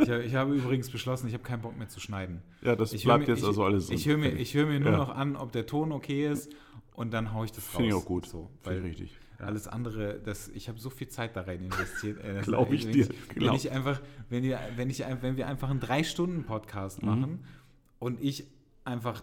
[0.00, 2.42] Ich, ich habe übrigens beschlossen, ich habe keinen Bock mehr zu schneiden.
[2.60, 3.88] Ja, das Ich bleibt mir- jetzt ich, also alles.
[3.90, 4.96] Ich höre mir, ich hör mir nur Ja.
[4.98, 6.52] noch an, ob der Ton okay ist
[6.94, 7.76] und dann haue ich das raus.
[7.76, 8.26] Finde ich auch gut.
[8.26, 9.16] So, Finde ich richtig.
[9.38, 12.18] Alles andere, das, ich habe so viel Zeit da rein investiert.
[12.24, 13.56] äh, das- Glaub ich wenn dir, wenn glaub.
[13.56, 17.08] ich einfach, wenn, ihr, wenn, ich, wenn wir einfach einen Drei-Stunden-Podcast Mhm.
[17.08, 17.44] machen
[18.00, 18.44] und ich
[18.84, 19.22] einfach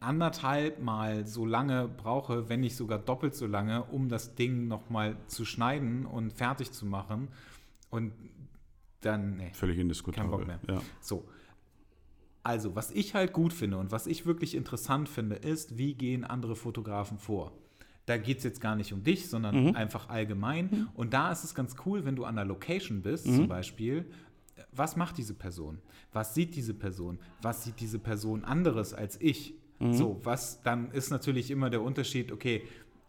[0.00, 5.16] anderthalb Mal so lange brauche, wenn nicht sogar doppelt so lange, um das Ding nochmal
[5.26, 7.28] zu schneiden und fertig zu machen
[7.90, 8.12] und
[9.00, 9.50] dann, nee.
[9.52, 10.30] Völlig indiskutabel.
[10.30, 10.60] Kein Bock mehr.
[10.76, 10.82] Ja.
[11.00, 11.26] So.
[12.42, 16.24] Also, was ich halt gut finde und was ich wirklich interessant finde, ist, wie gehen
[16.24, 17.52] andere Fotografen vor.
[18.06, 19.74] Da geht es jetzt gar nicht um dich, sondern Mhm.
[19.76, 20.86] einfach allgemein.
[20.94, 23.34] Und da ist es ganz cool, wenn du an der Location bist, Mhm.
[23.34, 24.06] zum Beispiel.
[24.72, 25.78] Was macht diese Person?
[26.12, 27.18] Was sieht diese Person?
[27.42, 29.54] Was sieht diese Person anderes als ich?
[29.78, 29.92] Mhm.
[29.92, 32.62] So, was dann ist natürlich immer der Unterschied, okay,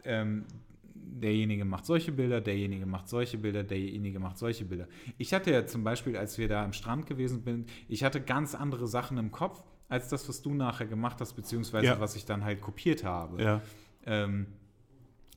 [0.03, 0.45] ähm,
[0.93, 4.88] derjenige macht solche Bilder, derjenige macht solche Bilder, derjenige macht solche Bilder.
[5.18, 8.53] Ich hatte ja zum Beispiel, als wir da am Strand gewesen sind, ich hatte ganz
[8.55, 11.99] andere Sachen im Kopf, als das, was du nachher gemacht hast, beziehungsweise Ja.
[11.99, 13.41] was ich dann halt kopiert habe.
[13.41, 13.61] Ja.
[14.05, 14.47] Ähm,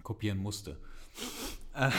[0.03, 0.77] kopieren musste.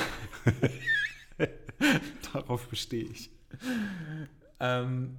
[2.33, 3.31] Darauf bestehe ich.
[4.59, 5.17] Ähm,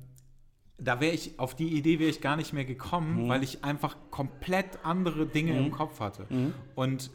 [0.85, 3.97] da wäre ich, auf die Idee wäre ich gar nicht mehr gekommen, weil ich einfach
[4.11, 6.26] komplett andere Dinge im Kopf hatte.
[6.74, 7.11] Und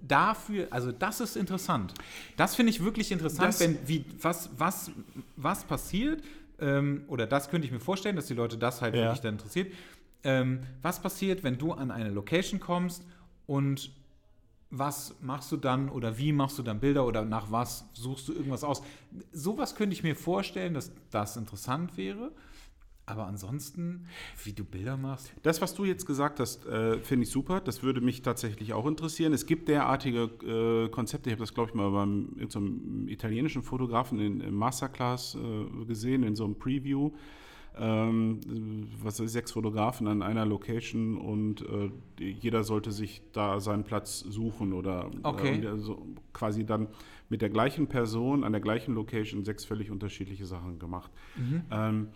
[0.00, 1.94] dafür, also das ist interessant.
[2.36, 4.90] Das finde ich wirklich interessant, Das- wenn, wie, was, was,
[5.36, 6.22] was passiert,
[6.60, 9.02] ähm, oder das könnte ich mir vorstellen, dass die Leute das halt Ja.
[9.02, 9.72] wirklich dann interessiert.
[10.24, 13.04] Ähm, was passiert, wenn du an eine Location kommst
[13.46, 13.92] und
[14.70, 18.34] was machst du dann oder wie machst du dann Bilder oder nach was suchst du
[18.34, 18.82] irgendwas aus?
[19.32, 22.32] Sowas könnte ich mir vorstellen, dass das interessant wäre.
[23.08, 24.04] Aber ansonsten,
[24.44, 27.60] wie du Bilder machst, Das, was du jetzt gesagt hast, äh, finde ich super.
[27.60, 29.32] Das würde mich tatsächlich auch interessieren.
[29.32, 31.30] Es gibt derartige äh, Konzepte.
[31.30, 36.22] Ich habe das, glaube ich, mal beim irgendeinem italienischen Fotografen in, im Masterclass äh, gesehen,
[36.22, 37.12] in so einem Preview.
[37.80, 38.40] Ähm,
[39.02, 44.72] was sechs Fotografen an einer Location und äh, jeder sollte sich da seinen Platz suchen
[44.72, 45.50] oder Okay.
[45.50, 46.88] äh, und der so quasi dann
[47.28, 51.12] mit der gleichen Person an der gleichen Location sechs völlig unterschiedliche Sachen gemacht.
[51.70, 52.08] Ähm,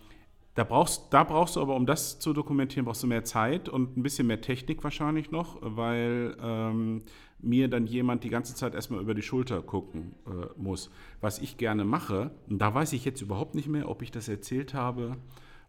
[0.55, 3.97] Da brauchst, da brauchst du aber, um das zu dokumentieren, brauchst du mehr Zeit und
[3.97, 7.01] ein bisschen mehr Technik wahrscheinlich noch, weil ähm,
[7.39, 10.91] mir dann jemand die ganze Zeit erstmal über die Schulter gucken äh, muss.
[11.21, 14.29] Was ich gerne mache, und da weiß ich jetzt überhaupt nicht mehr, ob ich das
[14.29, 15.17] erzählt habe,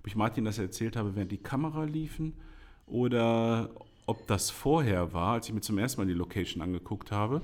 [0.01, 2.35] ob ich Martin das erzählt habe, während die Kamera liefen
[2.87, 3.71] oder
[4.07, 7.41] ob das vorher war, als ich mir zum ersten Mal die Location angeguckt habe.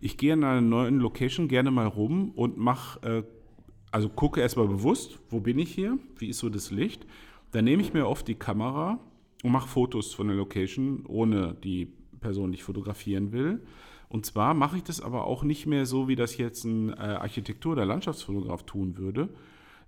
[0.00, 3.22] Ich gehe in einer neuen Location gerne mal rum und mache äh,
[3.94, 7.06] also gucke erstmal bewusst, wo bin ich hier, wie ist so das Licht.
[7.52, 8.98] Dann nehme ich mir oft die Kamera
[9.44, 13.60] und mache Fotos von der Location, ohne die Person, die ich fotografieren will.
[14.08, 16.94] Und zwar mache ich das aber auch nicht mehr so, wie das jetzt ein äh,
[16.94, 19.28] Architektur- oder Landschaftsfotograf tun würde,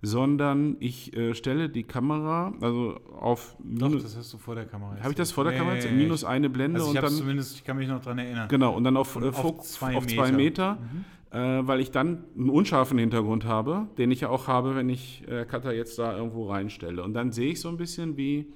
[0.01, 4.95] sondern ich äh, stelle die Kamera also auf Doch, das hast du vor der Kamera.
[5.01, 5.75] Habe ich das vor der Kamera?
[5.75, 8.47] Nee, minus eine Blende also ich und dann zumindest, ich kann mich noch daran erinnern.
[8.47, 10.15] Genau und dann auf, äh, auf, zwei, auf Meter.
[10.15, 10.75] zwei Meter.
[10.75, 14.89] Mhm äh, weil ich dann einen unscharfen Hintergrund habe, den ich ja auch habe, wenn
[14.89, 17.03] ich äh, Cutter jetzt da irgendwo reinstelle.
[17.03, 18.47] Und dann sehe ich so ein bisschen, wie,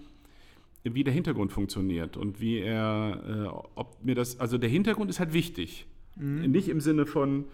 [0.84, 5.19] wie der Hintergrund funktioniert und wie er, äh, ob mir das, also der Hintergrund ist
[5.19, 5.86] halt wichtig.
[6.15, 6.51] Mhm.
[6.51, 7.45] Nicht im Sinne von,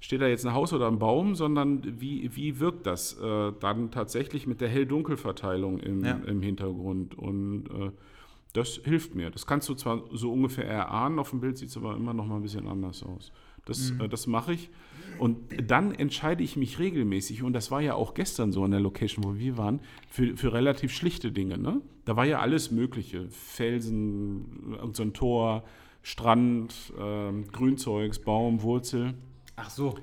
[0.00, 3.90] steht da jetzt ein Haus oder ein Baum, sondern wie, wie wirkt das äh, dann
[3.90, 6.20] tatsächlich mit der Hell-Dunkel-Verteilung im, ja.
[6.26, 7.16] im Hintergrund.
[7.16, 7.90] Und äh,
[8.52, 9.30] das hilft mir.
[9.30, 12.26] Das kannst du zwar so ungefähr erahnen, auf dem Bild sieht es aber immer noch
[12.26, 13.32] mal ein bisschen anders aus.
[13.66, 14.00] Das, mhm.
[14.00, 14.70] äh, das mache ich.
[15.18, 18.80] Und dann entscheide ich mich regelmäßig, und das war ja auch gestern so an der
[18.80, 21.58] Location, wo wir waren, für, für relativ schlichte Dinge.
[21.58, 21.80] Ne?
[22.04, 23.28] Da war ja alles Mögliche.
[23.30, 25.64] Felsen, so ein Tor,
[26.02, 29.14] Strand, äh, Grünzeugs, Baum, Wurzel.
[29.56, 29.94] Ach so.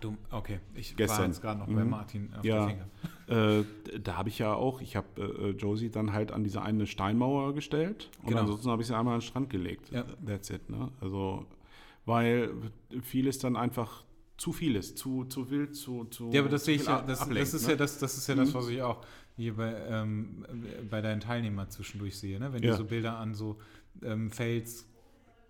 [0.00, 1.18] Du, okay, ich Gestern.
[1.18, 1.74] war jetzt gerade noch mhm.
[1.74, 2.66] bei Martin auf ja.
[2.66, 2.86] der
[3.28, 3.64] Äh,
[4.04, 7.54] da habe ich ja auch, ich habe äh, Josie dann halt an diese eine Steinmauer
[7.54, 8.42] gestellt und genau.
[8.42, 9.90] ansonsten habe ich sie einmal an den Strand gelegt.
[9.90, 10.04] Ja.
[10.24, 10.70] That's it.
[10.70, 10.92] Ne?
[11.00, 11.44] Also
[12.06, 12.50] weil
[13.02, 14.04] vieles dann einfach
[14.38, 17.20] zu viel ist, zu, zu wild, zu, zu Ja, aber das sehe ich ja, das,
[17.20, 17.72] ablenkt, das ist ne?
[17.72, 18.38] ja das, das ist ja mhm.
[18.40, 19.04] das, was ich auch
[19.36, 20.46] hier bei, ähm,
[20.90, 22.52] bei deinen Teilnehmern zwischendurch sehe, ne?
[22.52, 22.72] Wenn ja.
[22.72, 23.58] die so Bilder an so
[24.02, 24.86] ähm, Fels,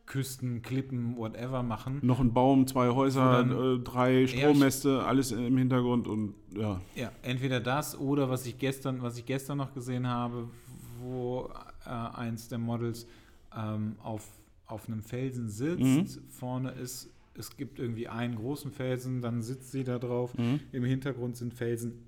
[0.06, 1.98] Küsten, Klippen, whatever machen.
[2.02, 6.80] Noch ein Baum, zwei Häuser, dann, äh, drei Strommäste, alles im Hintergrund und ja.
[6.94, 10.48] Ja, entweder das oder was ich gestern, was ich gestern noch gesehen habe,
[10.98, 11.50] wo
[11.84, 13.06] äh, eins der Models
[13.56, 14.28] ähm, auf
[14.66, 15.80] auf einem Felsen sitzt,
[16.20, 16.28] mhm.
[16.30, 20.60] vorne ist, es gibt irgendwie einen großen Felsen, dann sitzt sie da drauf, mhm.
[20.72, 22.04] im Hintergrund sind Felsen.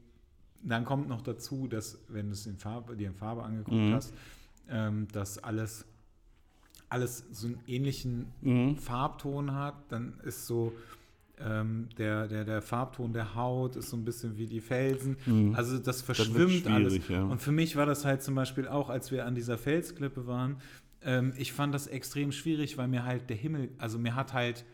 [0.62, 3.92] Dann kommt noch dazu, dass, wenn du es in Farbe, dir in Farbe angeguckt mhm.
[3.92, 4.12] hast,
[4.68, 5.84] ähm, dass alles,
[6.88, 8.76] alles so einen ähnlichen mhm.
[8.76, 10.72] Farbton hat, dann ist so,
[11.40, 15.16] ähm, der, der, der Farbton der Haut ist so ein bisschen wie die Felsen.
[15.26, 15.54] Mhm.
[15.54, 17.08] Also das verschwimmt das alles.
[17.08, 17.22] Ja.
[17.22, 20.56] Und für mich war das halt zum Beispiel auch, als wir an dieser Felsklippe waren,
[21.02, 24.64] ähm, ich fand das extrem schwierig, weil mir halt der Himmel, also mir hat halt,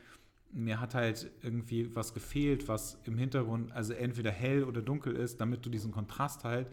[0.53, 5.41] mir hat halt irgendwie was gefehlt, was im Hintergrund, also entweder hell oder dunkel ist,
[5.41, 6.69] damit du diesen Kontrast halt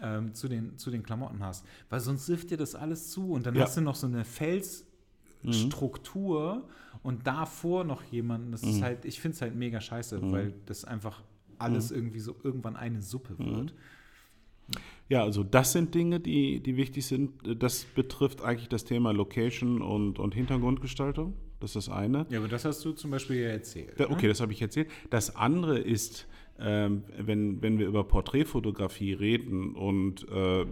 [0.00, 1.66] ähm, zu, den, zu den Klamotten hast.
[1.88, 3.62] Weil sonst sifft dir das alles zu und dann ja.
[3.62, 6.62] hast du noch so eine Felsstruktur mhm.
[7.02, 8.52] und davor noch jemanden.
[8.52, 8.70] Das mhm.
[8.70, 10.32] ist halt, ich finde es halt mega scheiße, mhm.
[10.32, 11.22] weil das einfach
[11.58, 11.96] alles mhm.
[11.96, 13.74] irgendwie so irgendwann eine Suppe wird.
[15.08, 17.32] Ja, also das sind Dinge, die, die wichtig sind.
[17.62, 21.34] Das betrifft eigentlich das Thema Location und, und Hintergrundgestaltung.
[21.60, 22.26] Das ist das eine.
[22.30, 23.94] Ja, aber das hast du zum Beispiel ja erzählt.
[23.98, 24.28] Da, okay, ne?
[24.28, 24.88] das habe ich erzählt.
[25.10, 26.26] Das andere ist,
[26.58, 30.64] ähm, wenn, wenn wir über Porträtfotografie reden und äh,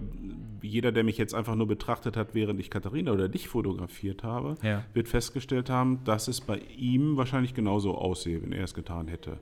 [0.62, 4.56] jeder, der mich jetzt einfach nur betrachtet hat, während ich Katharina oder dich fotografiert habe,
[4.62, 4.84] ja.
[4.94, 9.40] wird festgestellt haben, dass es bei ihm wahrscheinlich genauso aussehe, wenn er es getan hätte.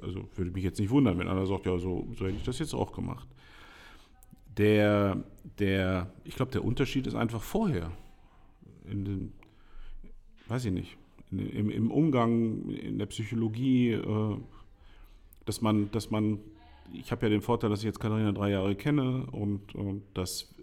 [0.00, 2.58] Also würde mich jetzt nicht wundern, wenn einer sagt, ja, so, so hätte ich das
[2.58, 3.28] jetzt auch gemacht.
[4.56, 5.24] Der,
[5.58, 7.90] der, ich glaube, der Unterschied ist einfach vorher.
[8.88, 9.32] In den,
[10.48, 10.96] weiß ich nicht,
[11.30, 14.36] in, im, im, Umgang, in der Psychologie, äh,
[15.44, 16.38] dass man, dass man,
[16.92, 20.54] ich habe ja den Vorteil, dass ich jetzt Katharina drei Jahre kenne und, und dass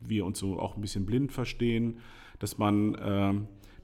[0.00, 1.98] wir uns so auch ein bisschen blind verstehen,
[2.38, 3.34] dass man, äh,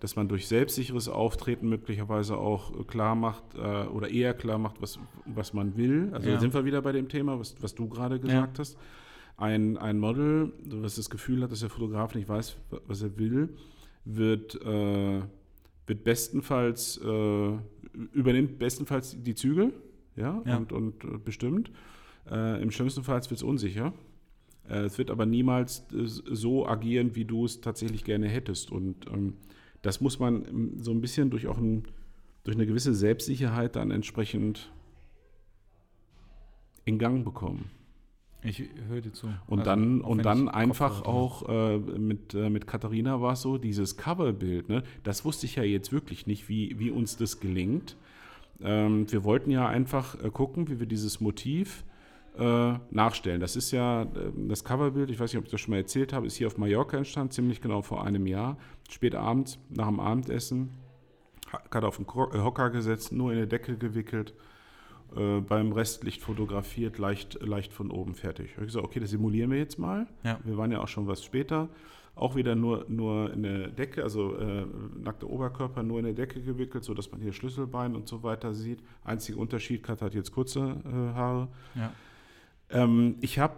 [0.01, 4.99] dass man durch selbstsicheres Auftreten möglicherweise auch klar macht äh, oder eher klar macht, was,
[5.25, 6.11] was man will.
[6.13, 6.35] Also ja.
[6.35, 8.61] da sind wir wieder bei dem Thema, was, was du gerade gesagt ja.
[8.61, 8.77] hast
[9.37, 12.57] ein, ein Model, was das Gefühl hat, dass der Fotograf nicht weiß,
[12.87, 13.57] was er will,
[14.05, 15.23] wird, äh,
[15.87, 17.59] wird bestenfalls, äh,
[18.13, 19.73] übernimmt bestenfalls die Zügel
[20.17, 20.57] ja, ja.
[20.57, 21.71] und, und äh, bestimmt.
[22.31, 23.93] Äh, Im schlimmsten Fall wird es unsicher.
[24.69, 28.71] Äh, es wird aber niemals äh, so agieren, wie du es tatsächlich gerne hättest.
[28.71, 29.35] Und ähm,
[29.83, 31.85] das muss man ähm, so ein bisschen durch auch ein,
[32.45, 34.73] durch eine gewisse Selbstsicherheit dann entsprechend
[36.85, 37.71] in Gang bekommen.
[38.45, 39.29] Ich höre dir zu.
[39.47, 43.57] Und also, dann, und dann einfach auch äh, mit, äh, mit Katharina war es so,
[43.57, 47.97] dieses Coverbild, ne, das wusste ich ja jetzt wirklich nicht, wie, wie uns das gelingt.
[48.61, 51.85] Ähm, wir wollten ja einfach äh, gucken, wie wir dieses Motiv
[52.39, 53.41] äh, nachstellen.
[53.41, 54.07] Das ist ja äh,
[54.49, 56.59] das Coverbild, ich weiß nicht, ob ich das schon mal erzählt habe, ist hier auf
[56.59, 58.59] Mallorca entstanden, ziemlich genau vor einem Jahr.
[58.91, 60.71] Spät abends, nach dem Abendessen,
[61.71, 64.35] gerade auf den äh, Hocker gesetzt, nur in der Decke gewickelt,
[65.17, 68.51] äh, beim Restlicht fotografiert, leicht, leicht von oben fertig.
[68.51, 70.07] Ich habe gesagt, okay, das simulieren wir jetzt mal.
[70.23, 70.39] Ja.
[70.45, 71.69] Wir waren ja auch schon was später.
[72.17, 74.67] Auch wieder nur, nur in der Decke, also äh,
[75.03, 78.79] nackter Oberkörper nur in der Decke gewickelt, sodass man hier Schlüsselbein und so weiter sieht.
[79.03, 81.49] Einziger Unterschied, Kat hat jetzt kurze äh, Haare.
[81.75, 81.93] Ja.
[82.71, 83.55] Ähm, ich habe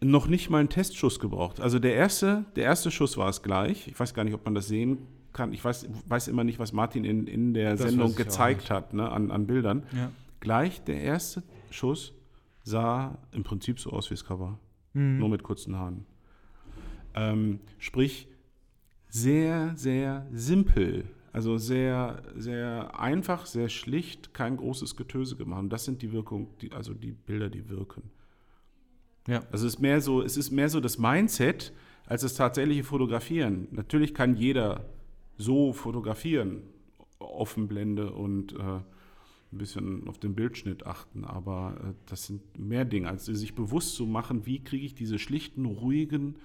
[0.00, 1.60] noch nicht mal einen Testschuss gebraucht.
[1.60, 3.86] Also der erste, der erste Schuss war es gleich.
[3.88, 4.98] Ich weiß gar nicht, ob man das sehen
[5.32, 5.52] kann.
[5.52, 9.10] Ich weiß, weiß immer nicht, was Martin in, in der Das Sendung gezeigt hat ne,
[9.10, 9.82] an, an Bildern.
[9.92, 10.10] Ja.
[10.40, 12.14] Gleich der erste Schuss
[12.62, 14.58] sah im Prinzip so aus wie das Cover.
[14.94, 15.18] Mhm.
[15.18, 16.06] Nur mit kurzen Haaren.
[17.14, 18.28] Ähm, sprich,
[19.08, 21.04] sehr, sehr simpel.
[21.32, 25.60] Also sehr, sehr einfach, sehr schlicht, kein großes Getöse gemacht.
[25.60, 28.10] Und das sind die Wirkung, die, also die Bilder, die wirken.
[29.28, 29.42] Ja.
[29.52, 31.72] Also es ist mehr so, es ist mehr so das Mindset
[32.06, 33.68] als das tatsächliche Fotografieren.
[33.70, 34.86] Natürlich kann jeder
[35.36, 36.62] so fotografieren,
[37.20, 38.80] Offenblende und äh,
[39.52, 43.94] ein bisschen auf den Bildschnitt achten, aber äh, das sind mehr Dinge, als sich bewusst
[43.96, 46.36] zu machen, wie kriege ich diese schlichten, ruhigen,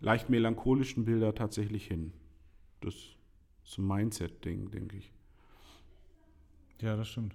[0.00, 2.12] leicht melancholischen Bilder tatsächlich hin.
[2.80, 2.94] Das
[3.64, 5.12] ist ein Mindset-Ding, denke ich.
[6.80, 7.34] Ja, das stimmt.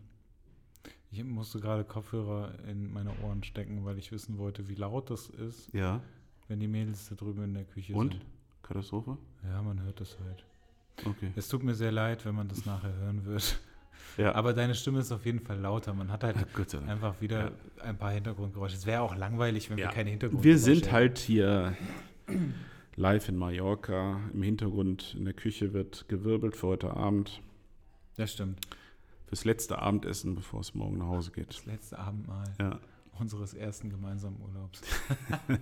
[1.10, 5.30] Ich musste gerade Kopfhörer in meine Ohren stecken, weil ich wissen wollte, wie laut das
[5.30, 6.02] ist, Ja.
[6.48, 8.14] wenn die Mädels da drüben in der Küche Und?
[8.14, 8.26] sind.
[8.62, 9.18] Katastrophe?
[9.44, 10.46] Ja, man hört das halt.
[11.06, 11.32] Okay.
[11.36, 13.60] Es tut mir sehr leid, wenn man das nachher hören wird.
[14.18, 14.36] Ja.
[14.36, 15.94] Aber deine Stimme ist auf jeden Fall lauter.
[15.94, 16.36] Man hat halt
[16.88, 17.52] einfach wieder
[17.82, 18.76] ein paar Hintergrundgeräusche.
[18.76, 19.88] Es wäre auch langweilig, wenn Ja.
[19.88, 20.92] wir keine Hintergrundgeräusche Wir sind hätten.
[20.92, 21.76] halt hier
[22.96, 24.20] live in Mallorca.
[24.34, 27.42] Im Hintergrund in der Küche wird gewirbelt für heute Abend.
[28.18, 28.60] Das stimmt.
[29.28, 31.50] Fürs letzte Abendessen, bevor es morgen nach Hause geht.
[31.50, 32.80] Das letzte Abendmahl Ja.
[33.18, 34.82] unseres ersten gemeinsamen Urlaubs.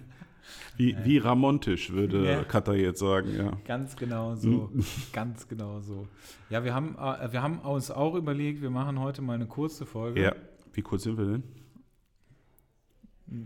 [0.77, 2.43] Wie, wie Ramontisch würde Ja.
[2.43, 3.51] Katha jetzt sagen, ja.
[3.65, 4.69] Ganz genau so.
[5.13, 6.07] Ganz genau so.
[6.49, 9.85] Ja, wir haben, äh, wir haben uns auch überlegt, wir machen heute mal eine kurze
[9.85, 10.21] Folge.
[10.21, 10.35] Ja.
[10.73, 11.43] Wie kurz sind wir denn?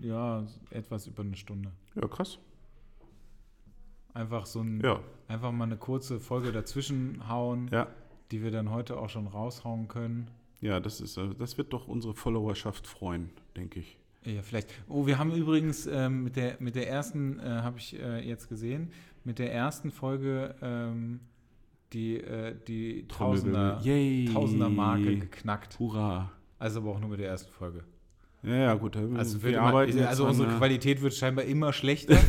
[0.01, 1.71] Ja, etwas über eine Stunde.
[1.95, 2.39] Ja, krass.
[4.13, 7.87] Einfach so ein, Ja, einfach mal eine kurze Folge dazwischen hauen, ja.
[8.31, 10.29] die wir dann heute auch schon raushauen können.
[10.61, 13.97] Ja, das ist, äh, das wird doch unsere Followerschaft freuen, denke ich.
[14.25, 14.69] Ja, vielleicht.
[14.87, 18.47] Oh, wir haben übrigens ähm, mit, der, mit der ersten, äh, habe ich äh, jetzt
[18.49, 18.91] gesehen,
[19.23, 21.19] mit der ersten Folge ähm,
[21.91, 23.81] die, äh, die Tausender.
[24.33, 25.77] Tausender Marke geknackt.
[25.79, 26.31] Hurra.
[26.59, 27.83] Also aber auch nur mit der ersten Folge.
[28.43, 28.95] Ja, ja, gut.
[28.95, 32.17] äh, Also, wir wird arbeiten immer, jetzt also unsere äh, Qualität wird scheinbar immer schlechter.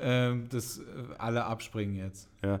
[0.00, 0.82] ähm, dass äh,
[1.18, 2.28] alle abspringen jetzt.
[2.42, 2.60] Ja,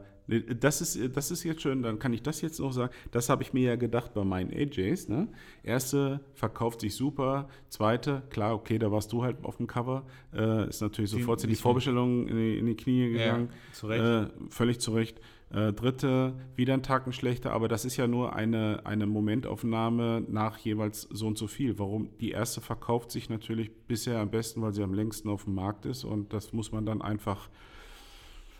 [0.58, 2.92] das ist, das ist jetzt schön, dann kann ich das jetzt noch sagen.
[3.12, 5.08] Das habe ich mir ja gedacht bei meinen AJs.
[5.08, 5.28] Ne?
[5.62, 10.04] Erste verkauft sich super, zweite, klar, okay, da warst du halt auf dem Cover.
[10.34, 13.50] Äh, ist natürlich sofort die die- Vorbestellungen in die, in die Knie gegangen.
[13.72, 14.04] zu Recht.
[14.04, 15.20] Äh, völlig zu Recht.
[15.50, 20.58] Äh, dritte, wieder ein Tacken schlechter, aber das ist ja nur eine, eine Momentaufnahme nach
[20.58, 21.78] jeweils so und so viel.
[21.78, 22.10] Warum?
[22.18, 25.86] Die erste verkauft sich natürlich bisher am besten, weil sie am längsten auf dem Markt
[25.86, 27.48] ist und das muss man dann einfach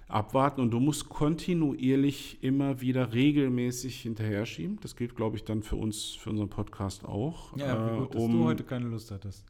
[0.08, 4.78] abwarten und du musst kontinuierlich immer wieder regelmäßig hinterher schieben.
[4.82, 7.56] Das gilt, glaube ich, dann für uns, für unseren Podcast auch.
[7.56, 9.44] ja, wie äh, gut, dass du heute keine Lust hattest.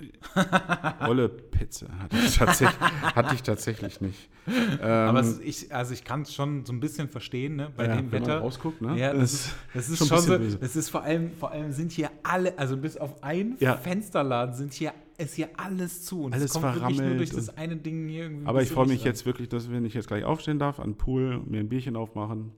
[1.07, 2.81] Olle Petze hatte ich tatsächlich,
[3.15, 4.29] hatte ich tatsächlich nicht.
[4.49, 7.71] Ähm, Aber es, ich, also ich kann es schon so ein bisschen verstehen, ne?
[7.77, 8.39] bei ja, dem wenn man Wetter.
[8.41, 8.99] rausguckt, ne?
[8.99, 10.21] Ja, das ist, das ist schon schon,
[10.51, 13.77] so, das ist vor allem, vor allem sind hier alle, also bis auf ein Ja.
[13.77, 16.25] Fensterladen sind hier, ist hier alles zu.
[16.25, 18.47] Und Alles es kommt wirklich nur verrammelt durch das eine Ding hier irgendwie.
[18.47, 19.07] Aber ich freue mich rein.
[19.07, 21.97] jetzt wirklich, dass wenn ich jetzt gleich aufstehen darf, an den Pool, mir ein Bierchen
[21.97, 22.53] aufmachen.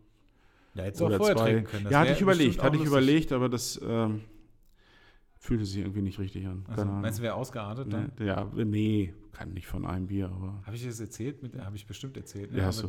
[0.74, 1.44] Ja, hättest du auch oder vorher zwei.
[1.52, 1.84] trinken können.
[1.84, 4.20] Das ja, hatte ich überlegt, hatte ich überlegt, aber das ähm,
[5.36, 6.64] fühlte sich irgendwie nicht richtig an.
[6.68, 8.12] Also, meinst du, wäre ausgeartet dann?
[8.18, 8.26] Ne?
[8.26, 10.62] Ja, nee, kann nicht von einem Bier, aber.
[10.64, 11.36] Habe ich das erzählt?
[11.58, 12.52] Habe ich bestimmt erzählt.
[12.52, 12.58] ne?
[12.58, 12.88] Ja, hast du.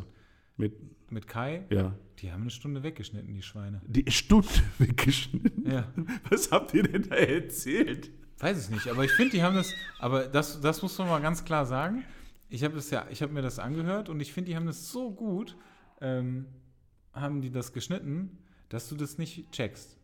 [0.56, 1.94] mit, Mit, mit Kai, ja.
[2.18, 3.80] die haben eine Stunde weggeschnitten, die Schweine.
[3.86, 4.48] Die Stunde
[4.78, 5.70] weggeschnitten.
[5.70, 5.92] Ja.
[6.28, 8.10] Was habt ihr denn da erzählt?
[8.40, 11.20] Weiß ich nicht, aber ich finde, die haben das, aber das, das muss man mal
[11.20, 12.04] ganz klar sagen.
[12.48, 15.10] Ich habe ja, ich habe mir das angehört und ich finde, die haben das so
[15.10, 15.56] gut,
[16.00, 16.46] ähm,
[17.12, 18.38] haben die das geschnitten,
[18.70, 19.96] dass du das nicht checkst.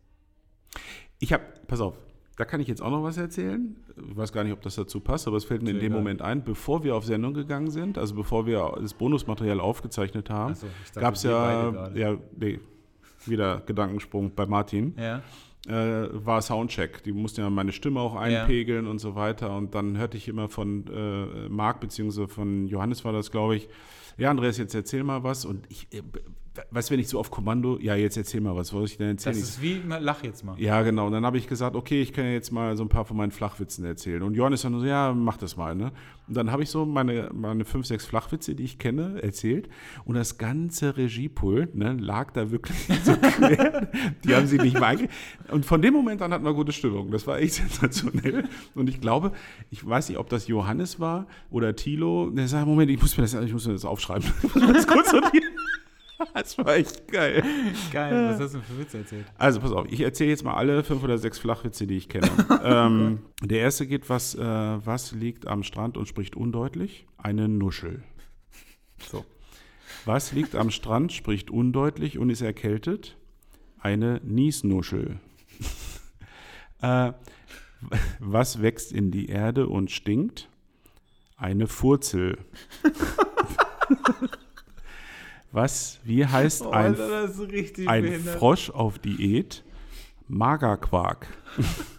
[1.19, 1.97] Ich habe, pass auf,
[2.37, 3.75] da kann ich jetzt auch noch was erzählen.
[4.11, 5.91] Ich weiß gar nicht, ob das dazu passt, aber es fällt mir in dem.
[5.91, 10.53] Moment ein, bevor wir auf Sendung gegangen sind, also bevor wir das Bonusmaterial aufgezeichnet haben,
[10.53, 12.59] so, gab es ja, ja, nee,
[13.25, 15.23] wieder Gedankensprung bei Martin, Ja,
[15.67, 17.03] äh, war Soundcheck.
[17.03, 18.21] Die mussten ja meine Stimme auch Ja.
[18.21, 19.55] einpegeln und so weiter.
[19.55, 23.69] Und dann hörte ich immer von äh, Marc, beziehungsweise von Johannes war das, glaube ich,
[24.17, 25.45] ja, Andreas, jetzt erzähl mal was.
[25.45, 26.01] Und ich, äh,
[26.71, 28.97] weißt du, wenn ich so auf Kommando, ja, jetzt erzähl mal was, was soll ich
[28.97, 29.35] denn erzählen?
[29.35, 30.59] Das ist wie, lach jetzt mal.
[30.59, 31.07] Ja, genau.
[31.07, 33.17] Und dann habe ich gesagt, okay, ich kann ja jetzt mal so ein paar von
[33.17, 34.21] meinen Flachwitzen erzählen.
[34.23, 35.75] Und Johannes dann so, ja, mach das mal.
[35.75, 35.91] Ne?
[36.27, 39.69] Und dann habe ich so meine, meine fünf, sechs Flachwitze, die ich kenne, erzählt.
[40.05, 43.87] Und das ganze Regiepult ne, lag da wirklich so quer.
[44.23, 45.09] die haben sie nicht mal einge
[45.51, 47.11] Und von dem Moment an hatten wir gute Stimmung.
[47.11, 48.45] Das war echt sensationell.
[48.75, 49.31] Und ich glaube,
[49.69, 52.29] ich weiß nicht, ob das Johannes war oder Thilo.
[52.29, 54.27] Der sagt, Moment, ich muss mir das, ich muss mir das aufschreiben.
[54.47, 55.46] Ich muss mir das kurz sortieren.
[56.33, 57.43] Das war echt geil.
[57.91, 59.25] Geil, was hast du für Witze erzählt?
[59.37, 62.29] Also pass auf, ich erzähle jetzt mal alle fünf oder sechs Flachwitze, die ich kenne.
[62.63, 67.05] ähm, der erste geht, was, äh, was liegt am Strand und spricht undeutlich?
[67.17, 68.03] Eine Nuschel.
[69.09, 69.25] So.
[70.05, 73.17] Was liegt am Strand, spricht undeutlich und ist erkältet?
[73.79, 75.19] Eine Niesnuschel.
[76.81, 77.11] äh,
[78.19, 80.49] was wächst in die Erde und stinkt?
[81.35, 82.39] Eine Furzel.
[85.51, 87.29] Was, wie heißt Oh, ein, Alter,
[87.87, 88.37] ein behindert.
[88.37, 89.63] Frosch auf Diät?
[90.27, 91.27] Magerquark.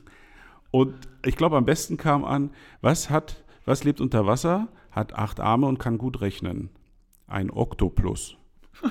[0.70, 0.94] und
[1.24, 2.50] ich glaube, am besten kam an,
[2.80, 6.70] was hat, was lebt unter Wasser, hat acht Arme und kann gut rechnen?
[7.26, 8.36] Ein Oktoplus.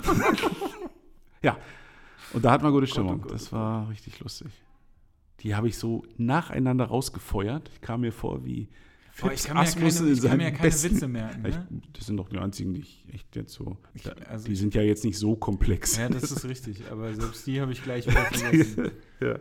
[1.41, 1.57] ja.
[2.33, 3.21] Und da hat man gute Stimmung.
[3.21, 4.47] Gott, das war richtig lustig.
[5.41, 7.69] Die habe ich so nacheinander rausgefeuert.
[7.73, 8.69] Ich kam mir vor wie
[9.19, 11.41] Boah, ich kann mir ja keine, ich kann mir ja keine besten- Witze merken.
[11.41, 11.67] Ne?
[11.93, 13.77] das sind doch die einzigen, die ich echt jetzt so.
[14.03, 15.97] Da, also die sind ja jetzt nicht so komplex.
[15.97, 16.83] Ja, das ist richtig.
[16.91, 18.91] Aber selbst die habe ich gleich wieder vergessen.
[19.19, 19.39] ja,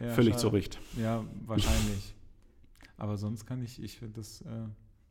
[0.00, 0.42] Ja, völlig schade.
[0.42, 0.78] zu Recht.
[1.00, 2.14] Ja, wahrscheinlich.
[2.98, 4.46] Aber sonst kann ich, ich finde das äh,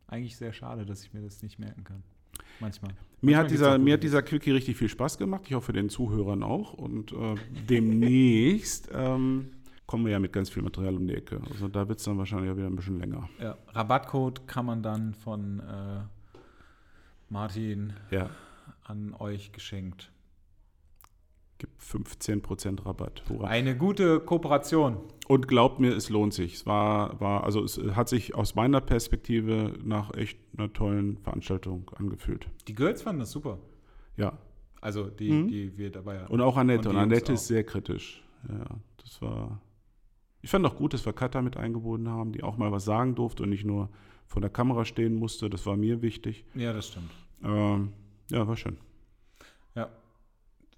[0.07, 2.03] eigentlich sehr schade, dass ich mir das nicht merken kann.
[2.59, 2.91] Manchmal.
[2.91, 2.97] Mir
[3.37, 5.43] Manchmal hat, dieser, mir hat dieser Quickie richtig viel Spaß gemacht.
[5.47, 6.73] Ich hoffe, den Zuhörern auch.
[6.73, 7.35] Und äh,
[7.69, 9.51] demnächst ähm,
[9.87, 11.39] kommen wir ja mit ganz viel Material um die Ecke.
[11.51, 13.29] Also da wird es dann wahrscheinlich auch wieder ein bisschen länger.
[13.39, 16.01] Ja, Rabattcode kann man dann von äh,
[17.29, 18.29] Martin Ja,
[18.83, 20.11] an euch geschenkt.
[21.57, 23.23] gibt 15% Rabatt.
[23.29, 23.47] Hurra.
[23.47, 24.97] Eine gute Kooperation.
[25.27, 26.53] Und glaubt mir, es lohnt sich.
[26.55, 31.89] Es war, war, also es hat sich aus meiner Perspektive nach echt einer tollen Veranstaltung
[31.95, 32.47] angefühlt.
[32.67, 33.57] Die Girls fanden das super.
[34.17, 34.37] Ja.
[34.81, 35.47] Also die, Mhm.
[35.47, 36.31] die wir dabei hatten.
[36.31, 36.89] Und auch Annette.
[36.89, 38.21] Und Und, Annette ist sehr kritisch.
[38.47, 38.65] Ja,
[38.97, 39.59] das war.
[40.45, 43.15] Ich fand auch gut, dass wir Katha mit eingebunden haben, die auch mal was sagen
[43.15, 43.89] durfte und nicht nur
[44.27, 45.49] vor der Kamera stehen musste.
[45.49, 46.45] Das war mir wichtig.
[46.53, 47.09] Ja, das stimmt.
[47.43, 47.93] Ähm,
[48.29, 48.77] ja, war schön.
[49.73, 49.89] Ja.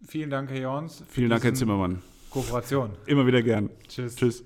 [0.08, 1.04] Vielen Dank, Herr Jorns.
[1.10, 2.02] Vielen Dank, Herr Zimmermann.
[2.30, 2.92] Kooperation.
[3.08, 3.70] Immer wieder gern.
[3.90, 4.16] Tschüss.
[4.16, 4.46] Tschüss.